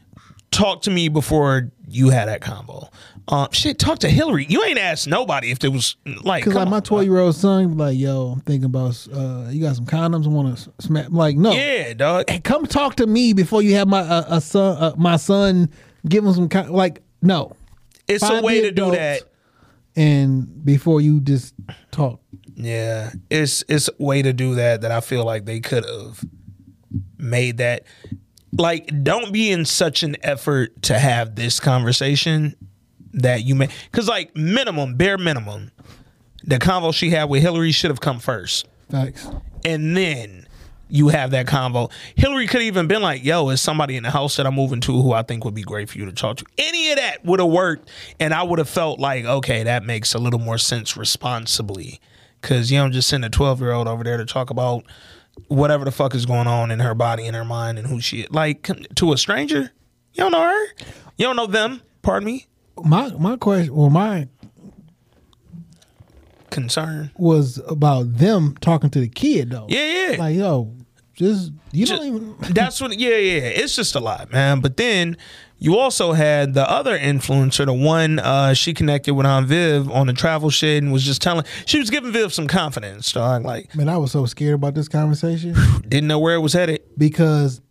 Talk 0.50 0.82
to 0.82 0.90
me 0.90 1.08
before 1.08 1.70
you 1.88 2.10
had 2.10 2.28
that 2.28 2.40
convo. 2.40 2.88
Um, 3.28 3.48
shit, 3.52 3.78
talk 3.78 4.00
to 4.00 4.08
Hillary. 4.08 4.46
You 4.48 4.64
ain't 4.64 4.78
asked 4.78 5.06
nobody 5.06 5.50
if 5.52 5.60
there 5.60 5.70
was 5.70 5.96
like, 6.24 6.44
Cause 6.44 6.54
like 6.54 6.68
my 6.68 6.80
twelve 6.80 7.04
year 7.04 7.18
old 7.18 7.36
son, 7.36 7.76
like, 7.76 7.96
yo, 7.96 8.32
I'm 8.32 8.40
thinking 8.40 8.64
about 8.64 9.06
uh, 9.12 9.46
you 9.50 9.62
got 9.62 9.76
some 9.76 9.86
condoms. 9.86 10.26
I 10.26 10.28
want 10.28 10.58
to 10.58 10.72
smack. 10.80 11.06
Like, 11.10 11.36
no, 11.36 11.52
Yeah, 11.52 11.94
dog. 11.94 12.28
Hey, 12.28 12.40
come 12.40 12.66
talk 12.66 12.96
to 12.96 13.06
me 13.06 13.32
before 13.32 13.62
you 13.62 13.74
have 13.74 13.86
my 13.86 14.00
uh, 14.00 14.24
a 14.28 14.40
son, 14.40 14.76
uh, 14.76 14.92
my 14.96 15.16
son, 15.16 15.70
give 16.08 16.24
him 16.24 16.32
some 16.32 16.48
con- 16.48 16.72
like, 16.72 17.02
no, 17.22 17.52
It's 18.08 18.28
a 18.28 18.42
way 18.42 18.62
to 18.62 18.72
do 18.72 18.90
that. 18.90 19.22
and 19.94 20.64
before 20.64 21.00
you 21.00 21.20
just 21.20 21.54
talk. 21.92 22.20
Yeah, 22.54 23.12
it's 23.30 23.62
it's 23.68 23.88
a 23.88 24.02
way 24.02 24.22
to 24.22 24.32
do 24.32 24.56
that 24.56 24.80
that 24.80 24.90
I 24.90 25.00
feel 25.00 25.24
like 25.24 25.44
they 25.44 25.60
could 25.60 25.84
have 25.84 26.24
made 27.18 27.58
that. 27.58 27.84
Like, 28.54 28.90
don't 29.02 29.32
be 29.32 29.50
in 29.50 29.64
such 29.64 30.02
an 30.02 30.16
effort 30.22 30.82
to 30.82 30.98
have 30.98 31.36
this 31.36 31.58
conversation 31.60 32.56
that 33.14 33.44
you 33.44 33.54
may, 33.54 33.68
because 33.90 34.08
like 34.08 34.34
minimum, 34.36 34.94
bare 34.96 35.18
minimum, 35.18 35.70
the 36.44 36.58
convo 36.58 36.92
she 36.94 37.10
had 37.10 37.24
with 37.24 37.42
Hillary 37.42 37.72
should 37.72 37.90
have 37.90 38.00
come 38.00 38.18
first, 38.18 38.66
Facts. 38.90 39.28
and 39.64 39.96
then 39.96 40.46
you 40.88 41.08
have 41.08 41.30
that 41.30 41.46
convo. 41.46 41.90
Hillary 42.16 42.46
could 42.46 42.60
have 42.60 42.66
even 42.66 42.86
been 42.86 43.00
like, 43.00 43.24
"Yo, 43.24 43.48
is 43.48 43.60
somebody 43.62 43.96
in 43.96 44.02
the 44.02 44.10
house 44.10 44.36
that 44.36 44.46
I'm 44.46 44.54
moving 44.54 44.80
to 44.82 45.00
who 45.00 45.12
I 45.12 45.22
think 45.22 45.44
would 45.44 45.54
be 45.54 45.62
great 45.62 45.88
for 45.88 45.98
you 45.98 46.04
to 46.06 46.12
talk 46.12 46.36
to." 46.38 46.44
Any 46.58 46.90
of 46.90 46.96
that 46.96 47.24
would 47.24 47.40
have 47.40 47.48
worked, 47.48 47.88
and 48.20 48.34
I 48.34 48.42
would 48.42 48.58
have 48.58 48.68
felt 48.68 48.98
like, 49.00 49.24
okay, 49.24 49.62
that 49.62 49.84
makes 49.84 50.14
a 50.14 50.18
little 50.18 50.40
more 50.40 50.58
sense 50.58 50.96
responsibly, 50.96 52.00
because 52.40 52.70
you 52.70 52.78
don't 52.78 52.92
just 52.92 53.08
send 53.08 53.24
a 53.24 53.30
12 53.30 53.60
year 53.60 53.72
old 53.72 53.88
over 53.88 54.04
there 54.04 54.16
to 54.18 54.26
talk 54.26 54.50
about 54.50 54.84
whatever 55.48 55.84
the 55.86 55.90
fuck 55.90 56.14
is 56.14 56.26
going 56.26 56.46
on 56.46 56.70
in 56.70 56.80
her 56.80 56.94
body 56.94 57.26
and 57.26 57.34
her 57.34 57.44
mind 57.44 57.78
and 57.78 57.86
who 57.88 58.00
she 58.00 58.26
like 58.30 58.68
to 58.96 59.12
a 59.12 59.16
stranger. 59.16 59.70
You 60.12 60.24
don't 60.24 60.32
know 60.32 60.42
her. 60.42 60.66
You 61.16 61.24
don't 61.26 61.36
know 61.36 61.46
them. 61.46 61.80
Pardon 62.02 62.26
me. 62.26 62.46
My 62.82 63.10
my 63.18 63.36
question, 63.36 63.74
well, 63.74 63.90
my 63.90 64.28
Concern. 66.50 67.10
was 67.16 67.60
about 67.66 68.14
them 68.18 68.54
talking 68.60 68.90
to 68.90 69.00
the 69.00 69.08
kid 69.08 69.50
though. 69.50 69.66
Yeah, 69.70 70.10
yeah. 70.10 70.16
Like 70.18 70.36
yo, 70.36 70.74
just 71.14 71.50
you 71.72 71.86
Ju- 71.86 71.96
don't 71.96 72.06
even. 72.06 72.36
That's 72.54 72.78
what. 72.80 72.98
Yeah, 72.98 73.16
yeah. 73.16 73.40
It's 73.40 73.74
just 73.74 73.94
a 73.94 74.00
lot, 74.00 74.30
man. 74.30 74.60
But 74.60 74.76
then 74.76 75.16
you 75.58 75.78
also 75.78 76.12
had 76.12 76.52
the 76.52 76.68
other 76.70 76.98
influencer, 76.98 77.64
the 77.64 77.72
one 77.72 78.18
uh, 78.18 78.52
she 78.52 78.74
connected 78.74 79.14
with 79.14 79.24
on 79.24 79.46
Viv 79.46 79.90
on 79.90 80.08
the 80.08 80.12
travel 80.12 80.50
shit, 80.50 80.82
and 80.82 80.92
was 80.92 81.04
just 81.04 81.22
telling. 81.22 81.46
She 81.64 81.78
was 81.78 81.88
giving 81.88 82.12
Viv 82.12 82.34
some 82.34 82.48
confidence, 82.48 83.10
dog. 83.12 83.44
Like 83.44 83.74
Man, 83.74 83.88
I 83.88 83.96
was 83.96 84.12
so 84.12 84.26
scared 84.26 84.54
about 84.54 84.74
this 84.74 84.88
conversation 84.88 85.54
didn't 85.88 86.08
know 86.08 86.18
where 86.18 86.34
it 86.34 86.40
was 86.40 86.52
headed. 86.52 86.82
because 86.98 87.62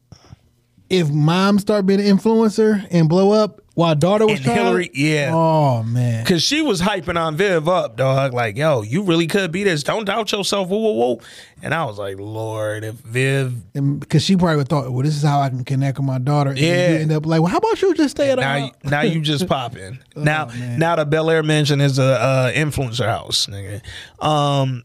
if 0.90 1.10
mom 1.10 1.60
start 1.60 1.86
being 1.86 2.02
an 2.02 2.18
influencer 2.18 2.86
and 2.90 3.08
blow 3.08 3.32
up 3.32 3.62
while 3.82 3.96
daughter 3.96 4.26
was 4.26 4.36
And 4.38 4.46
trying, 4.46 4.58
Hillary- 4.58 4.92
yeah. 4.94 5.32
Oh 5.34 5.84
man, 5.84 6.26
Cause 6.26 6.42
she 6.44 6.62
was 6.62 6.82
hyping 6.82 7.20
on 7.20 7.36
Viv 7.36 7.68
up, 7.68 7.98
dog. 7.98 8.34
Like, 8.34 8.56
yo, 8.58 8.82
you 8.82 9.04
really 9.04 9.28
could 9.28 9.52
be 9.52 9.64
this. 9.64 9.84
Don't 9.84 10.06
doubt 10.06 10.32
yourself. 10.32 10.70
Whoa, 10.70 10.78
whoa, 10.78 10.92
whoa. 10.92 11.22
And 11.64 11.74
I 11.74 11.86
was 11.86 11.98
like, 12.00 12.18
Lord, 12.18 12.84
if 12.84 12.96
Viv 12.96 13.54
because 14.00 14.24
she 14.24 14.36
probably 14.36 14.64
thought, 14.64 14.92
well, 14.92 15.04
this 15.04 15.16
is 15.16 15.24
how 15.24 15.42
I 15.42 15.50
can 15.50 15.64
connect 15.64 15.98
with 16.00 16.06
my 16.06 16.18
daughter. 16.18 16.50
And 16.52 16.60
Yeah. 16.60 16.90
you 16.92 16.96
end 17.00 17.12
up 17.12 17.26
like, 17.26 17.42
well, 17.42 17.50
how 17.52 17.58
about 17.58 17.82
you 17.82 17.94
just 17.94 18.12
stay 18.12 18.32
at 18.32 18.40
now, 18.40 18.56
you, 18.56 18.72
now 18.84 19.02
you 19.02 19.22
just 19.22 19.48
popping. 19.50 20.00
now, 20.16 20.48
Oh, 20.50 20.58
man. 20.58 20.80
now 20.80 20.96
the 20.96 21.06
Bel 21.06 21.30
Air 21.30 21.44
Mansion 21.44 21.82
is 21.82 22.00
a 22.00 22.04
uh, 22.04 22.52
influencer 22.54 23.06
house, 23.06 23.46
nigga. 23.48 23.82
Um, 24.26 24.84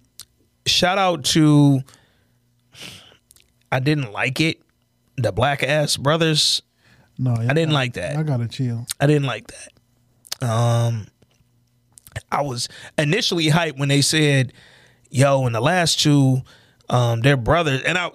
shout 0.67 0.99
out 0.99 1.25
to. 1.27 1.81
I 3.73 3.81
didn't 3.81 4.13
like 4.13 4.41
it. 4.41 4.61
The 5.17 5.33
Black 5.33 5.63
Ass 5.63 5.97
Brothers. 5.97 6.63
No, 7.19 7.35
I 7.35 7.55
didn't 7.55 7.73
like 7.73 7.95
that. 7.95 8.17
I 8.17 8.23
gotta 8.23 8.49
chill. 8.49 8.87
I 9.01 9.07
didn't 9.07 9.27
like 9.27 9.47
that. 9.49 10.47
Um, 10.47 11.07
I 12.31 12.43
was 12.43 12.69
initially 12.99 13.47
hyped 13.47 13.79
when 13.79 13.89
they 13.89 14.03
said, 14.03 14.53
"Yo," 15.11 15.47
in 15.47 15.53
the 15.53 15.61
last 15.61 16.01
two, 16.01 16.43
um, 16.89 17.21
they're 17.21 17.37
brothers, 17.37 17.83
and 17.83 17.97
I. 17.99 18.11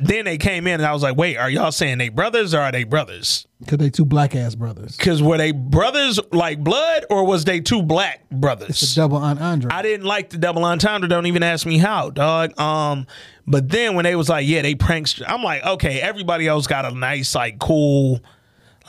then 0.00 0.24
they 0.24 0.38
came 0.38 0.66
in, 0.66 0.74
and 0.74 0.84
I 0.86 0.92
was 0.92 1.02
like, 1.02 1.16
"Wait, 1.16 1.36
are 1.36 1.50
y'all 1.50 1.72
saying 1.72 1.98
they 1.98 2.08
brothers 2.08 2.54
or 2.54 2.60
are 2.60 2.72
they 2.72 2.84
brothers?" 2.84 3.46
Because 3.60 3.78
they 3.78 3.88
two 3.90 4.04
black 4.04 4.34
ass 4.36 4.54
brothers. 4.54 4.96
Because 4.96 5.22
were 5.22 5.38
they 5.38 5.52
brothers 5.52 6.20
like 6.32 6.62
blood, 6.62 7.06
or 7.10 7.24
was 7.24 7.44
they 7.44 7.60
two 7.60 7.82
black 7.82 8.20
It's 8.24 8.32
a 8.32 8.34
brothers? 8.34 8.94
double 8.94 9.16
on 9.16 9.38
Andre. 9.38 9.70
I 9.72 9.82
didn't 9.82 10.06
like 10.06 10.30
the 10.30 10.38
double 10.38 10.64
entendre. 10.64 11.08
Don't 11.08 11.26
even 11.26 11.42
ask 11.42 11.66
me 11.66 11.78
how, 11.78 12.10
dog. 12.10 12.58
Um, 12.60 13.06
but 13.46 13.68
then 13.70 13.94
when 13.94 14.04
they 14.04 14.14
was 14.16 14.28
like, 14.28 14.46
yeah, 14.46 14.60
they 14.62 14.74
prankster, 14.74 15.22
I'm 15.26 15.42
like, 15.42 15.64
okay, 15.64 16.00
everybody 16.00 16.46
else 16.46 16.66
got 16.66 16.84
a 16.84 16.90
nice, 16.90 17.34
like, 17.34 17.58
cool, 17.58 18.20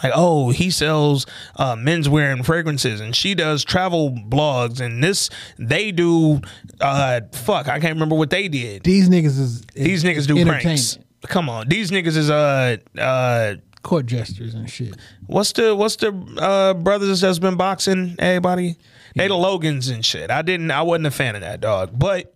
like, 0.03 0.13
oh, 0.15 0.51
he 0.51 0.69
sells 0.69 1.25
uh, 1.55 1.75
menswear 1.75 2.31
and 2.31 2.45
fragrances, 2.45 2.99
and 2.99 3.15
she 3.15 3.33
does 3.35 3.63
travel 3.63 4.11
blogs, 4.11 4.79
and 4.79 5.03
this 5.03 5.29
they 5.57 5.91
do. 5.91 6.41
Uh, 6.79 7.21
fuck, 7.31 7.67
I 7.67 7.79
can't 7.79 7.93
remember 7.93 8.15
what 8.15 8.29
they 8.29 8.47
did. 8.47 8.83
These 8.83 9.09
niggas 9.09 9.39
is, 9.39 9.61
These 9.73 10.03
niggas 10.03 10.27
do 10.27 10.43
pranks. 10.45 10.99
Come 11.23 11.49
on, 11.49 11.67
these 11.67 11.91
niggas 11.91 12.15
is 12.15 12.29
uh 12.29 12.77
uh. 12.97 13.55
court 13.81 14.05
gestures 14.05 14.53
and 14.53 14.69
shit. 14.69 14.95
What's 15.25 15.51
the 15.53 15.75
what's 15.75 15.95
the 15.95 16.09
uh, 16.37 16.73
brothers 16.75 17.21
that's 17.21 17.39
been 17.39 17.57
boxing 17.57 18.15
everybody? 18.19 18.77
They 19.15 19.27
the 19.27 19.35
Logans 19.35 19.89
and 19.89 20.05
shit. 20.05 20.29
I 20.29 20.43
didn't 20.43 20.69
I 20.69 20.83
wasn't 20.83 21.07
a 21.07 21.11
fan 21.11 21.35
of 21.35 21.41
that 21.41 21.59
dog, 21.59 21.97
but 21.97 22.33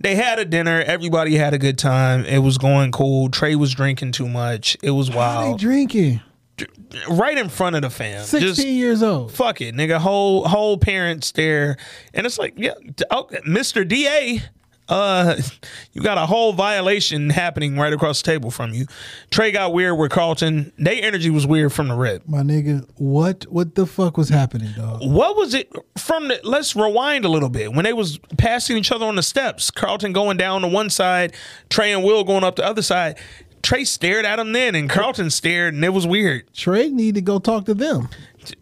they 0.00 0.14
had 0.14 0.38
a 0.38 0.44
dinner. 0.44 0.82
Everybody 0.86 1.34
had 1.34 1.52
a 1.52 1.58
good 1.58 1.78
time. 1.78 2.24
It 2.24 2.38
was 2.38 2.58
going 2.58 2.92
cool. 2.92 3.28
Trey 3.28 3.56
was 3.56 3.74
drinking 3.74 4.12
too 4.12 4.28
much. 4.28 4.76
It 4.82 4.90
was 4.90 5.10
wild. 5.10 5.58
drinking? 5.58 6.20
Right 7.08 7.36
in 7.36 7.48
front 7.48 7.76
of 7.76 7.82
the 7.82 7.90
fam. 7.90 8.24
Sixteen 8.24 8.54
Just 8.54 8.66
years 8.66 9.02
old. 9.02 9.32
fuck 9.32 9.60
it, 9.60 9.74
nigga. 9.74 9.98
Whole 9.98 10.46
whole 10.46 10.78
parents 10.78 11.32
there, 11.32 11.76
and 12.14 12.26
it's 12.26 12.38
like, 12.38 12.54
yeah, 12.56 12.74
oh, 13.10 13.28
Mr. 13.46 13.86
Da. 13.86 14.40
Uh, 14.88 15.36
you 15.92 16.02
got 16.02 16.16
a 16.16 16.26
whole 16.26 16.52
violation 16.52 17.30
happening 17.30 17.76
right 17.76 17.92
across 17.92 18.22
the 18.22 18.30
table 18.30 18.50
from 18.52 18.72
you. 18.72 18.86
Trey 19.30 19.50
got 19.50 19.72
weird 19.72 19.98
with 19.98 20.12
Carlton. 20.12 20.72
They 20.78 21.00
energy 21.02 21.28
was 21.28 21.44
weird 21.44 21.72
from 21.72 21.88
the 21.88 21.94
rip. 21.94 22.28
My 22.28 22.42
nigga, 22.42 22.88
what 22.96 23.46
what 23.48 23.74
the 23.74 23.86
fuck 23.86 24.16
was 24.16 24.28
happening, 24.28 24.72
dog? 24.76 25.00
What 25.02 25.36
was 25.36 25.54
it 25.54 25.72
from 25.98 26.28
the 26.28 26.40
let's 26.44 26.76
rewind 26.76 27.24
a 27.24 27.28
little 27.28 27.48
bit. 27.48 27.72
When 27.72 27.84
they 27.84 27.92
was 27.92 28.18
passing 28.38 28.76
each 28.76 28.92
other 28.92 29.06
on 29.06 29.16
the 29.16 29.22
steps, 29.22 29.70
Carlton 29.70 30.12
going 30.12 30.36
down 30.36 30.62
to 30.62 30.68
one 30.68 30.90
side, 30.90 31.34
Trey 31.68 31.92
and 31.92 32.04
Will 32.04 32.22
going 32.24 32.44
up 32.44 32.56
the 32.56 32.64
other 32.64 32.82
side. 32.82 33.18
Trey 33.66 33.82
stared 33.82 34.24
at 34.24 34.38
him 34.38 34.52
then 34.52 34.76
and 34.76 34.88
Carlton 34.88 35.28
stared 35.28 35.74
and 35.74 35.84
it 35.84 35.88
was 35.88 36.06
weird. 36.06 36.44
Trey 36.54 36.88
need 36.88 37.16
to 37.16 37.20
go 37.20 37.40
talk 37.40 37.64
to 37.64 37.74
them. 37.74 38.08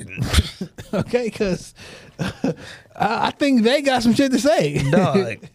okay, 0.94 1.24
because 1.24 1.74
I 2.18 2.54
I 2.96 3.30
think 3.32 3.64
they 3.64 3.82
got 3.82 4.02
some 4.02 4.14
shit 4.14 4.32
to 4.32 4.38
say. 4.38 4.82
Dog. 4.90 5.46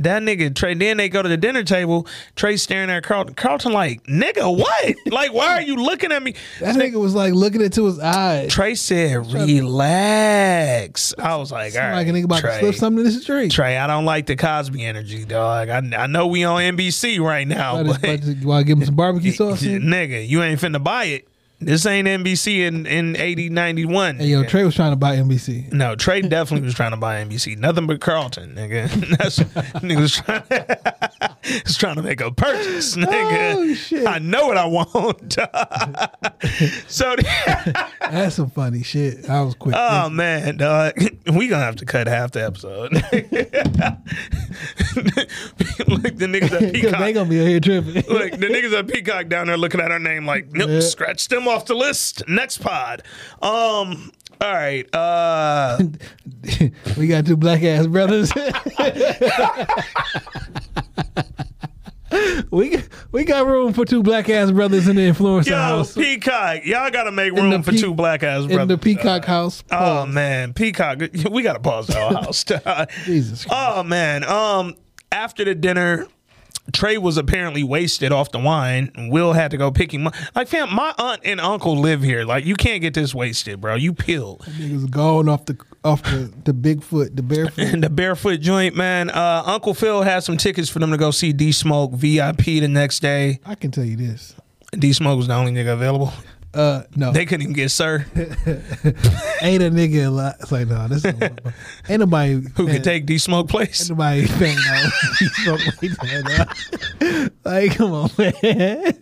That 0.00 0.22
nigga 0.22 0.54
Trey. 0.54 0.74
Then 0.74 0.96
they 0.96 1.08
go 1.08 1.22
to 1.22 1.28
the 1.28 1.36
dinner 1.36 1.62
table. 1.62 2.06
Trey 2.34 2.56
staring 2.56 2.90
at 2.90 3.02
Carlton. 3.02 3.34
Carlton 3.34 3.72
like, 3.72 4.02
nigga, 4.04 4.56
what? 4.56 4.94
like, 5.12 5.32
why 5.32 5.58
are 5.58 5.62
you 5.62 5.76
looking 5.76 6.10
at 6.10 6.22
me? 6.22 6.34
that 6.60 6.74
nigga 6.76 6.94
was 7.00 7.14
like 7.14 7.34
looking 7.34 7.60
into 7.60 7.84
his 7.84 7.98
eyes. 7.98 8.52
Trey 8.52 8.74
said, 8.74 9.32
relax. 9.32 11.14
I 11.18 11.36
was 11.36 11.52
like, 11.52 11.74
all 11.74 11.80
right, 11.80 11.94
like 11.94 12.08
a 12.08 12.10
nigga 12.10 12.24
about 12.24 12.40
Trey. 12.40 12.52
to 12.54 12.58
slip 12.60 12.74
something 12.76 12.98
in 12.98 13.04
this 13.04 13.22
street. 13.22 13.52
Trey, 13.52 13.76
I 13.76 13.86
don't 13.86 14.04
like 14.04 14.26
the 14.26 14.36
Cosby 14.36 14.84
energy, 14.84 15.24
dog. 15.24 15.68
I, 15.68 15.78
I 15.96 16.06
know 16.06 16.26
we 16.26 16.44
on 16.44 16.60
NBC 16.60 17.20
right 17.20 17.46
now, 17.46 17.82
but 17.82 17.98
about 17.98 18.22
to, 18.22 18.34
while 18.42 18.58
I 18.58 18.62
give 18.62 18.78
him 18.78 18.84
some 18.84 18.96
barbecue 18.96 19.32
sauce. 19.40 19.62
nigga, 19.62 20.26
you 20.26 20.42
ain't 20.42 20.60
finna 20.60 20.82
buy 20.82 21.04
it. 21.04 21.28
This 21.62 21.84
ain't 21.84 22.08
NBC 22.08 22.66
in, 22.66 22.86
in 22.86 23.16
80, 23.16 23.50
91. 23.50 24.16
Hey, 24.16 24.28
yo. 24.28 24.44
Trey 24.44 24.64
was 24.64 24.74
trying 24.74 24.92
to 24.92 24.96
buy 24.96 25.16
NBC. 25.16 25.70
No, 25.72 25.94
Trey 25.94 26.22
definitely 26.22 26.64
was 26.64 26.74
trying 26.74 26.92
to 26.92 26.96
buy 26.96 27.22
NBC. 27.22 27.58
Nothing 27.58 27.86
but 27.86 28.00
Carlton, 28.00 28.54
nigga. 28.54 28.88
That's 29.18 29.38
nigga 29.40 30.00
was 30.00 30.16
trying, 30.16 30.42
was 31.64 31.76
trying 31.76 31.96
to 31.96 32.02
make 32.02 32.22
a 32.22 32.30
purchase, 32.30 32.96
oh, 32.96 33.00
nigga. 33.00 33.54
Oh, 33.56 33.74
shit. 33.74 34.06
I 34.06 34.18
know 34.20 34.46
what 34.46 34.56
I 34.56 34.64
want. 34.64 35.32
so, 36.90 37.14
That's 38.10 38.36
some 38.36 38.48
funny 38.48 38.82
shit. 38.82 39.28
I 39.28 39.42
was 39.42 39.54
quick. 39.54 39.74
oh 39.78 40.08
man, 40.08 40.56
dog, 40.56 40.94
we 41.34 41.48
gonna 41.48 41.62
have 41.64 41.76
to 41.76 41.84
cut 41.84 42.06
half 42.06 42.30
the 42.32 42.42
episode. 42.42 42.92
Look, 42.94 43.02
the 46.16 46.26
niggas 46.26 46.52
at 46.52 46.72
Because 46.72 46.72
they 46.72 46.80
Peacock. 46.80 47.14
gonna 47.14 47.28
be 47.28 47.44
here 47.46 47.60
tripping. 47.60 47.94
Look, 47.94 48.30
the 48.32 48.46
niggas 48.48 48.78
at 48.78 48.88
Peacock 48.88 49.28
down 49.28 49.46
there 49.48 49.56
looking 49.58 49.80
at 49.80 49.90
our 49.90 49.98
name 49.98 50.24
like, 50.26 50.50
nope, 50.52 50.70
Yeah. 50.70 50.80
scratch 50.80 51.28
them 51.28 51.48
off 51.50 51.66
the 51.66 51.74
list. 51.74 52.22
Next 52.28 52.58
pod. 52.58 53.02
Um, 53.42 54.10
all 54.40 54.52
right. 54.52 54.86
Uh 54.94 55.78
we 56.96 57.06
got 57.08 57.26
two 57.26 57.36
black 57.36 57.62
ass 57.62 57.86
brothers. 57.86 58.32
we 62.50 62.76
we 63.12 63.24
got 63.24 63.46
room 63.46 63.72
for 63.72 63.84
two 63.84 64.02
black 64.02 64.28
ass 64.28 64.50
brothers 64.50 64.88
in 64.88 64.96
the 64.96 65.02
influencer 65.02 65.46
Yo, 65.48 65.56
house. 65.56 65.94
Peacock, 65.94 66.64
y'all 66.64 66.90
gotta 66.90 67.12
make 67.12 67.28
In 67.32 67.36
room 67.36 67.50
the 67.50 67.62
for 67.62 67.70
Pe- 67.72 67.78
two 67.78 67.94
black 67.94 68.22
ass 68.24 68.46
brothers. 68.46 68.62
in 68.62 68.68
the 68.68 68.78
Peacock 68.78 69.24
house. 69.24 69.62
Oh 69.70 70.06
man, 70.06 70.52
Peacock, 70.52 70.98
we 71.30 71.42
gotta 71.42 71.60
pause 71.60 71.86
the 71.86 71.94
whole 71.94 72.14
house. 72.22 72.44
Jesus 73.04 73.44
Christ. 73.44 73.48
oh 73.78 73.82
man, 73.84 74.24
um, 74.24 74.74
after 75.12 75.44
the 75.44 75.54
dinner, 75.54 76.06
Trey 76.72 76.98
was 76.98 77.16
apparently 77.16 77.62
wasted 77.62 78.12
off 78.12 78.30
the 78.32 78.38
wine. 78.38 78.92
Will 78.96 79.32
had 79.32 79.50
to 79.52 79.56
go 79.56 79.70
pick 79.70 79.92
him 79.92 80.06
up. 80.06 80.14
Like, 80.34 80.48
fam, 80.48 80.74
my 80.74 80.94
aunt 80.98 81.22
and 81.24 81.40
uncle 81.40 81.76
live 81.76 82.02
here. 82.02 82.24
Like, 82.24 82.44
you 82.44 82.54
can't 82.54 82.80
get 82.80 82.94
this 82.94 83.14
wasted, 83.14 83.60
bro. 83.60 83.74
You 83.74 83.92
peel. 83.92 84.38
Niggas 84.38 84.90
going 84.90 85.28
off 85.28 85.46
the 85.46 85.58
off 85.82 86.02
the, 86.02 86.30
the 86.44 86.52
Bigfoot, 86.52 87.16
the 87.16 87.22
barefoot. 87.22 87.64
And 87.64 87.82
the 87.84 87.90
barefoot 87.90 88.40
joint, 88.40 88.76
man. 88.76 89.10
Uh, 89.10 89.42
Uncle 89.46 89.74
Phil 89.74 90.02
has 90.02 90.24
some 90.24 90.36
tickets 90.36 90.68
for 90.68 90.78
them 90.78 90.90
to 90.90 90.96
go 90.96 91.10
see 91.10 91.32
D 91.32 91.52
Smoke 91.52 91.92
VIP 91.92 92.44
the 92.44 92.68
next 92.68 93.00
day. 93.00 93.40
I 93.46 93.54
can 93.54 93.70
tell 93.70 93.84
you 93.84 93.96
this. 93.96 94.34
D 94.72 94.92
Smoke 94.92 95.16
was 95.16 95.26
the 95.26 95.34
only 95.34 95.52
nigga 95.52 95.72
available. 95.72 96.12
Uh, 96.52 96.82
no, 96.96 97.12
They 97.12 97.26
couldn't 97.26 97.42
even 97.42 97.54
get 97.54 97.70
Sir, 97.70 98.04
ain't 98.16 99.62
a 99.62 99.70
nigga 99.70 100.06
alive. 100.06 100.34
It's 100.40 100.50
like 100.50 100.66
no, 100.66 100.88
this 100.88 101.04
is, 101.04 101.14
ain't 101.88 102.00
nobody 102.00 102.42
who 102.56 102.66
man, 102.66 102.74
could 102.74 102.84
take 102.84 103.06
D 103.06 103.18
Smoke 103.18 103.54
Ain't 103.54 103.88
nobody 103.88 104.26
paying 104.38 104.56
no 104.56 104.90
smoke 105.56 105.60
like. 106.24 106.48
Like, 107.44 107.76
come 107.76 107.92
on, 107.92 108.10
man. 108.18 108.98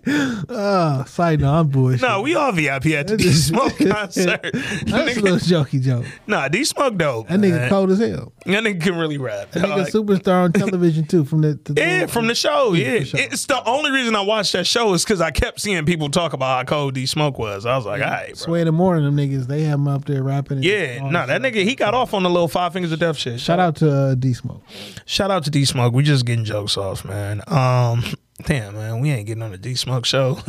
Oh, 0.50 1.04
side 1.06 1.40
note, 1.40 1.54
I'm 1.54 1.68
bullshit. 1.68 2.02
No, 2.02 2.20
we 2.20 2.34
all 2.34 2.52
VIP 2.52 2.86
at 2.88 3.06
the 3.06 3.16
D 3.16 3.32
Smoke 3.32 3.78
concert. 3.78 4.42
That's 4.52 5.16
a 5.16 5.20
little 5.20 5.38
jokey 5.38 5.80
joke. 5.80 6.04
Nah, 6.26 6.48
D 6.48 6.64
Smoke 6.64 6.98
dope. 6.98 7.28
That 7.28 7.40
nigga 7.40 7.70
cold 7.70 7.90
as 7.90 7.98
hell. 7.98 8.34
That 8.44 8.62
nigga 8.62 8.82
can 8.82 8.96
really 8.96 9.16
rap. 9.16 9.52
That 9.52 9.64
nigga 9.64 9.90
dog. 9.90 10.06
superstar 10.06 10.44
on 10.44 10.52
television 10.52 11.06
too. 11.06 11.24
From 11.24 11.40
the, 11.40 11.58
the 11.64 11.74
Yeah, 11.80 12.06
from 12.06 12.26
the 12.26 12.34
show. 12.34 12.74
Yeah, 12.74 12.98
the 12.98 13.04
show. 13.06 13.18
it's 13.18 13.46
the 13.46 13.64
only 13.66 13.90
reason 13.90 14.14
I 14.14 14.20
watched 14.20 14.52
that 14.52 14.66
show 14.66 14.92
is 14.92 15.02
because 15.02 15.22
I 15.22 15.30
kept 15.30 15.60
seeing 15.60 15.86
people 15.86 16.10
talk 16.10 16.34
about 16.34 16.58
how 16.58 16.76
cold 16.76 16.94
D 16.94 17.06
Smoke 17.06 17.37
Smoke 17.38 17.54
was. 17.54 17.66
I 17.66 17.76
was 17.76 17.86
like, 17.86 18.02
all 18.02 18.08
right, 18.08 18.26
bro. 18.28 18.34
Sway 18.34 18.60
in 18.60 18.66
the 18.66 18.72
morning, 18.72 19.04
them 19.04 19.16
niggas, 19.16 19.46
they 19.46 19.62
have 19.62 19.78
him 19.78 19.88
up 19.88 20.04
there 20.04 20.22
rapping. 20.22 20.62
Yeah, 20.62 21.08
no, 21.08 21.26
that 21.26 21.40
nigga, 21.40 21.64
he 21.64 21.74
got 21.74 21.94
off 21.94 22.14
on 22.14 22.22
the 22.22 22.30
little 22.30 22.48
Five 22.48 22.72
Fingers 22.72 22.92
of 22.92 22.98
Death 22.98 23.16
shit. 23.16 23.40
Shout 23.40 23.58
out 23.58 23.76
to 23.76 23.90
uh, 23.90 24.14
D 24.14 24.34
Smoke. 24.34 24.62
Shout 25.06 25.30
out 25.30 25.44
to 25.44 25.50
D 25.50 25.64
Smoke. 25.64 25.94
We 25.94 26.02
just 26.02 26.26
getting 26.26 26.44
jokes 26.44 26.76
off, 26.76 27.04
man. 27.04 27.42
Um, 27.46 28.04
damn, 28.44 28.74
man, 28.74 29.00
we 29.00 29.10
ain't 29.10 29.26
getting 29.26 29.42
on 29.42 29.52
the 29.52 29.58
D 29.58 29.74
Smoke 29.74 30.04
show. 30.04 30.38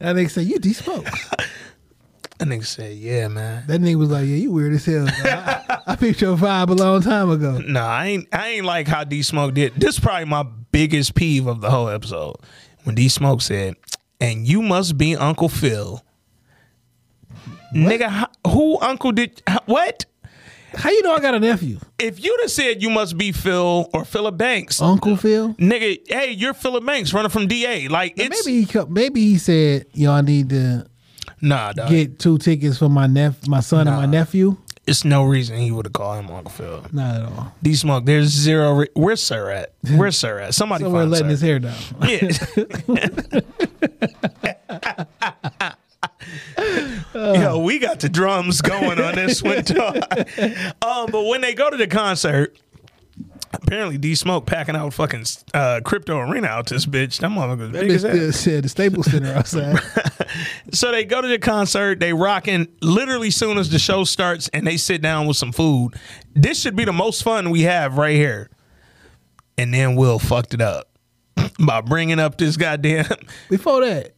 That 0.00 0.16
nigga 0.16 0.30
said, 0.30 0.46
"You 0.46 0.58
D 0.58 0.72
Smoke." 0.72 1.04
That 2.38 2.48
nigga 2.48 2.64
said, 2.64 2.96
yeah, 2.96 3.28
man. 3.28 3.64
That 3.66 3.82
nigga 3.82 3.96
was 3.96 4.10
like, 4.10 4.24
"Yeah, 4.26 4.36
you 4.36 4.50
weird 4.50 4.72
as 4.72 4.86
hell." 4.86 5.06
I, 5.06 5.78
I 5.88 5.96
picked 5.96 6.22
your 6.22 6.38
vibe 6.38 6.70
a 6.70 6.72
long 6.72 7.02
time 7.02 7.28
ago. 7.28 7.58
Nah, 7.58 7.86
I 7.86 8.06
ain't 8.06 8.28
I 8.32 8.48
ain't 8.48 8.64
like 8.64 8.88
how 8.88 9.04
D 9.04 9.20
Smoke 9.22 9.52
did. 9.52 9.74
This 9.74 9.96
is 9.96 10.00
probably 10.00 10.24
my 10.24 10.44
biggest 10.72 11.14
peeve 11.14 11.46
of 11.46 11.60
the 11.60 11.70
whole 11.70 11.90
episode. 11.90 12.36
When 12.84 12.94
D 12.94 13.08
Smoke 13.08 13.42
said, 13.42 13.76
and 14.20 14.46
you 14.46 14.62
must 14.62 14.96
be 14.98 15.16
Uncle 15.16 15.48
Phil. 15.48 16.02
Nigga, 17.74 18.26
who 18.46 18.78
uncle 18.80 19.12
did 19.12 19.42
what? 19.66 20.04
How 20.74 20.90
you 20.90 21.02
know 21.02 21.12
I 21.14 21.20
got 21.20 21.34
a 21.34 21.40
nephew, 21.40 21.78
If 21.98 22.22
you'd 22.22 22.40
have 22.42 22.50
said 22.50 22.80
you 22.82 22.90
must 22.90 23.16
be 23.18 23.32
Phil 23.32 23.88
or 23.92 24.04
Philip 24.04 24.36
Banks, 24.36 24.80
Uncle 24.80 25.16
Phil? 25.16 25.54
nigga, 25.54 25.98
hey, 26.08 26.30
you're 26.32 26.54
Philip 26.54 26.84
Banks 26.86 27.12
running 27.12 27.30
from 27.30 27.48
DA. 27.48 27.88
Like 27.88 28.14
it's 28.16 28.46
Maybe 28.46 28.62
he 28.64 28.78
maybe 28.88 29.20
he 29.20 29.38
said, 29.38 29.86
"Yo, 29.94 30.12
I 30.12 30.20
need 30.20 30.50
to 30.50 30.86
nah, 31.40 31.72
dog. 31.72 31.90
get 31.90 32.18
two 32.18 32.38
tickets 32.38 32.78
for 32.78 32.88
my 32.88 33.06
nep- 33.06 33.46
my 33.48 33.60
son 33.60 33.86
and 33.88 33.96
my 33.96 34.06
nephew." 34.06 34.56
It's 34.90 35.04
no 35.04 35.22
reason 35.24 35.56
he 35.56 35.70
would 35.70 35.86
have 35.86 35.92
called 35.92 36.18
him 36.24 36.30
Uncle 36.34 36.50
Phil. 36.50 36.84
Not 36.92 37.16
at 37.16 37.22
all. 37.22 37.54
D 37.62 37.74
Smoke, 37.76 38.04
there's 38.04 38.26
zero. 38.28 38.72
Re- 38.72 38.88
Where's 38.94 39.22
Sir 39.22 39.48
at? 39.50 39.72
Where's 39.94 40.18
Sir 40.18 40.40
at? 40.40 40.54
Somebody 40.54 40.82
Somewhere 40.84 41.02
find 41.02 41.10
letting 41.12 41.28
his 41.28 41.40
hair 41.40 41.60
down. 41.60 41.76
Yeah. 42.02 42.30
Yo, 47.14 47.58
we 47.58 47.78
got 47.78 48.00
the 48.00 48.08
drums 48.08 48.60
going 48.60 49.00
on 49.00 49.14
this 49.14 49.42
one. 49.42 49.64
Um, 50.82 51.10
but 51.10 51.24
when 51.26 51.40
they 51.40 51.54
go 51.54 51.70
to 51.70 51.76
the 51.76 51.86
concert, 51.86 52.56
apparently 53.52 53.98
D 53.98 54.14
Smoke 54.14 54.46
packing 54.46 54.76
out 54.76 54.92
fucking 54.94 55.24
uh, 55.54 55.80
crypto 55.84 56.18
arena 56.18 56.46
out 56.48 56.68
this 56.68 56.86
bitch. 56.86 57.18
That 57.18 57.30
motherfucker's 57.30 57.72
big 57.72 57.90
as 57.90 58.02
hell. 58.02 58.32
said 58.32 58.64
the 58.64 58.68
Staples 58.68 59.10
Center 59.10 59.32
outside. 59.32 59.78
So 60.72 60.92
they 60.92 61.04
go 61.04 61.20
to 61.20 61.26
the 61.26 61.38
concert, 61.40 61.98
they 61.98 62.12
rocking 62.12 62.68
literally 62.80 63.30
soon 63.30 63.58
as 63.58 63.70
the 63.70 63.78
show 63.80 64.04
starts, 64.04 64.48
and 64.54 64.64
they 64.64 64.76
sit 64.76 65.02
down 65.02 65.26
with 65.26 65.36
some 65.36 65.50
food. 65.50 65.94
This 66.34 66.60
should 66.60 66.76
be 66.76 66.84
the 66.84 66.92
most 66.92 67.24
fun 67.24 67.50
we 67.50 67.62
have 67.62 67.98
right 67.98 68.14
here. 68.14 68.48
And 69.58 69.74
then 69.74 69.96
Will 69.96 70.18
fucked 70.20 70.54
it 70.54 70.60
up 70.60 70.88
by 71.58 71.80
bringing 71.80 72.20
up 72.20 72.38
this 72.38 72.56
goddamn. 72.56 73.06
Before 73.48 73.84
that, 73.84 74.14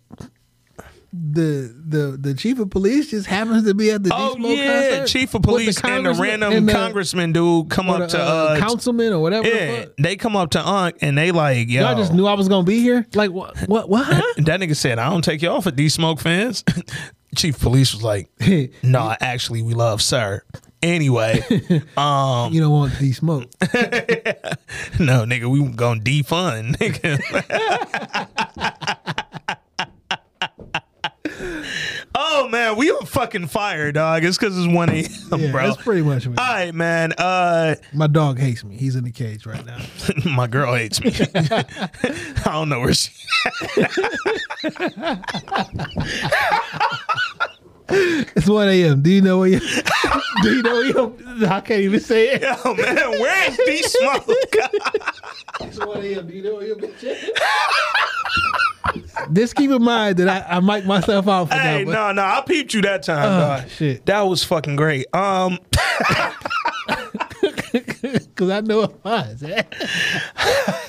the 1.14 1.74
the 1.88 2.16
the 2.18 2.32
chief 2.34 2.58
of 2.58 2.70
police 2.70 3.10
just 3.10 3.26
happens 3.26 3.64
to 3.66 3.74
be 3.74 3.90
at 3.90 4.02
the 4.02 4.10
Oh 4.14 4.34
Smoke 4.34 4.56
yeah, 4.56 4.88
concert 4.88 5.06
chief 5.08 5.34
of 5.34 5.42
police 5.42 5.78
and 5.84 6.06
the 6.06 6.14
random 6.14 6.52
and 6.54 6.66
the- 6.66 6.72
congressman 6.72 7.32
dude 7.32 7.68
come 7.68 7.90
up 7.90 7.98
the, 8.00 8.06
to 8.06 8.18
uh, 8.22 8.24
uh, 8.24 8.58
councilman 8.58 9.12
or 9.12 9.18
whatever. 9.20 9.42
the 9.42 9.54
Yeah, 9.54 9.80
fuck. 9.82 9.88
they 9.98 10.16
come 10.16 10.36
up 10.36 10.50
to 10.52 10.66
Unc 10.66 10.96
and 11.02 11.18
they 11.18 11.30
like, 11.30 11.68
yo. 11.68 11.82
Y'all 11.82 11.96
just 11.96 12.14
knew 12.14 12.26
I 12.26 12.32
was 12.32 12.48
gonna 12.48 12.64
be 12.64 12.80
here. 12.80 13.06
Like 13.14 13.30
what? 13.30 13.58
What? 13.68 13.90
What? 13.90 14.06
that 14.38 14.60
nigga 14.60 14.74
said, 14.74 14.98
I 14.98 15.10
don't 15.10 15.22
take 15.22 15.42
you 15.42 15.50
off 15.50 15.66
at 15.66 15.76
these 15.76 15.92
smoke 15.92 16.18
fans. 16.18 16.64
Chief 17.36 17.56
of 17.56 17.62
police 17.62 17.92
was 17.92 18.02
like, 18.02 18.28
nah, 18.82 19.14
actually, 19.20 19.60
we 19.62 19.74
love 19.74 20.00
sir. 20.00 20.42
Anyway, 20.82 21.40
um, 21.96 22.52
you 22.52 22.60
don't 22.60 22.72
want 22.72 22.98
D 22.98 23.12
Smoke. 23.12 23.44
no, 24.98 25.24
nigga, 25.24 25.48
we 25.48 25.62
gonna 25.68 26.00
defund, 26.00 26.76
nigga. 26.76 27.20
Oh 32.25 32.49
man, 32.49 32.77
we 32.77 32.91
on 32.91 33.05
fucking 33.07 33.49
fire, 33.49 33.91
dog. 33.93 34.25
It's 34.25 34.39
because 34.39 34.57
it's 34.57 34.73
one 34.73 34.89
a.m., 34.91 35.41
Yeah, 35.41 35.51
bro. 35.51 35.66
that's 35.68 35.83
pretty 35.83 36.03
much. 36.03 36.27
All 36.27 36.33
right, 36.35 36.75
man. 36.75 37.12
Uh, 37.12 37.75
My 37.93 38.07
dog 38.07 38.39
hates 38.39 38.64
me. 38.64 38.77
He's 38.77 38.97
in 38.97 39.05
the 39.05 39.11
cage 39.11 39.45
right 39.47 39.64
now. 39.66 39.79
my 40.31 40.47
girl 40.47 40.75
hates 40.75 41.03
me. 41.03 41.12
I 41.35 42.43
don't 42.47 42.68
know 42.68 42.81
where 42.81 42.95
she. 42.95 43.11
It's 47.93 48.49
one 48.49 48.68
a.m. 48.68 49.03
Do 49.03 49.11
you 49.11 49.20
know 49.22 49.38
where 49.40 49.49
you? 49.49 49.61
do 50.43 50.55
you 50.57 50.62
know 50.62 50.74
where 50.74 50.86
you? 50.86 51.47
I 51.47 51.61
can't 51.61 51.80
even 51.82 52.01
say 52.01 52.30
it. 52.34 52.43
Yo, 52.43 52.74
man, 52.74 52.97
where 53.20 53.51
is 53.51 53.57
D 53.59 53.82
Smoke? 53.82 54.24
It's 55.61 55.78
one 55.78 56.03
a.m. 56.03 56.26
Do 56.26 56.32
you 56.34 56.43
know 56.43 56.55
where 56.55 56.66
you? 56.66 56.95
Just 59.32 59.55
keep 59.55 59.70
in 59.70 59.82
mind 59.82 60.16
that 60.18 60.28
I, 60.28 60.57
I 60.57 60.61
mic 60.61 60.84
myself 60.84 61.28
out 61.28 61.49
for 61.49 61.55
hey, 61.55 61.84
that. 61.84 61.86
but- 61.86 61.93
no, 61.93 62.12
no, 62.12 62.22
I 62.22 62.43
peeped 62.47 62.74
you 62.74 62.82
that 62.82 63.03
time, 63.05 63.61
dog. 63.61 63.68
shit. 63.70 64.05
That 64.07 64.22
was 64.22 64.43
fucking 64.45 64.76
great. 64.76 65.07
Um, 65.14 65.59
Cause 68.34 68.51
I 68.51 68.61
know 68.61 68.82
it 68.82 69.05
mine's. 69.05 69.43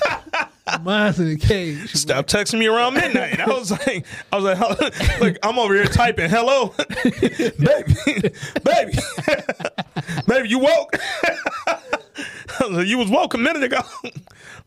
mine's 0.84 1.18
in 1.18 1.28
the 1.28 1.36
cage. 1.36 1.92
stop 1.94 2.26
texting 2.26 2.58
me 2.58 2.66
around 2.66 2.94
midnight. 2.94 3.40
I 3.40 3.46
was 3.46 3.70
like, 3.70 4.06
I 4.32 4.36
was 4.36 4.44
like, 4.44 5.20
look, 5.20 5.36
I'm 5.42 5.58
over 5.58 5.74
here 5.74 5.84
typing, 5.84 6.30
hello, 6.30 6.74
baby, 7.04 8.30
baby, 8.62 8.92
baby, 10.26 10.48
you 10.48 10.58
woke? 10.58 10.96
I 11.66 11.80
was 12.60 12.70
like, 12.70 12.86
you 12.86 12.98
was 12.98 13.10
woke 13.10 13.34
a 13.34 13.38
minute 13.38 13.64
ago. 13.64 13.80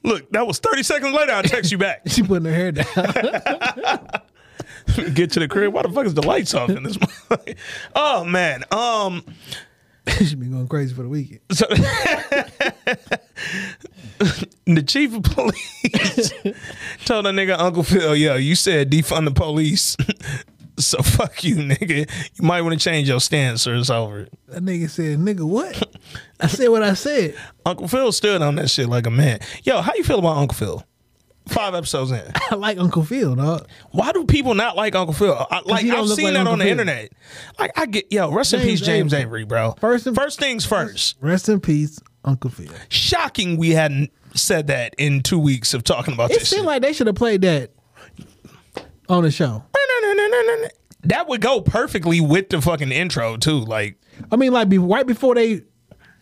Look, 0.03 0.29
that 0.31 0.45
was 0.45 0.59
30 0.59 0.83
seconds 0.83 1.15
later. 1.15 1.33
I 1.33 1.41
text 1.41 1.71
you 1.71 1.77
back. 1.77 2.01
She 2.07 2.23
putting 2.23 2.45
her 2.45 2.53
hair 2.53 2.71
down. 2.71 2.85
Get 5.13 5.31
to 5.31 5.39
the 5.39 5.47
crib. 5.49 5.73
Why 5.73 5.81
the 5.81 5.89
fuck 5.89 6.05
is 6.05 6.13
the 6.13 6.25
lights 6.25 6.53
off 6.53 6.69
in 6.69 6.83
this? 6.83 6.97
oh 7.95 8.23
man. 8.23 8.63
Um. 8.71 9.23
she 10.25 10.35
been 10.35 10.51
going 10.51 10.67
crazy 10.67 10.95
for 10.95 11.03
the 11.03 11.09
weekend. 11.09 11.41
So 11.51 11.65
the 14.65 14.83
chief 14.83 15.15
of 15.15 15.23
police 15.23 16.31
told 17.05 17.25
that 17.25 17.33
nigga 17.33 17.57
Uncle 17.59 17.83
Phil, 17.83 18.09
oh, 18.09 18.13
yo, 18.13 18.35
you 18.35 18.55
said 18.55 18.89
defund 18.91 19.25
the 19.25 19.31
police. 19.31 19.95
so 20.77 21.01
fuck 21.01 21.43
you, 21.43 21.55
nigga. 21.55 22.09
You 22.35 22.47
might 22.47 22.61
want 22.61 22.73
to 22.73 22.83
change 22.83 23.07
your 23.07 23.19
stance 23.19 23.67
or 23.67 23.75
it's 23.75 23.89
over. 23.89 24.27
That 24.47 24.63
nigga 24.63 24.89
said, 24.89 25.19
"Nigga, 25.19 25.41
what?" 25.41 25.97
I 26.39 26.47
said 26.47 26.69
what 26.69 26.83
I 26.83 26.93
said. 26.93 27.35
Uncle 27.65 27.87
Phil 27.87 28.11
stood 28.11 28.41
on 28.41 28.55
that 28.55 28.69
shit 28.69 28.89
like 28.89 29.05
a 29.05 29.11
man. 29.11 29.39
Yo, 29.63 29.81
how 29.81 29.93
you 29.95 30.03
feel 30.03 30.19
about 30.19 30.37
Uncle 30.37 30.55
Phil? 30.55 30.83
Five 31.47 31.75
episodes 31.75 32.11
in. 32.11 32.23
I 32.51 32.55
like 32.55 32.77
Uncle 32.77 33.03
Phil, 33.03 33.35
dog. 33.35 33.67
Why 33.91 34.11
do 34.11 34.25
people 34.25 34.53
not 34.53 34.75
like 34.75 34.95
Uncle 34.95 35.13
Phil? 35.13 35.33
I, 35.49 35.61
like 35.61 35.85
I've 35.85 36.09
seen 36.09 36.25
like 36.25 36.33
that 36.33 36.39
Uncle 36.39 36.53
on 36.53 36.59
the 36.59 36.65
Phil. 36.65 36.71
internet. 36.71 37.11
Like 37.57 37.71
I 37.77 37.85
get 37.85 38.11
yo, 38.11 38.31
rest 38.31 38.53
in 38.53 38.61
peace, 38.61 38.81
James 38.81 39.13
Avery. 39.13 39.45
Bro. 39.45 39.75
First 39.79 40.13
first 40.13 40.39
things 40.39 40.65
first. 40.65 41.15
Rest 41.21 41.47
in 41.47 41.61
peace, 41.61 41.99
Uncle 42.27 42.49
Phil. 42.51 42.67
Shocking 42.89 43.57
we 43.57 43.71
hadn't 43.71 44.11
said 44.35 44.67
that 44.67 44.93
in 44.97 45.21
two 45.23 45.39
weeks 45.39 45.73
of 45.73 45.83
talking 45.83 46.13
about 46.13 46.29
It 46.31 46.39
this 46.39 46.49
seemed 46.49 46.59
shit. 46.59 46.65
like 46.65 46.81
they 46.83 46.93
should 46.93 47.07
have 47.07 47.15
played 47.15 47.41
that 47.41 47.71
on 49.09 49.23
the 49.23 49.31
show. 49.31 49.63
that 51.03 51.27
would 51.27 51.41
go 51.41 51.61
perfectly 51.61 52.19
with 52.21 52.49
the 52.49 52.61
fucking 52.61 52.91
intro 52.91 53.37
too. 53.37 53.59
Like 53.59 53.97
I 54.31 54.35
mean, 54.35 54.51
like 54.51 54.69
be, 54.69 54.77
right 54.77 55.07
before 55.07 55.35
they 55.35 55.61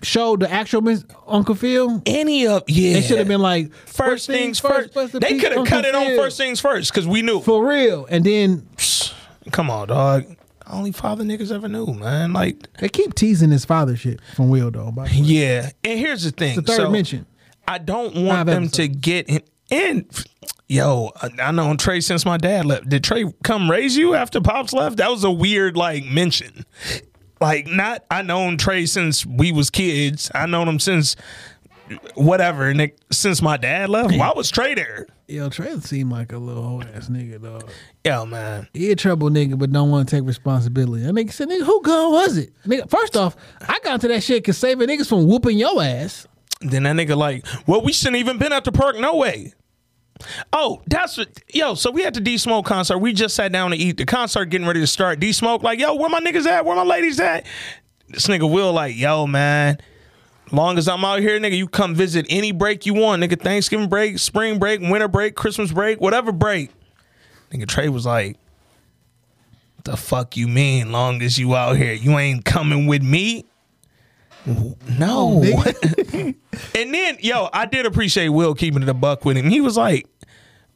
showed 0.04 0.42
the 0.42 0.52
actual 0.52 0.82
Miss 0.82 1.04
Uncle 1.28 1.56
Phil, 1.56 2.02
any 2.06 2.46
of 2.48 2.64
yeah, 2.68 2.94
they 2.94 3.02
should 3.02 3.18
have 3.18 3.28
been 3.28 3.42
like 3.42 3.74
first, 3.74 4.28
things 4.28 4.60
first. 4.60 4.96
rest 4.96 5.16
in 5.16 5.22
they 5.22 5.40
could 5.40 5.54
have 5.54 5.66
cut 5.66 5.86
it 5.86 5.96
on 5.96 6.16
first 6.16 6.38
things 6.38 6.60
first 6.60 6.92
because 6.92 7.08
we 7.08 7.22
knew. 7.22 7.40
for 7.42 7.66
real, 7.68 8.06
and 8.06 8.24
then 8.24 8.68
Come 9.52 9.70
on, 9.70 9.88
dog. 9.88 10.26
Only 10.68 10.92
father 10.92 11.24
niggas 11.24 11.52
ever 11.52 11.68
knew, 11.68 11.88
man. 11.88 12.34
Like 12.34 12.72
they 12.80 12.90
keep 12.90 13.14
teasing 13.16 13.52
his 13.52 13.66
father 13.66 13.96
shit 13.96 14.20
from 14.36 14.50
Will 14.50 14.72
though. 14.72 14.92
By 14.92 15.08
the 15.08 15.22
way. 15.22 15.26
yeah. 15.28 15.70
And 15.84 16.00
here's 16.00 16.24
the 16.24 16.32
thing. 16.32 16.56
The 16.56 16.62
third 16.64 16.76
so, 16.78 16.90
mention. 16.92 17.26
I 17.68 17.78
don't 17.78 18.16
want 18.16 18.40
Five 18.40 18.46
them 18.48 18.70
to 18.70 18.88
get 18.88 19.28
in. 19.30 19.42
And 19.72 20.06
yo, 20.68 21.12
I- 21.22 21.30
I 21.42 21.52
known 21.52 21.78
Trey 21.78 22.00
since 22.02 22.26
my 22.26 22.38
dad 22.38 22.66
left. 22.66 22.88
Did 22.90 23.04
Trey 23.04 23.26
come 23.44 23.70
raise 23.70 23.98
you 23.98 24.14
after 24.16 24.40
Pops 24.42 24.74
left? 24.74 24.98
That 24.98 25.10
was 25.10 25.24
a 25.24 25.32
weird 25.32 25.76
like 25.76 26.04
mention. 26.06 26.66
Like 27.42 27.68
not 27.68 28.04
I 28.10 28.22
known 28.22 28.58
Trey 28.58 28.86
since 28.86 29.26
we 29.26 29.52
was 29.52 29.70
kids. 29.70 30.32
I 30.34 30.46
known 30.46 30.68
him 30.68 30.80
since 30.80 31.16
whatever. 32.16 32.66
And 32.70 32.82
it- 32.82 33.00
since 33.12 33.42
my 33.42 33.58
dad 33.58 33.90
left, 33.90 34.16
why 34.16 34.32
was 34.36 34.50
Trey 34.52 34.74
there? 34.76 35.08
Yo, 35.28 35.50
Trey 35.50 35.80
seemed 35.80 36.12
like 36.12 36.32
a 36.32 36.38
little 36.38 36.62
whole 36.64 36.84
ass 36.84 37.10
nigga, 37.10 37.42
though. 37.42 37.62
Yo, 38.04 38.26
man. 38.26 38.68
He 38.74 38.92
a 38.92 38.96
trouble 38.96 39.30
nigga, 39.30 39.58
but 39.58 39.72
don't 39.72 39.90
want 39.90 40.08
to 40.08 40.16
take 40.16 40.26
responsibility. 40.28 41.04
That 41.04 41.14
nigga 41.14 41.32
said, 41.32 41.50
nigga, 41.50 41.64
who 41.66 41.82
gun 41.82 42.12
was 42.12 42.38
it? 42.38 42.52
Nigga, 42.66 42.90
first 42.90 43.18
off, 43.18 43.36
I 43.62 43.80
got 43.84 43.96
into 43.96 44.08
that 44.10 44.22
shit 44.24 44.44
cause 44.44 44.58
saving 44.58 44.88
niggas 44.88 45.08
from 45.10 45.28
whooping 45.28 45.58
your 45.58 45.82
ass. 45.82 46.28
Then 46.62 46.84
that 46.84 46.96
nigga 46.96 47.18
like, 47.18 47.46
well, 47.68 47.82
we 47.82 47.92
shouldn't 47.92 48.18
even 48.18 48.38
been 48.38 48.54
at 48.54 48.64
the 48.66 48.72
park. 48.72 48.98
No 48.98 49.16
way. 49.16 49.54
Oh, 50.54 50.82
that's 50.88 51.18
what, 51.18 51.28
yo. 51.54 51.76
So 51.76 51.92
we 51.92 52.02
had 52.02 52.14
the 52.14 52.22
D 52.22 52.38
Smoke 52.38 52.66
concert. 52.66 53.00
We 53.00 53.12
just 53.12 53.36
sat 53.36 53.52
down 53.52 53.72
to 53.72 53.78
eat. 53.78 53.98
The 53.98 54.06
concert 54.06 54.46
getting 54.46 54.66
ready 54.66 54.80
to 54.80 54.88
start. 54.88 55.20
D 55.20 55.34
Smoke 55.34 55.62
like, 55.62 55.78
yo, 55.80 55.96
where 55.96 56.10
my 56.10 56.22
niggas 56.22 56.46
at? 56.46 56.66
Where 56.66 56.76
my 56.76 56.84
ladies 56.84 57.20
at? 57.20 57.46
This 58.08 58.28
nigga 58.28 58.50
Will 58.50 58.72
like, 58.72 58.96
yo, 58.96 59.28
man. 59.28 59.78
Long 60.52 60.78
as 60.78 60.88
I'm 60.88 61.04
out 61.04 61.22
here, 61.22 61.40
nigga, 61.40 61.58
you 61.58 61.68
come 61.68 61.96
visit 61.96 62.26
any 62.30 62.52
break 62.52 62.86
you 62.86 62.94
want, 62.94 63.24
nigga. 63.24 63.40
Thanksgiving 63.40 63.90
break, 63.90 64.20
spring 64.20 64.60
break, 64.60 64.80
winter 64.80 65.08
break, 65.08 65.36
Christmas 65.36 65.72
break, 65.72 66.00
whatever 66.00 66.32
break. 66.32 66.70
Nigga 67.52 67.68
Trey 67.68 67.90
was 67.90 68.06
like, 68.06 68.38
"The 69.84 69.98
fuck 69.98 70.38
you 70.38 70.48
mean? 70.48 70.92
Long 70.92 71.22
as 71.22 71.40
you 71.40 71.56
out 71.56 71.78
here, 71.78 71.94
you 71.94 72.18
ain't 72.18 72.46
coming 72.46 72.86
with 72.86 73.02
me." 73.02 73.46
No. 74.46 75.42
Oh, 75.44 75.74
and 76.76 76.94
then, 76.94 77.18
yo, 77.20 77.50
I 77.52 77.66
did 77.66 77.88
appreciate 77.88 78.30
Will 78.30 78.54
keeping 78.54 78.84
it 78.84 78.90
a 78.90 78.94
buck 78.94 79.26
with 79.26 79.38
him. 79.38 79.50
He 79.50 79.62
was 79.62 79.76
like, 79.78 80.08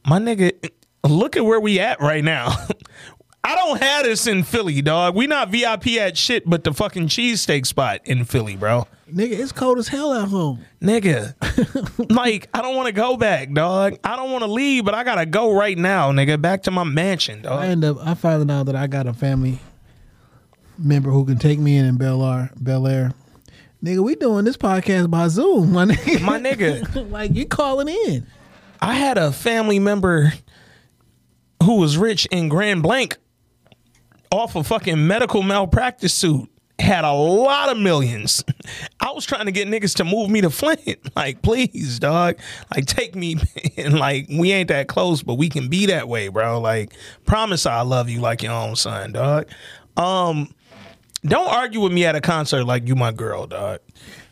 "My 0.06 0.18
nigga, 0.20 0.72
look 1.08 1.38
at 1.38 1.46
where 1.46 1.60
we 1.60 1.80
at 1.80 2.02
right 2.02 2.24
now." 2.24 2.56
I 3.44 3.56
don't 3.56 3.82
have 3.82 4.04
this 4.04 4.28
in 4.28 4.44
Philly, 4.44 4.82
dog. 4.82 5.16
We 5.16 5.26
not 5.28 5.50
VIP 5.50 5.88
at 6.00 6.18
shit, 6.18 6.48
but 6.50 6.64
the 6.64 6.74
fucking 6.74 7.08
cheesesteak 7.08 7.66
spot 7.66 8.02
in 8.04 8.26
Philly, 8.26 8.56
bro. 8.56 8.86
Nigga, 9.12 9.40
it's 9.40 9.52
cold 9.52 9.80
as 9.80 9.88
hell 9.88 10.14
at 10.14 10.28
home. 10.28 10.64
Nigga, 10.82 11.34
like 12.12 12.48
I 12.54 12.62
don't 12.62 12.76
want 12.76 12.88
to 12.88 12.92
go 12.92 13.18
back, 13.18 13.54
dog. 13.54 13.98
I 14.04 14.16
don't 14.16 14.32
want 14.32 14.44
to 14.44 14.52
leave, 14.52 14.86
but 14.86 14.94
I 14.94 15.04
gotta 15.04 15.26
go 15.26 15.52
right 15.54 15.78
now, 15.78 16.12
nigga. 16.12 16.40
Back 16.40 16.64
to 16.64 16.72
my 16.72 16.84
mansion, 16.84 17.42
dog. 17.42 17.60
I 17.60 17.68
end 17.68 17.84
up 17.84 17.98
I 18.02 18.14
found 18.14 18.52
out 18.52 18.68
that 18.68 18.76
I 18.76 18.88
got 18.88 19.08
a 19.08 19.14
family 19.14 19.60
member 20.78 21.10
who 21.10 21.26
can 21.26 21.38
take 21.38 21.60
me 21.60 21.78
in 21.78 21.86
in 21.86 21.98
Bel 21.98 22.24
Air. 22.24 22.52
Bel 22.60 22.86
Air. 22.88 23.14
Nigga, 23.84 24.04
we 24.04 24.16
doing 24.16 24.46
this 24.46 24.58
podcast 24.58 25.10
by 25.10 25.28
Zoom, 25.30 25.72
my 25.72 25.86
nigga. 25.86 26.22
My 26.22 26.40
nigga, 26.40 27.10
like 27.12 27.34
you 27.34 27.46
calling 27.46 27.88
in. 27.88 28.28
I 28.82 28.94
had 28.94 29.18
a 29.18 29.32
family 29.32 29.80
member 29.80 30.34
who 31.64 31.78
was 31.78 31.98
rich 31.98 32.26
in 32.28 32.50
Grand 32.50 32.84
Blanc 32.84 33.18
off 34.32 34.56
a 34.56 34.64
fucking 34.64 35.08
medical 35.08 35.42
malpractice 35.44 36.14
suit. 36.14 36.50
Had 36.78 37.04
a 37.04 37.12
lot 37.12 37.70
of 37.70 37.78
millions. 37.78 38.42
I 39.02 39.12
was 39.12 39.26
trying 39.26 39.48
to 39.48 39.52
get 39.52 39.68
niggas 39.68 39.96
to 39.98 40.06
move 40.06 40.30
me 40.30 40.40
to 40.42 40.50
Flint. 40.50 40.80
Like, 41.16 41.42
please, 41.42 42.00
dog. 42.00 42.38
Like, 42.74 42.86
take 42.86 43.16
me. 43.16 43.36
And 43.78 43.98
like, 44.00 44.28
we 44.30 44.52
ain't 44.52 44.70
that 44.70 44.88
close, 44.88 45.22
but 45.24 45.36
we 45.36 45.50
can 45.50 45.68
be 45.70 45.86
that 45.88 46.08
way, 46.08 46.28
bro. 46.30 46.60
Like, 46.60 46.94
promise 47.26 47.66
I 47.66 47.82
love 47.82 48.10
you 48.10 48.20
like 48.22 48.44
your 48.44 48.54
own 48.54 48.76
son, 48.76 49.12
dog. 49.14 49.48
Um, 49.98 50.54
don't 51.26 51.48
argue 51.50 51.82
with 51.82 51.92
me 51.92 52.06
at 52.06 52.16
a 52.16 52.22
concert 52.22 52.64
like 52.66 52.88
you 52.88 52.96
my 52.96 53.12
girl, 53.12 53.46
dog. 53.48 53.80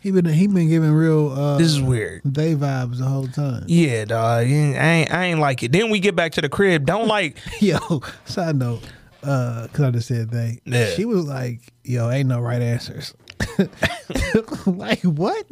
He 0.01 0.11
been 0.11 0.25
he 0.25 0.47
been 0.47 0.69
giving 0.69 0.91
real 0.91 1.29
uh 1.31 1.57
This 1.57 1.67
is 1.67 1.81
weird. 1.81 2.21
they 2.23 2.55
vibes 2.55 2.99
the 2.99 3.05
whole 3.05 3.27
time. 3.27 3.65
Yeah, 3.67 4.05
dog. 4.05 4.45
I 4.47 4.49
ain't, 4.49 5.11
I 5.13 5.25
ain't 5.25 5.39
like 5.39 5.63
it. 5.63 5.71
Then 5.73 5.89
we 5.89 5.99
get 5.99 6.15
back 6.15 6.31
to 6.33 6.41
the 6.41 6.47
crib. 6.49 6.85
Don't 6.85 7.07
like. 7.07 7.37
Yo, 7.61 8.01
side 8.25 8.55
note, 8.55 8.81
uh, 9.23 9.67
cause 9.73 9.85
I 9.85 9.91
just 9.91 10.07
said 10.07 10.29
they. 10.29 10.59
Yeah. 10.65 10.89
She 10.91 11.05
was 11.05 11.25
like, 11.25 11.61
"Yo, 11.83 12.09
ain't 12.09 12.29
no 12.29 12.39
right 12.39 12.61
answers." 12.61 13.13
like 14.65 15.01
what? 15.01 15.45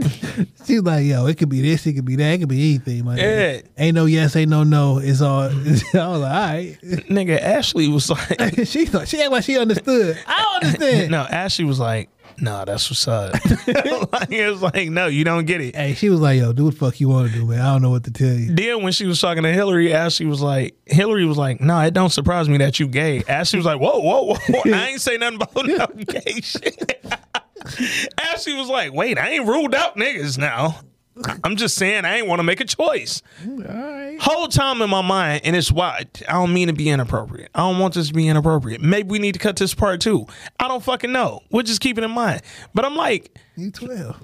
She's 0.66 0.82
like, 0.82 1.06
"Yo, 1.06 1.26
it 1.28 1.38
could 1.38 1.50
be 1.50 1.62
this, 1.62 1.86
it 1.86 1.94
could 1.94 2.06
be 2.06 2.16
that, 2.18 2.34
it 2.34 2.38
could 2.40 2.50
be 2.50 2.76
anything." 2.76 3.06
My. 3.06 3.18
Yeah. 3.18 3.62
Ain't 3.78 3.96
no 3.96 4.06
yes, 4.06 4.36
ain't 4.36 4.50
no 4.50 4.64
no. 4.64 5.00
It's 5.00 5.22
all. 5.22 5.44
I 5.44 5.48
was 5.50 5.94
like, 5.94 5.96
all 5.96 6.20
right. 6.20 6.78
Nigga, 6.84 7.40
Ashley 7.40 7.88
was 7.88 8.10
like, 8.40 8.66
she 8.66 8.86
thought 8.86 9.08
she 9.08 9.22
act 9.22 9.32
like 9.32 9.44
she 9.44 9.58
understood. 9.58 10.18
I 10.28 10.42
don't 10.42 10.64
understand. 10.66 11.12
no, 11.12 11.22
Ashley 11.22 11.66
was 11.66 11.80
like, 11.80 12.10
nah, 12.42 12.66
that's 12.66 12.90
what's 12.90 13.08
up. 13.08 13.34
like, 14.12 14.32
it 14.32 14.50
was 14.50 14.62
like, 14.62 14.90
no, 14.90 15.08
you 15.08 15.24
don't 15.24 15.46
get 15.46 15.62
it. 15.62 15.76
Hey, 15.76 15.94
she 15.94 16.10
was 16.10 16.20
like, 16.20 16.40
"Yo, 16.40 16.54
do 16.54 16.66
what 16.66 16.74
the 16.74 16.80
fuck 16.80 17.00
you 17.00 17.10
want 17.10 17.32
to 17.32 17.34
do, 17.34 17.46
man. 17.46 17.62
I 17.62 17.74
don't 17.74 17.82
know 17.82 17.90
what 17.90 18.04
to 18.06 18.12
tell 18.12 18.34
you." 18.34 18.54
Then 18.54 18.84
when 18.84 18.92
she 18.94 19.06
was 19.06 19.20
talking 19.20 19.44
to 19.44 19.52
Hillary, 19.52 19.94
Ashley 19.94 20.26
was 20.26 20.42
like, 20.42 20.76
Hillary 20.86 21.26
was 21.26 21.38
like, 21.38 21.62
nah, 21.62 21.84
it 21.84 21.94
don't 21.94 22.12
surprise 22.12 22.48
me 22.48 22.58
that 22.58 22.80
you 22.80 22.88
gay. 22.88 23.24
Ashley 23.28 23.58
was 23.58 23.66
like, 23.66 23.80
whoa, 23.80 24.00
whoa, 24.00 24.36
whoa. 24.36 24.62
I 24.74 24.90
ain't 24.90 25.02
say 25.02 25.18
nothing 25.18 25.42
about 25.42 25.66
no 25.66 25.88
gay 26.06 26.42
shit. 26.42 27.04
Ashley 28.18 28.54
was 28.54 28.70
like, 28.70 28.94
wait, 28.94 29.18
I 29.18 29.32
ain't 29.32 29.48
ruled 29.48 29.74
out 29.74 29.96
niggas 29.96 30.38
now. 30.38 30.80
I'm 31.44 31.56
just 31.56 31.76
saying 31.76 32.04
I 32.04 32.18
ain't 32.18 32.28
want 32.28 32.40
to 32.40 32.44
make 32.44 32.60
a 32.60 32.66
choice. 32.66 33.22
Mm, 33.44 33.70
All 33.70 33.76
right. 33.94 34.20
whole 34.20 34.48
time 34.50 34.82
in 34.82 34.90
my 34.90 35.02
mind, 35.02 35.42
and 35.46 35.56
it's 35.56 35.72
why 35.72 36.06
I 36.28 36.34
don't 36.34 36.54
mean 36.54 36.68
to 36.68 36.74
be 36.74 36.90
inappropriate. 36.90 37.52
I 37.56 37.60
don't 37.60 37.80
want 37.80 37.94
this 37.94 38.10
to 38.10 38.14
be 38.14 38.28
inappropriate. 38.28 38.82
Maybe 38.82 39.10
we 39.10 39.20
need 39.20 39.32
to 39.34 39.40
cut 39.40 39.56
this 39.56 39.74
part 39.74 40.02
too. 40.02 40.26
I 40.60 40.68
don't 40.68 40.84
fucking 40.84 41.12
know. 41.14 41.42
We'll 41.52 41.64
just 41.64 41.80
keep 41.80 41.98
it 41.98 42.04
in 42.04 42.12
mind. 42.12 42.42
But 42.74 42.84
I'm 42.84 42.96
like, 42.96 43.38
You 43.56 43.72
twelve. 43.72 44.22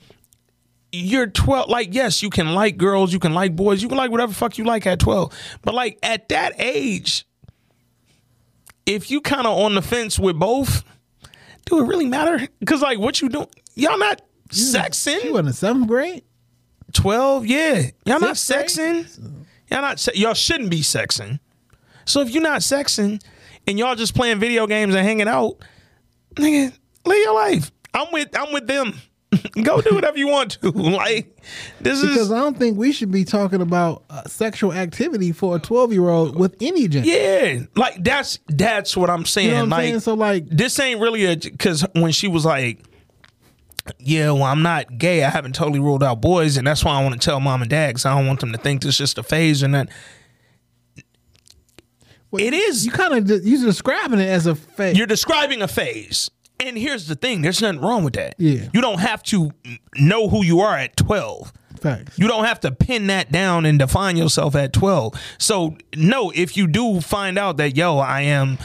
you're 0.92 1.28
12. 1.28 1.70
Like, 1.70 1.94
yes, 1.94 2.22
you 2.22 2.30
can 2.30 2.54
like 2.54 2.76
girls, 2.78 3.14
you 3.14 3.20
can 3.20 3.34
like 3.34 3.56
boys, 3.56 3.82
you 3.82 3.88
can 3.88 3.98
like 3.98 4.12
whatever 4.12 4.34
fuck 4.34 4.58
you 4.58 4.66
like 4.66 4.86
at 4.86 5.00
12. 5.00 5.32
But 5.62 5.74
like 5.74 5.98
at 6.04 6.28
that 6.30 6.54
age, 6.58 7.26
if 8.86 9.10
you 9.12 9.22
kind 9.22 9.48
of 9.48 9.58
on 9.58 9.76
the 9.76 9.82
fence 9.82 10.20
with 10.20 10.38
both, 10.38 10.84
do 11.66 11.80
it 11.80 11.88
really 11.88 12.06
matter? 12.08 12.48
Because 12.60 12.82
like, 12.82 13.00
what 13.00 13.22
you 13.22 13.30
doing? 13.30 13.48
Y'all 13.76 13.98
not 13.98 14.22
She 14.52 14.62
sexing? 14.62 15.32
wasn't 15.32 15.48
in 15.48 15.54
seventh 15.54 15.88
grade. 15.88 16.24
12 16.92 17.46
yeah. 17.46 17.90
Y'all 18.06 18.20
not 18.20 18.38
Sixth 18.38 18.78
grade? 18.78 19.06
sexing? 19.06 19.34
Y'all 19.70 19.82
not 19.82 20.00
se- 20.00 20.14
y'all 20.16 20.34
shouldn't 20.34 20.70
be 20.70 20.82
sexing. 20.82 21.40
So 22.06 22.22
if 22.22 22.32
you're 22.32 22.44
not 22.44 22.62
sexing 22.62 23.22
and 23.68 23.78
y'all 23.80 23.96
just 23.96 24.16
playing 24.16 24.40
video 24.40 24.68
games 24.68 24.96
and 24.96 25.06
hanging 25.06 25.28
out 25.28 25.58
nigga 26.36 26.74
live 27.06 27.18
your 27.18 27.34
life. 27.36 27.72
I'm 27.94 28.08
with 28.12 28.30
i'm 28.38 28.54
with 28.54 28.68
them. 28.68 28.94
Go 29.64 29.80
do 29.82 29.96
whatever 29.96 30.18
you 30.18 30.28
want 30.28 30.60
to. 30.62 30.72
Like 30.72 31.38
this 31.80 32.02
Because 32.02 32.04
is 32.04 32.08
because 32.10 32.32
I 32.34 32.40
don't 32.40 32.58
think 32.58 32.78
we 32.78 32.92
should 32.92 33.12
be 33.12 33.24
talking 33.24 33.62
about 33.62 34.04
uh, 34.10 34.24
sexual 34.26 34.74
activity 34.74 35.32
for 35.32 35.56
a 35.56 35.60
twelve 35.60 35.94
year 35.94 36.10
old 36.10 36.36
with 36.36 36.56
any 36.62 36.88
gender. 36.90 37.08
yeah. 37.08 37.60
Like 37.76 38.04
that's 38.04 38.40
that's 38.48 38.96
what 38.98 39.10
i'm 39.10 39.26
saying 39.26 39.48
You 39.48 39.54
know 39.54 39.58
what 39.60 39.64
I'm 39.64 39.70
like 39.70 39.84
saying? 39.86 40.00
So 40.02 40.14
like, 40.16 40.48
this 40.50 40.78
ain't 40.80 41.00
really 41.00 41.26
a 41.26 41.36
because 41.38 41.86
when 41.94 42.12
she 42.12 42.28
was 42.28 42.46
like 42.46 42.80
yeah 44.00 44.32
well 44.32 44.44
i'm 44.44 44.62
not 44.62 44.98
gay 44.98 45.24
i 45.24 45.30
haven't 45.30 45.54
totally 45.56 45.80
ruled 45.80 46.04
out 46.04 46.22
boys 46.22 46.58
and 46.58 46.68
that's 46.68 46.84
why 46.86 47.00
i 47.00 47.04
want 47.04 47.14
to 47.14 47.20
tell 47.20 47.40
mom 47.40 47.62
and 47.62 47.70
dad 47.72 47.90
because 47.90 48.06
i 48.06 48.16
don't 48.16 48.28
want 48.28 48.40
them 48.40 48.52
to 48.52 48.58
think 48.58 48.82
this 48.82 48.90
is 48.90 48.98
just 48.98 49.18
a 49.18 49.24
phase 49.24 49.64
and 49.64 49.74
that 49.74 49.90
well, 52.32 52.44
it 52.44 52.54
is 52.54 52.86
You 52.86 52.92
kind 52.92 53.30
of 53.30 53.46
you're 53.46 53.66
describing 53.66 54.20
it 54.20 54.30
as 54.30 54.46
a 54.46 54.56
phase. 54.56 54.98
You're 54.98 55.08
describing 55.08 55.62
a 55.62 55.68
phase. 55.68 56.32
And 56.62 56.78
here's 56.78 57.08
the 57.08 57.16
thing 57.16 57.42
there's 57.42 57.62
nothing 57.62 57.82
wrong 57.82 58.04
with 58.04 58.14
that. 58.14 58.36
Yeah. 58.38 58.70
You 58.74 58.82
don't 58.82 59.00
have 59.00 59.22
to 59.24 59.52
know 59.98 60.30
who 60.30 60.44
you 60.44 60.62
are 60.62 60.78
at 60.78 60.96
12. 60.96 61.52
Facts. 61.82 62.18
You 62.20 62.28
don't 62.28 62.46
have 62.46 62.60
to 62.62 62.72
pin 62.72 63.08
that 63.08 63.32
down 63.32 63.66
and 63.66 63.80
define 63.80 64.16
yourself 64.16 64.56
at 64.56 64.72
12. 64.72 65.16
So, 65.40 65.76
no, 65.96 66.30
if 66.30 66.56
you 66.56 66.68
do 66.68 67.02
find 67.02 67.40
out 67.40 67.58
that, 67.58 67.76
yo, 67.76 67.98
I 67.98 68.22
am 68.22 68.60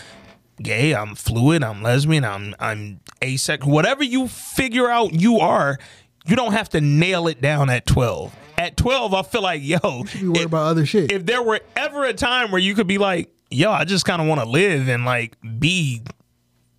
gay, 0.63 0.95
I'm 0.95 1.15
fluid, 1.15 1.63
I'm 1.63 1.83
lesbian, 1.83 2.25
I'm 2.25 2.55
I'm 2.59 3.01
asexual, 3.23 3.73
whatever 3.73 4.03
you 4.05 4.29
figure 4.29 4.89
out 4.91 5.13
you 5.13 5.39
are, 5.39 5.79
you 6.27 6.37
don't 6.37 6.53
have 6.53 6.69
to 6.71 6.81
nail 6.81 7.29
it 7.29 7.41
down 7.41 7.71
at 7.71 7.87
12. 7.87 8.35
At 8.59 8.77
12, 8.77 9.13
I 9.15 9.23
feel 9.23 9.43
like, 9.43 9.63
yo, 9.63 9.79
You 10.15 10.33
worry 10.33 10.41
if- 10.41 10.47
about 10.47 10.67
other 10.67 10.87
shit. 10.87 11.13
if 11.13 11.27
there 11.27 11.43
were 11.43 11.61
ever 11.77 12.05
a 12.05 12.15
time 12.15 12.51
where 12.51 12.61
you 12.61 12.75
could 12.75 12.87
be 12.87 12.99
like, 12.99 13.31
yo, 13.51 13.71
I 13.71 13.85
just 13.85 14.05
kind 14.05 14.21
of 14.23 14.29
want 14.29 14.41
to 14.41 14.47
live 14.49 14.89
and 14.89 15.05
like 15.05 15.37
be. 15.59 16.03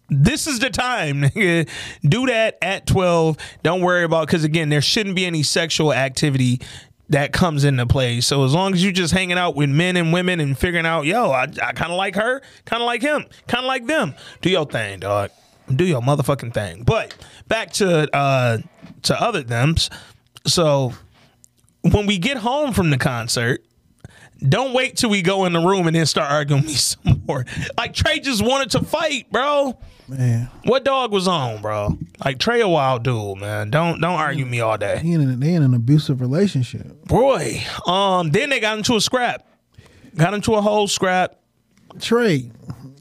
This 0.09 0.47
is 0.47 0.59
the 0.59 0.69
time. 0.69 1.21
nigga. 1.23 1.69
Do 2.01 2.27
that 2.27 2.57
at 2.61 2.87
12. 2.87 3.37
Don't 3.61 3.81
worry 3.81 4.03
about 4.05 4.25
because 4.27 4.43
again, 4.43 4.69
there 4.69 4.81
shouldn't 4.81 5.15
be 5.17 5.25
any 5.25 5.43
sexual 5.43 5.93
activity 5.93 6.61
that 7.09 7.31
comes 7.31 7.63
into 7.63 7.85
play. 7.85 8.21
So 8.21 8.43
as 8.43 8.53
long 8.53 8.73
as 8.73 8.83
you're 8.83 8.91
just 8.91 9.13
hanging 9.13 9.37
out 9.37 9.55
with 9.55 9.69
men 9.69 9.95
and 9.95 10.11
women 10.11 10.39
and 10.39 10.57
figuring 10.57 10.85
out, 10.85 11.05
yo, 11.05 11.31
I, 11.31 11.43
I 11.43 11.71
kind 11.73 11.91
of 11.91 11.97
like 11.97 12.15
her, 12.15 12.41
kind 12.65 12.81
of 12.81 12.85
like 12.85 13.01
him, 13.01 13.25
kind 13.47 13.63
of 13.63 13.67
like 13.67 13.85
them. 13.87 14.13
Do 14.41 14.49
your 14.49 14.65
thing, 14.65 14.99
dog. 14.99 15.31
Do 15.73 15.85
your 15.85 16.01
motherfucking 16.01 16.53
thing. 16.53 16.83
But 16.83 17.15
back 17.47 17.71
to 17.73 18.13
uh 18.15 18.59
to 19.03 19.21
other 19.21 19.43
thems. 19.43 19.89
So 20.45 20.93
when 21.81 22.05
we 22.05 22.17
get 22.17 22.37
home 22.37 22.73
from 22.73 22.89
the 22.89 22.97
concert, 22.97 23.63
don't 24.47 24.73
wait 24.73 24.97
till 24.97 25.09
we 25.09 25.21
go 25.21 25.45
in 25.45 25.53
the 25.53 25.59
room 25.59 25.87
and 25.87 25.95
then 25.95 26.05
start 26.05 26.31
arguing 26.31 26.61
with 26.63 26.69
me 26.71 26.75
some 26.77 27.23
more. 27.27 27.45
Like 27.77 27.93
Trey 27.93 28.19
just 28.19 28.43
wanted 28.45 28.71
to 28.71 28.83
fight, 28.83 29.31
bro. 29.31 29.77
Man, 30.09 30.49
What 30.63 30.85
dog 30.85 31.11
was 31.11 31.27
on, 31.27 31.61
bro? 31.61 31.97
Like 32.23 32.39
Trey 32.39 32.61
a 32.61 32.67
wild 32.67 33.03
dude, 33.03 33.39
man. 33.39 33.69
Don't 33.69 33.99
don't 33.99 34.13
argue 34.19 34.45
me 34.45 34.61
all 34.61 34.77
day. 34.77 34.99
he 34.99 35.13
in 35.13 35.39
they 35.39 35.53
in 35.53 35.63
an 35.63 35.73
abusive 35.73 36.21
relationship. 36.21 37.05
Boy. 37.05 37.61
Um, 37.85 38.29
then 38.31 38.49
they 38.49 38.59
got 38.59 38.77
into 38.77 38.95
a 38.95 39.01
scrap. 39.01 39.45
Got 40.15 40.33
into 40.33 40.53
a 40.55 40.61
whole 40.61 40.87
scrap. 40.87 41.35
Trey, 41.99 42.51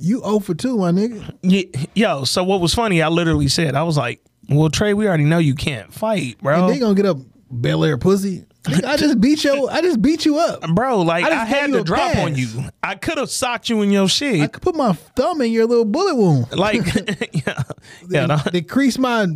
you 0.00 0.20
0 0.20 0.38
for 0.40 0.54
2, 0.54 0.76
my 0.78 0.90
nigga. 0.90 1.34
Ye- 1.42 1.70
Yo, 1.94 2.24
so 2.24 2.42
what 2.44 2.60
was 2.60 2.74
funny, 2.74 3.02
I 3.02 3.08
literally 3.08 3.48
said, 3.48 3.74
I 3.74 3.82
was 3.84 3.96
like, 3.96 4.20
Well, 4.48 4.68
Trey, 4.70 4.92
we 4.94 5.06
already 5.06 5.24
know 5.24 5.38
you 5.38 5.54
can't 5.54 5.92
fight, 5.92 6.38
bro. 6.42 6.64
And 6.64 6.74
they 6.74 6.78
gonna 6.78 6.94
get 6.94 7.06
up 7.06 7.18
Bel 7.50 7.84
Air 7.84 7.98
pussy. 7.98 8.44
I 8.84 8.96
just 8.96 9.20
beat 9.20 9.44
you. 9.44 9.68
I 9.68 9.80
just 9.80 10.00
beat 10.02 10.24
you 10.24 10.38
up. 10.38 10.60
Bro, 10.74 11.02
like 11.02 11.24
I 11.24 11.42
I, 11.42 11.44
had 11.44 11.72
to 11.72 11.82
drop 11.84 12.12
pass. 12.12 12.24
on 12.24 12.34
you. 12.34 12.48
I 12.82 12.94
could 12.94 13.18
have 13.18 13.30
socked 13.30 13.68
you 13.68 13.82
in 13.82 13.90
your 13.90 14.08
shit. 14.08 14.40
I 14.42 14.46
could 14.48 14.62
put 14.62 14.74
my 14.74 14.92
thumb 14.92 15.40
in 15.40 15.52
your 15.52 15.66
little 15.66 15.84
bullet 15.84 16.14
wound. 16.16 16.52
like, 16.52 16.82
yeah, 17.32 17.62
yeah. 18.08 18.26
no. 18.26 18.38
Decrease 18.50 18.98
my 18.98 19.26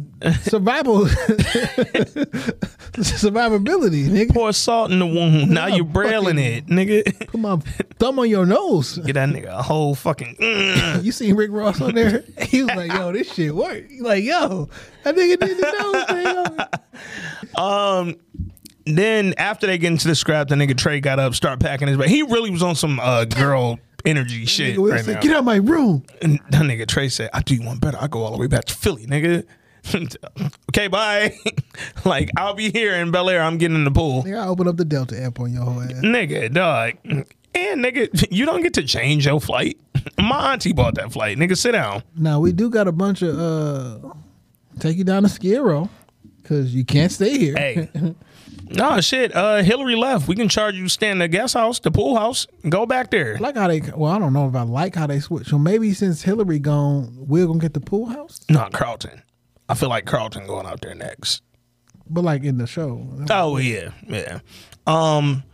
survival 0.43 1.07
survivability, 2.97 4.07
nigga. 4.09 4.33
pour 4.33 4.53
salt 4.53 4.91
in 4.91 4.99
the 4.99 5.07
wound. 5.07 5.51
Now 5.51 5.66
Yeah, 5.66 5.76
you're 5.76 5.85
brailing 5.85 6.39
it, 6.39 6.66
nigga. 6.66 7.28
Put 7.28 7.41
my 7.41 7.57
thumb 7.99 8.18
on 8.18 8.28
your 8.28 8.47
nose. 8.47 8.99
Get 8.99 9.14
that 9.14 9.28
nigga 9.28 9.47
a 9.49 9.62
whole 9.62 9.95
fucking. 9.95 10.37
mm. 10.41 11.05
You 11.05 11.12
seen 11.12 11.37
Rick 11.37 11.51
Ross 11.53 11.81
on 11.81 11.95
there? 11.95 12.24
He 12.43 12.62
was 12.62 12.74
like, 12.74 12.93
"Yo, 12.93 13.12
this 13.12 13.33
shit 13.33 13.55
work." 13.55 13.85
Like, 14.01 14.24
"Yo, 14.24 14.68
that 15.05 15.14
nigga 15.14 15.39
did 15.39 15.59
the 15.59 15.72
nose 15.78 16.05
thing." 17.47 17.57
Um. 17.57 18.16
And 18.91 18.99
then 18.99 19.34
after 19.38 19.68
they 19.68 19.78
get 19.78 19.86
into 19.93 20.09
the 20.09 20.16
scrap, 20.16 20.49
the 20.49 20.57
nigga 20.57 20.76
Trey 20.76 21.01
got 21.01 21.20
up, 21.20 21.36
start 21.36 21.61
packing 21.61 21.86
his 21.86 21.97
bag. 21.97 22.09
He 22.09 22.24
really 22.24 22.51
was 22.51 22.61
on 22.61 22.74
some 22.74 22.99
uh, 22.99 23.24
girl 23.24 23.78
energy 24.05 24.47
shit 24.47 24.76
Nigga 24.76 24.91
right 24.91 25.05
said, 25.05 25.14
now. 25.14 25.20
Get 25.20 25.30
out 25.30 25.38
of 25.38 25.45
my 25.45 25.57
room. 25.57 26.05
And 26.20 26.41
that 26.51 26.62
nigga 26.62 26.88
Trey 26.88 27.09
said, 27.09 27.30
I 27.32 27.41
do 27.43 27.55
you 27.55 27.62
one 27.62 27.78
better. 27.78 27.99
I 28.01 28.09
go 28.09 28.24
all 28.24 28.32
the 28.32 28.38
way 28.38 28.49
back 28.49 28.64
to 28.64 28.74
Philly, 28.74 29.07
nigga. 29.07 29.47
okay, 30.70 30.88
bye. 30.88 31.36
like, 32.05 32.32
I'll 32.36 32.55
be 32.55 32.72
here 32.72 32.97
in 32.97 33.12
Bel 33.12 33.30
Air. 33.30 33.43
I'm 33.43 33.59
getting 33.59 33.76
in 33.76 33.84
the 33.84 33.93
pool. 33.93 34.24
Nigga, 34.24 34.43
I 34.43 34.49
open 34.49 34.66
up 34.66 34.76
the 34.76 34.84
Delta 34.84 35.22
app 35.22 35.38
on 35.38 35.53
your 35.53 35.62
whole 35.62 35.80
ass. 35.80 35.93
Nigga, 35.93 36.53
dog. 36.53 36.95
And 37.05 37.84
nigga, 37.84 38.26
you 38.32 38.45
don't 38.45 38.62
get 38.62 38.74
to 38.74 38.82
change 38.82 39.24
your 39.24 39.41
flight. 39.41 39.78
My 40.18 40.53
auntie 40.53 40.72
bought 40.72 40.97
that 40.97 41.12
flight. 41.12 41.38
Nigga, 41.38 41.57
sit 41.57 41.72
down. 41.72 42.03
Now 42.16 42.41
we 42.41 42.51
do 42.51 42.68
got 42.70 42.88
a 42.88 42.93
bunch 42.93 43.22
of 43.22 43.38
uh 43.38 44.14
take 44.80 44.97
you 44.97 45.05
down 45.05 45.22
to 45.22 45.28
Skid 45.28 45.61
Row 45.61 45.88
because 46.43 46.74
you 46.74 46.84
can't 46.84 47.12
stay 47.12 47.38
here. 47.38 47.55
Hey. 47.57 48.14
No 48.70 49.00
shit. 49.00 49.34
Uh 49.34 49.62
Hillary 49.62 49.96
left. 49.96 50.28
We 50.28 50.34
can 50.34 50.48
charge 50.48 50.74
you 50.74 50.88
stay 50.88 51.10
in 51.10 51.18
the 51.18 51.28
guest 51.28 51.54
house, 51.54 51.78
the 51.80 51.90
pool 51.90 52.16
house, 52.16 52.46
go 52.68 52.86
back 52.86 53.10
there. 53.10 53.38
Like 53.38 53.56
how 53.56 53.68
they 53.68 53.80
well, 53.94 54.12
I 54.12 54.18
don't 54.18 54.32
know 54.32 54.48
if 54.48 54.54
I 54.54 54.62
like 54.62 54.94
how 54.94 55.06
they 55.06 55.20
switch. 55.20 55.48
So 55.48 55.58
maybe 55.58 55.92
since 55.92 56.22
Hillary 56.22 56.58
gone, 56.58 57.14
we're 57.16 57.46
gonna 57.46 57.58
get 57.58 57.74
the 57.74 57.80
pool 57.80 58.06
house. 58.06 58.40
Not 58.48 58.72
Carlton. 58.72 59.22
I 59.68 59.74
feel 59.74 59.88
like 59.88 60.06
Carlton 60.06 60.46
going 60.46 60.66
out 60.66 60.80
there 60.80 60.94
next. 60.94 61.42
But 62.08 62.24
like 62.24 62.42
in 62.42 62.58
the 62.58 62.66
show. 62.66 63.06
Oh 63.30 63.56
yeah, 63.58 63.90
yeah. 64.08 64.40
Um 64.86 65.44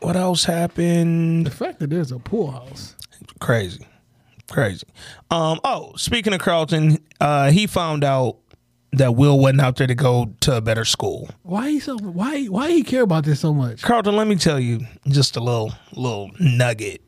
what 0.00 0.16
else 0.16 0.44
happened? 0.44 1.46
The 1.46 1.50
fact 1.52 1.78
that 1.78 1.90
there's 1.90 2.10
a 2.10 2.18
pool 2.18 2.50
house. 2.50 2.96
Crazy. 3.38 3.86
Crazy. 4.50 4.86
Um, 5.30 5.60
oh, 5.64 5.92
speaking 5.96 6.34
of 6.34 6.40
Carlton, 6.40 6.98
uh, 7.20 7.50
he 7.52 7.66
found 7.66 8.02
out 8.04 8.38
that 8.92 9.14
Will 9.16 9.38
wasn't 9.38 9.60
out 9.60 9.76
there 9.76 9.86
to 9.86 9.94
go 9.94 10.34
to 10.40 10.56
a 10.56 10.60
better 10.60 10.84
school. 10.84 11.30
Why 11.42 11.70
he 11.70 11.80
so 11.80 11.96
why 11.98 12.44
why 12.44 12.70
he 12.70 12.82
care 12.82 13.02
about 13.02 13.24
this 13.24 13.40
so 13.40 13.52
much? 13.54 13.82
Carlton, 13.82 14.16
let 14.16 14.26
me 14.26 14.36
tell 14.36 14.60
you 14.60 14.80
just 15.08 15.36
a 15.36 15.40
little 15.40 15.72
little 15.94 16.30
nugget. 16.38 17.02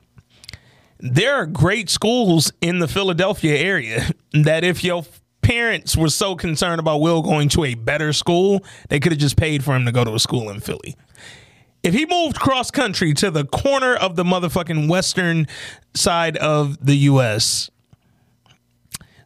There 0.99 1.35
are 1.35 1.47
great 1.47 1.91
schools 1.91 2.53
in 2.61 2.79
the 2.79 2.89
Philadelphia 2.89 3.57
area 3.57 4.11
that 4.33 4.65
if 4.65 4.83
your 4.83 5.05
parents 5.43 5.97
were 5.97 6.09
so 6.09 6.35
concerned 6.35 6.81
about 6.81 7.03
Will 7.03 7.21
going 7.21 7.51
to 7.51 7.65
a 7.65 7.75
better 7.75 8.13
school, 8.15 8.65
they 8.89 8.99
could 8.99 9.13
have 9.13 9.19
just 9.19 9.37
paid 9.37 9.63
for 9.63 9.77
him 9.77 9.85
to 9.85 9.93
go 9.93 10.03
to 10.03 10.15
a 10.15 10.19
school 10.19 10.49
in 10.49 10.61
Philly. 10.61 10.97
If 11.83 11.93
he 11.93 12.07
moved 12.07 12.41
cross 12.41 12.71
country 12.71 13.13
to 13.15 13.31
the 13.31 13.45
corner 13.45 13.95
of 13.95 14.17
the 14.17 14.25
motherfucking 14.25 14.89
western 14.89 15.47
side 15.95 16.39
of 16.39 16.83
the 16.85 16.97
US, 16.97 17.69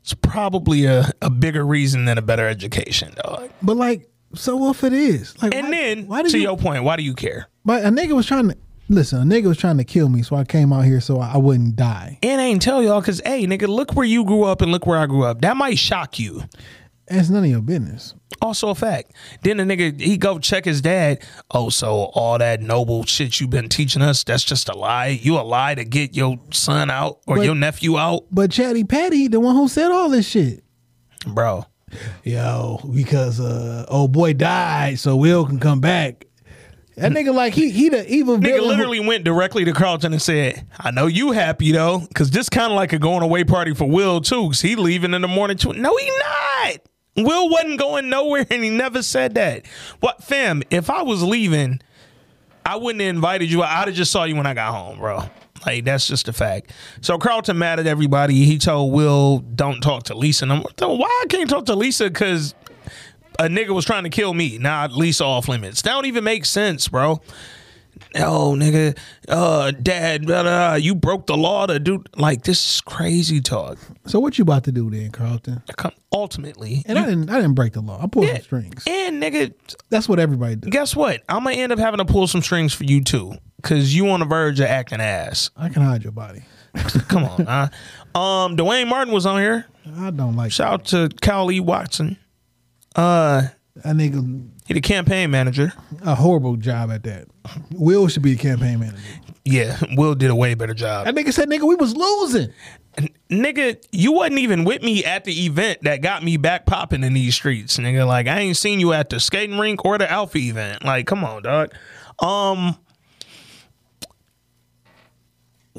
it's 0.08 0.14
probably 0.14 0.86
a, 0.86 1.10
a 1.20 1.28
bigger 1.28 1.66
reason 1.66 2.06
than 2.06 2.16
a 2.16 2.22
better 2.22 2.48
education, 2.48 3.12
dog. 3.22 3.50
But 3.60 3.76
like, 3.76 4.08
so 4.34 4.70
if 4.70 4.82
it 4.82 4.94
is, 4.94 5.40
like, 5.42 5.54
And 5.54 5.66
why, 5.66 5.70
then, 5.70 6.06
why 6.06 6.22
do 6.22 6.30
to 6.30 6.38
you? 6.38 6.44
your 6.44 6.56
point, 6.56 6.82
why 6.82 6.96
do 6.96 7.02
you 7.02 7.12
care? 7.14 7.48
But 7.62 7.84
a 7.84 7.88
nigga 7.88 8.12
was 8.16 8.24
trying 8.24 8.48
to 8.48 8.56
listen. 8.88 9.20
A 9.20 9.24
nigga 9.34 9.48
was 9.48 9.58
trying 9.58 9.76
to 9.76 9.84
kill 9.84 10.08
me, 10.08 10.22
so 10.22 10.34
I 10.34 10.44
came 10.44 10.72
out 10.72 10.86
here 10.86 11.02
so 11.02 11.18
I, 11.20 11.34
I 11.34 11.36
wouldn't 11.36 11.76
die. 11.76 12.18
And 12.22 12.40
I 12.40 12.44
ain't 12.44 12.62
tell 12.62 12.82
y'all 12.82 13.02
because, 13.02 13.20
hey, 13.26 13.46
nigga, 13.46 13.68
look 13.68 13.94
where 13.96 14.06
you 14.06 14.24
grew 14.24 14.44
up 14.44 14.62
and 14.62 14.72
look 14.72 14.86
where 14.86 14.98
I 14.98 15.04
grew 15.04 15.24
up. 15.24 15.42
That 15.42 15.58
might 15.58 15.78
shock 15.78 16.18
you. 16.18 16.42
It's 17.10 17.30
none 17.30 17.44
of 17.44 17.50
your 17.50 17.60
business. 17.62 18.14
Also 18.40 18.68
a 18.68 18.74
fact. 18.74 19.12
Then 19.42 19.56
the 19.56 19.64
nigga, 19.64 20.00
he 20.00 20.16
go 20.16 20.38
check 20.38 20.64
his 20.64 20.80
dad. 20.80 21.22
Oh, 21.50 21.70
so 21.70 22.10
all 22.14 22.38
that 22.38 22.60
noble 22.60 23.04
shit 23.04 23.40
you 23.40 23.48
been 23.48 23.68
teaching 23.68 24.02
us, 24.02 24.22
that's 24.24 24.44
just 24.44 24.68
a 24.68 24.76
lie? 24.76 25.08
You 25.08 25.38
a 25.38 25.42
lie 25.42 25.74
to 25.74 25.84
get 25.84 26.14
your 26.14 26.38
son 26.52 26.90
out 26.90 27.18
or 27.26 27.36
But- 27.36 27.46
your 27.46 27.54
nephew 27.54 27.98
out? 27.98 28.24
But 28.30 28.50
Chatty 28.52 28.84
Patty, 28.84 29.28
the 29.28 29.40
one 29.40 29.56
who 29.56 29.66
said 29.68 29.90
all 29.90 30.08
this 30.10 30.28
shit. 30.28 30.62
Bro. 31.26 31.64
Yo, 32.22 32.78
because 32.94 33.40
uh 33.40 33.86
old 33.88 34.12
boy 34.12 34.34
died, 34.34 34.98
so 34.98 35.16
Will 35.16 35.46
can 35.46 35.58
come 35.58 35.80
back. 35.80 36.26
That 36.96 37.12
nigga 37.12 37.32
like 37.32 37.54
he 37.54 37.70
he 37.70 37.88
the 37.88 38.06
evil 38.12 38.36
Nigga 38.36 38.42
villain. 38.42 38.60
who- 38.62 38.68
literally 38.68 39.00
went 39.00 39.24
directly 39.24 39.64
to 39.64 39.72
Carlton 39.72 40.12
and 40.12 40.20
said, 40.20 40.66
I 40.78 40.90
know 40.90 41.06
you 41.06 41.32
happy 41.32 41.72
though, 41.72 42.00
because 42.00 42.30
this 42.30 42.48
kind 42.48 42.72
of 42.72 42.76
like 42.76 42.92
a 42.92 42.98
going 42.98 43.22
away 43.22 43.44
party 43.44 43.72
for 43.74 43.88
Will 43.88 44.20
too, 44.20 44.44
because 44.44 44.60
he 44.60 44.76
leaving 44.76 45.14
in 45.14 45.22
the 45.22 45.28
morning 45.28 45.56
too. 45.56 45.72
No, 45.72 45.96
he 45.96 46.06
not. 46.08 46.80
Will 47.16 47.48
wasn't 47.48 47.78
going 47.78 48.08
nowhere 48.08 48.46
and 48.50 48.62
he 48.62 48.70
never 48.70 49.02
said 49.02 49.34
that. 49.34 49.66
What, 50.00 50.22
fam, 50.22 50.62
if 50.70 50.88
I 50.88 51.02
was 51.02 51.22
leaving, 51.22 51.80
I 52.64 52.76
wouldn't 52.76 53.00
have 53.00 53.10
invited 53.10 53.50
you. 53.50 53.62
I'd 53.62 53.88
have 53.88 53.94
just 53.94 54.12
saw 54.12 54.24
you 54.24 54.36
when 54.36 54.46
I 54.46 54.54
got 54.54 54.72
home, 54.72 54.98
bro. 54.98 55.24
Like, 55.66 55.84
that's 55.84 56.06
just 56.06 56.28
a 56.28 56.32
fact. 56.32 56.70
So 57.00 57.18
Carlton 57.18 57.58
mad 57.58 57.80
at 57.80 57.86
everybody. 57.86 58.44
He 58.44 58.58
told 58.58 58.92
Will, 58.92 59.38
don't 59.38 59.80
talk 59.80 60.04
to 60.04 60.14
Lisa. 60.14 60.44
And 60.44 60.52
I'm 60.52 60.62
like, 60.62 60.80
why 60.80 61.22
I 61.22 61.26
can't 61.28 61.50
talk 61.50 61.66
to 61.66 61.74
Lisa? 61.74 62.04
Because 62.04 62.54
a 63.38 63.44
nigga 63.44 63.70
was 63.70 63.84
trying 63.84 64.04
to 64.04 64.10
kill 64.10 64.34
me. 64.34 64.58
Now 64.58 64.86
Lisa 64.86 65.24
off 65.24 65.48
limits. 65.48 65.82
That 65.82 65.92
don't 65.92 66.06
even 66.06 66.24
make 66.24 66.44
sense, 66.44 66.88
bro. 66.88 67.20
Oh, 68.16 68.54
nigga, 68.56 68.96
uh, 69.28 69.70
dad, 69.70 70.26
blah, 70.26 70.42
blah, 70.42 70.74
you 70.74 70.94
broke 70.94 71.26
the 71.26 71.36
law 71.36 71.66
to 71.66 71.78
do 71.78 72.02
like 72.16 72.42
this 72.44 72.74
is 72.76 72.80
crazy 72.80 73.40
talk. 73.40 73.78
So 74.06 74.18
what 74.20 74.38
you 74.38 74.42
about 74.42 74.64
to 74.64 74.72
do 74.72 74.90
then, 74.90 75.10
Carlton? 75.10 75.62
Ultimately, 76.12 76.82
And 76.86 76.98
I 76.98 77.04
didn't 77.04 77.28
I 77.30 77.36
didn't 77.36 77.54
break 77.54 77.74
the 77.74 77.80
law. 77.82 78.02
I 78.02 78.06
pulled 78.06 78.26
Yeah. 78.26 78.34
some 78.34 78.42
strings. 78.42 78.84
and 78.86 79.22
nigga, 79.22 79.52
That's 79.90 80.08
what 80.08 80.18
everybody 80.18 80.56
does. 80.56 80.70
guess 80.70 80.96
what? 80.96 81.22
I'm 81.28 81.44
gonna 81.44 81.56
end 81.56 81.72
up 81.72 81.78
having 81.78 81.98
to 81.98 82.04
pull 82.04 82.26
some 82.26 82.42
strings 82.42 82.72
for 82.72 82.84
you 82.84 83.02
too, 83.04 83.34
cause 83.62 83.92
you 83.92 84.08
on 84.08 84.20
the 84.20 84.26
verge 84.26 84.58
of 84.60 84.66
acting 84.66 85.00
ass. 85.00 85.50
I 85.56 85.68
can 85.68 85.82
hide 85.82 86.02
your 86.02 86.12
body. 86.12 86.42
Come 87.08 87.24
on, 87.24 87.44
huh? 88.14 88.18
Um, 88.18 88.56
Duane 88.56 88.88
Martin 88.88 89.12
was 89.12 89.26
on 89.26 89.38
here. 89.40 89.66
I 89.98 90.10
don't 90.10 90.36
like 90.36 90.52
Shout 90.52 90.72
out 90.72 90.84
to 91.20 91.44
Lee 91.44 91.60
Watson. 91.60 92.16
Uh, 92.96 93.42
that 93.76 93.94
nigga 93.96 94.48
he 94.68 94.74
the 94.74 94.82
campaign 94.82 95.30
manager. 95.30 95.72
a 96.02 96.14
horrible 96.14 96.56
job 96.56 96.90
at 96.90 97.02
that. 97.04 97.26
Will 97.72 98.06
should 98.06 98.22
be 98.22 98.34
the 98.34 98.42
campaign 98.42 98.80
manager. 98.80 99.00
Yeah, 99.42 99.78
Will 99.96 100.14
did 100.14 100.30
a 100.30 100.34
way 100.34 100.52
better 100.52 100.74
job. 100.74 101.06
That 101.06 101.14
nigga 101.14 101.32
said, 101.32 101.48
nigga, 101.48 101.66
we 101.66 101.74
was 101.74 101.96
losing. 101.96 102.52
nigga, 103.30 103.82
you 103.92 104.12
wasn't 104.12 104.40
even 104.40 104.64
with 104.64 104.82
me 104.82 105.06
at 105.06 105.24
the 105.24 105.46
event 105.46 105.84
that 105.84 106.02
got 106.02 106.22
me 106.22 106.36
back 106.36 106.66
popping 106.66 107.02
in 107.02 107.14
these 107.14 107.34
streets, 107.34 107.78
nigga. 107.78 108.06
Like 108.06 108.26
I 108.26 108.40
ain't 108.40 108.58
seen 108.58 108.78
you 108.78 108.92
at 108.92 109.08
the 109.08 109.20
skating 109.20 109.58
rink 109.58 109.86
or 109.86 109.96
the 109.96 110.10
Alpha 110.10 110.36
event. 110.36 110.84
Like, 110.84 111.06
come 111.06 111.24
on, 111.24 111.44
dog. 111.44 111.72
Um, 112.18 112.76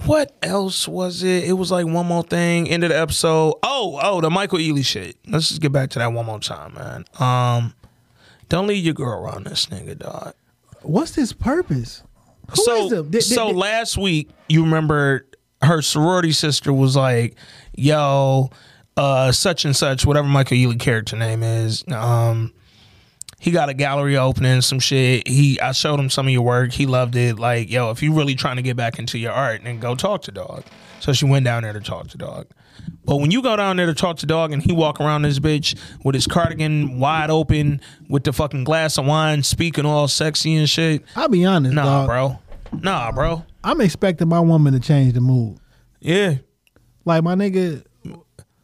what 0.06 0.36
else 0.42 0.88
was 0.88 1.22
it? 1.22 1.44
It 1.44 1.54
was 1.54 1.72
like 1.72 1.86
one 1.86 2.08
more 2.08 2.24
thing. 2.24 2.68
End 2.68 2.84
of 2.84 2.90
the 2.90 3.00
episode. 3.00 3.54
Oh, 3.62 4.00
oh, 4.02 4.20
the 4.20 4.32
Michael 4.32 4.58
Ealy 4.58 4.84
shit. 4.84 5.16
Let's 5.28 5.50
just 5.50 5.62
get 5.62 5.72
back 5.72 5.92
to 5.92 6.00
that 6.00 6.12
one 6.12 6.26
more 6.26 6.40
time, 6.40 6.74
man. 6.74 7.06
Um, 7.20 7.76
don't 8.50 8.68
leave 8.68 8.84
your 8.84 8.93
girl 8.93 9.20
around 9.24 9.45
this 9.45 9.68
nigga, 9.68 9.97
dog. 9.97 10.34
What's 10.82 11.16
his 11.16 11.34
purpose? 11.34 12.04
Who 12.50 12.56
so 12.64 12.86
is 12.86 12.91
him? 12.91 13.04
Did- 13.06 13.12
did- 13.12 13.24
so 13.24 13.50
last 13.50 13.97
week 13.97 14.30
you 14.47 14.64
remember 14.64 15.26
her 15.62 15.82
sorority 15.82 16.32
sister 16.32 16.72
was 16.74 16.95
like, 16.95 17.36
"Yo, 17.76 18.50
uh, 18.97 19.32
such 19.32 19.66
and 19.66 19.76
such, 19.76 20.06
whatever 20.06 20.28
Michael 20.28 20.58
Ealy 20.58 20.80
character 20.80 21.16
name 21.16 21.43
is, 21.43 21.84
um, 21.89 22.54
he 23.39 23.52
got 23.52 23.70
a 23.70 23.74
gallery 23.74 24.18
opening, 24.18 24.62
some 24.62 24.80
shit. 24.80 25.28
He, 25.28 25.60
I 25.62 25.72
showed 25.72 26.00
him 26.00 26.10
some 26.10 26.28
of 26.28 26.34
your 26.34 26.41
work. 26.41 26.74
He 26.74 26.86
loved 26.86 27.16
it. 27.16 27.39
Like, 27.39 27.70
yo, 27.70 27.91
if 27.91 28.02
you 28.04 28.14
really 28.14 28.36
trying 28.36 28.58
to 28.58 28.62
get 28.62 28.76
back 28.76 29.00
into 29.00 29.18
your 29.18 29.32
art, 29.32 29.62
then 29.64 29.80
go 29.80 29.95
talk 29.95 30.24
to 30.24 30.32
Dog. 30.32 30.64
So 31.00 31.14
she 31.14 31.26
went 31.26 31.45
down 31.45 31.64
there 31.64 31.74
to 31.74 31.80
talk 31.80 32.08
to 32.10 32.18
Dog. 32.18 32.47
But 33.06 33.18
when 33.18 33.32
you 33.32 33.41
go 33.41 33.56
down 33.56 33.78
there 33.78 33.86
to 33.86 33.93
talk 33.93 34.18
to 34.18 34.26
Dog 34.26 34.52
and 34.52 34.62
he 34.62 34.72
walk 34.72 35.00
around 35.00 35.24
this 35.24 35.39
bitch 35.39 35.78
with 36.04 36.16
his 36.16 36.28
cardigan 36.28 37.00
wide 37.00 37.30
open, 37.30 37.82
with 38.10 38.24
the 38.24 38.34
fucking 38.34 38.64
glass 38.66 38.97
of 38.97 39.06
wine, 39.06 39.43
speaking 39.43 39.86
all 39.86 40.08
sexy 40.08 40.56
and 40.56 40.70
shit, 40.70 41.04
I'll 41.16 41.30
be 41.30 41.45
honest, 41.45 41.74
Nah, 41.76 41.84
dog. 41.84 42.08
bro. 42.08 42.39
Nah, 42.82 43.12
bro. 43.12 43.45
I'm 43.64 43.82
expecting 43.82 44.28
my 44.30 44.39
woman 44.39 44.74
to 44.74 44.80
change 44.80 45.14
the 45.14 45.22
mood. 45.22 45.58
Yeah. 46.00 46.36
Like 47.06 47.24
my 47.24 47.36
nigga, 47.36 47.84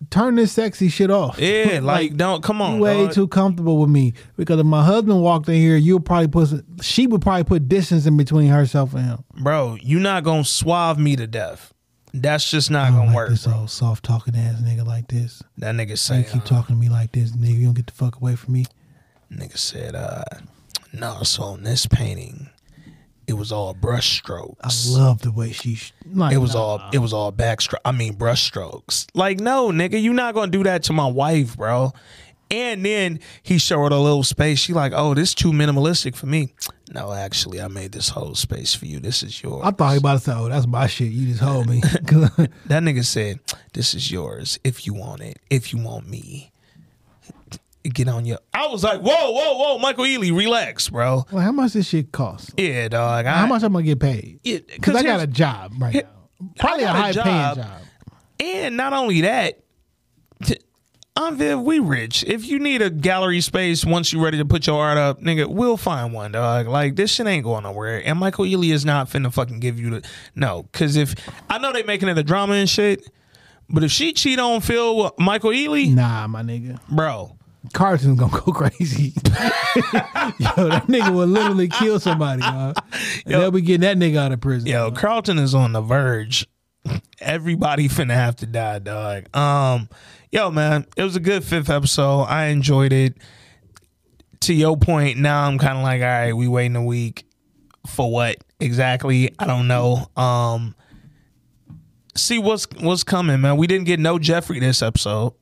turn 0.10 0.36
this 0.36 0.52
sexy 0.52 0.90
shit 0.90 1.10
off. 1.10 1.40
Yeah, 1.40 1.80
like, 1.84 2.16
don't 2.16 2.44
come 2.44 2.62
on. 2.62 2.76
You 2.76 2.82
way 2.82 3.06
dog. 3.06 3.14
too 3.14 3.28
comfortable 3.28 3.78
with 3.80 3.90
me 3.90 4.14
because 4.38 4.60
if 4.60 4.66
my 4.66 4.84
husband 4.84 5.22
walked 5.22 5.50
in 5.50 5.56
here, 5.56 5.76
you'll 5.78 6.00
probably 6.00 6.28
put 6.28 6.50
she 6.82 7.08
would 7.08 7.22
probably 7.22 7.44
put 7.44 7.68
distance 7.68 8.06
in 8.06 8.16
between 8.18 8.50
herself 8.50 8.94
and 8.94 9.06
him. 9.06 9.24
Bro, 9.42 9.78
you 9.82 10.00
not 10.00 10.24
gonna 10.24 10.46
suave 10.46 11.00
me 11.00 11.16
to 11.16 11.28
death. 11.28 11.74
That's 12.22 12.50
just 12.50 12.72
not 12.72 12.92
gonna 12.92 13.08
like 13.08 13.16
work. 13.16 13.30
this 13.30 13.46
bro. 13.46 13.56
old 13.60 13.70
soft 13.70 14.04
talking 14.06 14.36
ass 14.36 14.62
nigga 14.62 14.86
like 14.86 15.08
this. 15.08 15.44
That 15.58 15.76
nigga 15.76 16.10
Why 16.10 16.18
you 16.20 16.24
keep 16.24 16.44
talking 16.46 16.76
to 16.76 16.80
me 16.80 16.90
like 16.90 17.12
this, 17.12 17.32
nigga. 17.32 17.58
You 17.60 17.66
don't 17.66 17.74
get 17.76 17.88
the 17.88 17.94
fuck 17.94 18.16
away 18.18 18.36
from 18.36 18.54
me. 18.54 18.66
nigga 19.32 19.58
said, 19.58 19.96
uh, 19.96 20.24
no, 20.94 21.24
so 21.24 21.44
on 21.44 21.64
this 21.64 21.86
painting, 21.88 22.50
it 23.28 23.34
was 23.34 23.52
all 23.52 23.74
brush 23.74 24.18
strokes. 24.20 24.88
I 24.90 24.98
love 24.98 25.22
the 25.22 25.32
way 25.32 25.52
she. 25.52 25.76
sh- 25.76 25.94
Like, 26.10 26.34
it 26.34 26.38
was 26.38 26.54
nah. 26.56 26.62
all 26.62 26.82
it 26.94 27.00
was 27.00 27.12
all 27.12 27.32
backstroke. 27.34 27.80
I 27.84 27.92
mean 27.92 28.14
brush 28.14 28.44
strokes. 28.44 29.08
Like, 29.14 29.40
no, 29.40 29.70
nigga, 29.72 30.02
you 30.02 30.14
not 30.14 30.36
gonna 30.36 30.52
do 30.52 30.64
that 30.64 30.84
to 30.84 30.94
my 30.94 31.08
wife, 31.08 31.58
bro. 31.58 31.92
And 32.52 32.86
then 32.86 33.20
he 33.42 33.58
showed 33.58 33.92
her 33.92 33.98
a 33.98 34.00
little 34.00 34.24
space. 34.24 34.60
She 34.60 34.72
like, 34.74 34.94
oh, 34.96 35.14
this 35.16 35.34
too 35.34 35.52
minimalistic 35.52 36.16
for 36.16 36.28
me. 36.28 36.54
No, 36.92 37.12
actually, 37.12 37.60
I 37.60 37.68
made 37.68 37.92
this 37.92 38.10
whole 38.10 38.36
space 38.36 38.76
for 38.76 38.86
you. 38.86 39.00
This 39.00 39.24
is 39.24 39.42
yours. 39.42 39.62
I 39.66 39.72
thought 39.72 39.92
he 39.94 39.98
about 39.98 40.14
to 40.14 40.20
say, 40.20 40.34
"Oh, 40.36 40.48
that's 40.48 40.68
my 40.68 40.86
shit. 40.86 41.12
You 41.12 41.28
just 41.30 41.42
hold 41.42 41.68
me." 41.68 41.82
That 42.68 42.84
nigga 42.84 43.04
said, 43.04 43.40
"This 43.74 43.96
is 43.96 44.12
yours 44.12 44.60
if 44.64 44.86
you 44.86 44.94
want 44.94 45.22
it. 45.22 45.40
If 45.50 45.74
you 45.74 45.80
want 45.82 46.08
me, 46.08 46.52
get 47.84 48.08
on 48.08 48.26
your." 48.26 48.38
I 48.54 48.68
was 48.68 48.84
like, 48.84 49.02
"Whoa, 49.02 49.32
whoa, 49.32 49.58
whoa, 49.58 49.80
Michael 49.80 50.06
Ealy, 50.06 50.36
relax, 50.36 50.90
bro." 50.90 51.26
well, 51.32 51.42
how 51.44 51.52
much 51.52 51.74
this 51.74 51.88
shit 51.88 52.12
cost? 52.12 52.52
Yeah, 52.58 52.88
dog. 52.90 53.26
I, 53.26 53.32
How 53.32 53.48
much 53.48 53.64
I'm 53.64 53.74
gonna 53.74 53.84
get 53.84 54.00
paid? 54.00 54.40
Yeah, 54.44 54.60
Because 54.60 54.96
I 54.96 55.02
got 55.04 55.22
a 55.22 55.28
job 55.28 55.74
right 55.80 55.96
now. 55.96 56.50
Probably 56.60 56.84
a 56.84 56.90
high 56.90 57.12
job. 57.12 57.24
paying 57.24 57.56
job. 57.66 57.82
And 58.40 58.78
not 58.78 58.94
only 58.94 59.22
that, 59.22 59.60
t- 60.44 60.60
Viv, 61.34 61.62
we 61.62 61.80
rich. 61.80 62.24
If 62.28 62.46
you 62.46 62.60
need 62.60 62.82
a 62.82 62.90
gallery 62.90 63.42
space 63.42 63.84
once 63.84 64.14
you're 64.14 64.24
ready 64.24 64.38
to 64.38 64.46
put 64.46 64.68
your 64.68 64.82
art 64.82 64.98
up, 64.98 65.22
nigga, 65.22 65.48
we'll 65.48 65.76
find 65.78 66.14
one, 66.14 66.32
dog. 66.34 66.68
Like 66.68 66.96
this 66.96 67.12
shit 67.12 67.26
ain't 67.28 67.44
going 67.44 67.64
nowhere. 67.64 68.02
And 68.06 68.20
Michael 68.20 68.46
Ealy 68.46 68.72
is 68.72 68.86
not 68.86 69.10
finna 69.10 69.34
fucking 69.34 69.60
give 69.60 69.80
you 69.80 69.90
the 69.90 70.08
no. 70.36 70.68
Cause 70.72 70.96
if 70.96 71.16
I 71.50 71.58
know 71.58 71.74
they 71.74 71.84
making 71.84 72.10
it 72.10 72.18
a 72.18 72.24
drama 72.24 72.54
and 72.54 72.70
shit, 72.70 73.10
but 73.70 73.84
if 73.84 73.92
she 73.92 74.14
cheat 74.14 74.40
on 74.40 74.62
Phil 74.62 74.96
with 74.98 75.14
Michael 75.20 75.50
Ealy, 75.52 75.94
Nah, 75.94 76.28
my 76.28 76.42
nigga. 76.44 76.80
bro, 76.88 77.36
Carlton's 77.74 78.20
gonna 78.20 78.32
go 78.46 78.52
crazy. 78.54 79.14
Yo, 79.26 80.70
that 80.70 80.86
nigga 80.88 81.10
will 81.14 81.28
literally 81.28 81.68
kill 81.68 82.00
somebody. 82.00 82.44
And 82.44 82.76
They'll 83.26 83.52
be 83.52 83.62
getting 83.62 83.82
that 83.82 83.98
nigga 83.98 84.18
out 84.18 84.32
of 84.32 84.40
prison. 84.42 84.70
Yo, 84.70 84.92
Carlton 84.92 85.40
is 85.40 85.56
on 85.56 85.72
the 85.74 85.82
verge. 85.82 86.48
Everybody 87.20 87.88
finna 87.90 88.14
have 88.14 88.36
to 88.38 88.46
die, 88.46 88.80
dog. 88.80 89.36
Um, 89.36 89.90
yo, 90.32 90.52
man, 90.52 90.86
it 90.96 91.04
was 91.04 91.16
a 91.16 91.20
good 91.20 91.44
fifth 91.44 91.70
episode. 91.70 92.24
I 92.24 92.46
enjoyed 92.48 92.94
it. 92.94 93.16
To 94.42 94.54
your 94.54 94.78
point, 94.78 95.18
now 95.18 95.48
I'm 95.48 95.58
kind 95.58 95.78
of 95.78 95.84
like, 95.84 96.02
all 96.02 96.08
right, 96.08 96.34
we 96.34 96.48
waiting 96.48 96.76
a 96.76 96.84
week 96.84 97.26
for 97.88 98.12
what 98.12 98.38
exactly? 98.60 99.34
I 99.40 99.48
don't 99.48 99.68
know. 99.68 100.08
Um, 100.16 100.76
see 102.16 102.38
what's 102.38 102.68
what's 102.80 103.04
coming, 103.04 103.42
man. 103.42 103.58
We 103.58 103.66
didn't 103.66 103.86
get 103.86 104.00
no 104.00 104.20
Jeffrey 104.20 104.60
this 104.60 104.82
episode. 104.84 105.34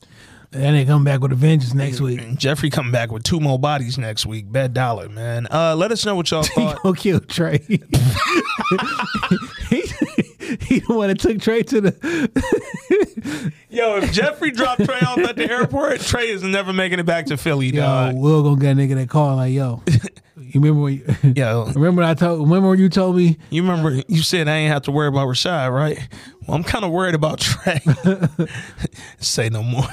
And 0.52 0.76
they 0.76 0.84
come 0.84 1.02
back 1.02 1.20
with 1.20 1.32
a 1.32 1.34
vengeance 1.34 1.74
next 1.74 2.00
week. 2.00 2.20
Jeffrey 2.38 2.70
coming 2.70 2.92
back 2.92 3.10
with 3.10 3.24
two 3.24 3.40
more 3.40 3.58
bodies 3.58 3.98
next 3.98 4.24
week. 4.24 4.50
Bet 4.52 4.72
dollar, 4.72 5.08
man. 5.08 5.48
Uh, 5.50 5.74
let 5.74 5.90
us 5.90 6.06
know 6.06 6.14
what 6.14 6.30
y'all 6.30 6.42
thought. 6.54 6.80
gonna 6.82 6.96
kill 6.96 7.18
Trey. 7.20 7.58
he, 9.68 9.82
he 10.60 10.80
the 10.80 10.94
one 10.94 11.08
that 11.08 11.18
took 11.18 11.40
Trey 11.40 11.62
to 11.64 11.80
the. 11.80 13.52
Yo, 13.70 13.96
if 13.96 14.12
Jeffrey 14.12 14.50
dropped 14.50 14.84
Trey 14.84 15.00
off 15.00 15.18
at 15.18 15.36
the 15.36 15.50
airport, 15.50 16.00
Trey 16.00 16.28
is 16.28 16.42
never 16.42 16.72
making 16.72 16.98
it 16.98 17.06
back 17.06 17.26
to 17.26 17.36
Philly, 17.36 17.66
Yo, 17.68 17.80
dog. 17.80 18.16
Will 18.16 18.42
gonna 18.42 18.60
get 18.60 18.72
a 18.72 18.74
nigga 18.74 18.94
that 18.96 19.08
call 19.08 19.36
like, 19.36 19.52
yo, 19.52 19.82
you 20.36 20.60
remember 20.60 20.80
when? 20.82 20.92
You, 20.94 21.32
Yo, 21.34 21.64
remember 21.74 22.02
when 22.02 22.08
I 22.08 22.14
told? 22.14 22.40
Remember 22.40 22.68
when 22.70 22.78
you 22.78 22.88
told 22.88 23.16
me? 23.16 23.36
you 23.50 23.62
remember 23.62 24.00
you 24.06 24.22
said 24.22 24.46
I 24.48 24.56
ain't 24.56 24.72
have 24.72 24.82
to 24.82 24.92
worry 24.92 25.08
about 25.08 25.26
Rashad, 25.26 25.72
right? 25.72 25.98
Well, 26.46 26.56
I'm 26.56 26.62
kind 26.64 26.84
of 26.84 26.90
worried 26.92 27.14
about 27.14 27.40
Trey. 27.40 27.80
say 29.18 29.48
no 29.48 29.62
more. 29.62 29.88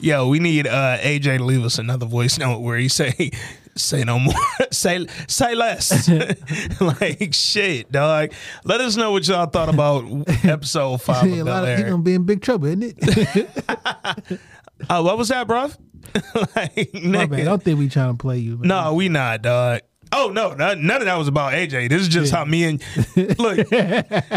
Yo, 0.00 0.28
we 0.28 0.38
need 0.38 0.66
uh, 0.66 0.98
AJ 0.98 1.38
to 1.38 1.44
leave 1.44 1.64
us 1.64 1.78
another 1.78 2.06
voice 2.06 2.38
note 2.38 2.60
where 2.60 2.78
he 2.78 2.88
say, 2.88 3.30
"Say 3.76 4.04
no 4.04 4.18
more. 4.18 4.34
say 4.70 5.06
say 5.28 5.54
less." 5.54 6.08
like 6.80 7.32
shit, 7.34 7.90
dog. 7.92 8.32
Let 8.64 8.80
us 8.80 8.96
know 8.96 9.12
what 9.12 9.26
y'all 9.28 9.46
thought 9.46 9.68
about 9.68 10.04
episode 10.44 11.00
five 11.02 11.26
Yeah, 11.28 11.36
a 11.36 11.40
of 11.40 11.46
lot 11.46 11.62
Bel 11.64 11.72
of, 11.72 11.78
he 11.78 11.84
Air. 11.84 11.90
gonna 11.90 12.02
be 12.02 12.14
in 12.14 12.24
big 12.24 12.40
trouble, 12.42 12.66
isn't 12.66 12.82
it? 12.96 14.30
Uh, 14.88 15.02
what 15.02 15.16
was 15.16 15.28
that, 15.28 15.46
bro? 15.46 15.70
like, 16.56 16.92
My 16.94 17.26
bad. 17.26 17.40
I 17.40 17.44
don't 17.44 17.62
think 17.62 17.78
we 17.78 17.88
trying 17.88 18.12
to 18.12 18.18
play 18.18 18.38
you. 18.38 18.56
man. 18.58 18.68
No, 18.68 18.94
we 18.94 19.08
not, 19.08 19.42
dog. 19.42 19.80
Oh 20.12 20.30
no, 20.32 20.52
no, 20.54 20.74
none 20.74 21.00
of 21.00 21.06
that 21.06 21.16
was 21.16 21.26
about 21.26 21.54
AJ. 21.54 21.88
This 21.88 22.02
is 22.02 22.08
just 22.08 22.32
how 22.32 22.44
me 22.44 22.64
and 22.64 22.82
look, 23.38 23.70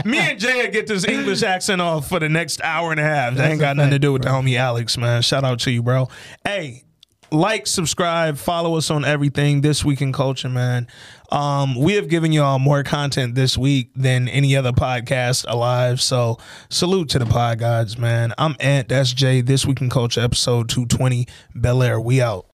me 0.05 0.17
and 0.17 0.39
Jay 0.39 0.69
get 0.71 0.87
this 0.87 1.05
English 1.05 1.43
accent 1.43 1.81
off 1.81 2.07
for 2.09 2.19
the 2.19 2.29
next 2.29 2.61
hour 2.61 2.89
and 2.91 2.99
a 2.99 3.03
half. 3.03 3.35
That 3.35 3.51
ain't 3.51 3.59
got 3.59 3.75
nothing 3.75 3.91
to 3.91 3.99
do 3.99 4.11
with 4.13 4.23
bro. 4.23 4.31
the 4.31 4.37
homie 4.49 4.57
Alex, 4.57 4.97
man. 4.97 5.21
Shout 5.21 5.43
out 5.43 5.59
to 5.61 5.71
you, 5.71 5.83
bro. 5.83 6.07
Hey, 6.43 6.83
like, 7.31 7.67
subscribe, 7.67 8.37
follow 8.37 8.77
us 8.77 8.89
on 8.89 9.05
everything. 9.05 9.61
This 9.61 9.83
week 9.83 10.01
in 10.01 10.13
culture, 10.13 10.49
man. 10.49 10.87
Um, 11.31 11.75
we 11.75 11.93
have 11.93 12.07
given 12.07 12.31
y'all 12.31 12.59
more 12.59 12.83
content 12.83 13.35
this 13.35 13.57
week 13.57 13.91
than 13.95 14.27
any 14.29 14.55
other 14.55 14.71
podcast 14.71 15.45
alive. 15.47 15.99
So 16.01 16.37
salute 16.69 17.09
to 17.09 17.19
the 17.19 17.25
pod 17.25 17.59
gods, 17.59 17.97
man. 17.97 18.33
I'm 18.37 18.55
Ant. 18.59 18.89
That's 18.89 19.11
Jay. 19.13 19.41
This 19.41 19.65
week 19.65 19.81
in 19.81 19.89
culture, 19.89 20.21
episode 20.21 20.69
220. 20.69 21.27
Bel 21.55 21.83
Air. 21.83 21.99
We 21.99 22.21
out. 22.21 22.47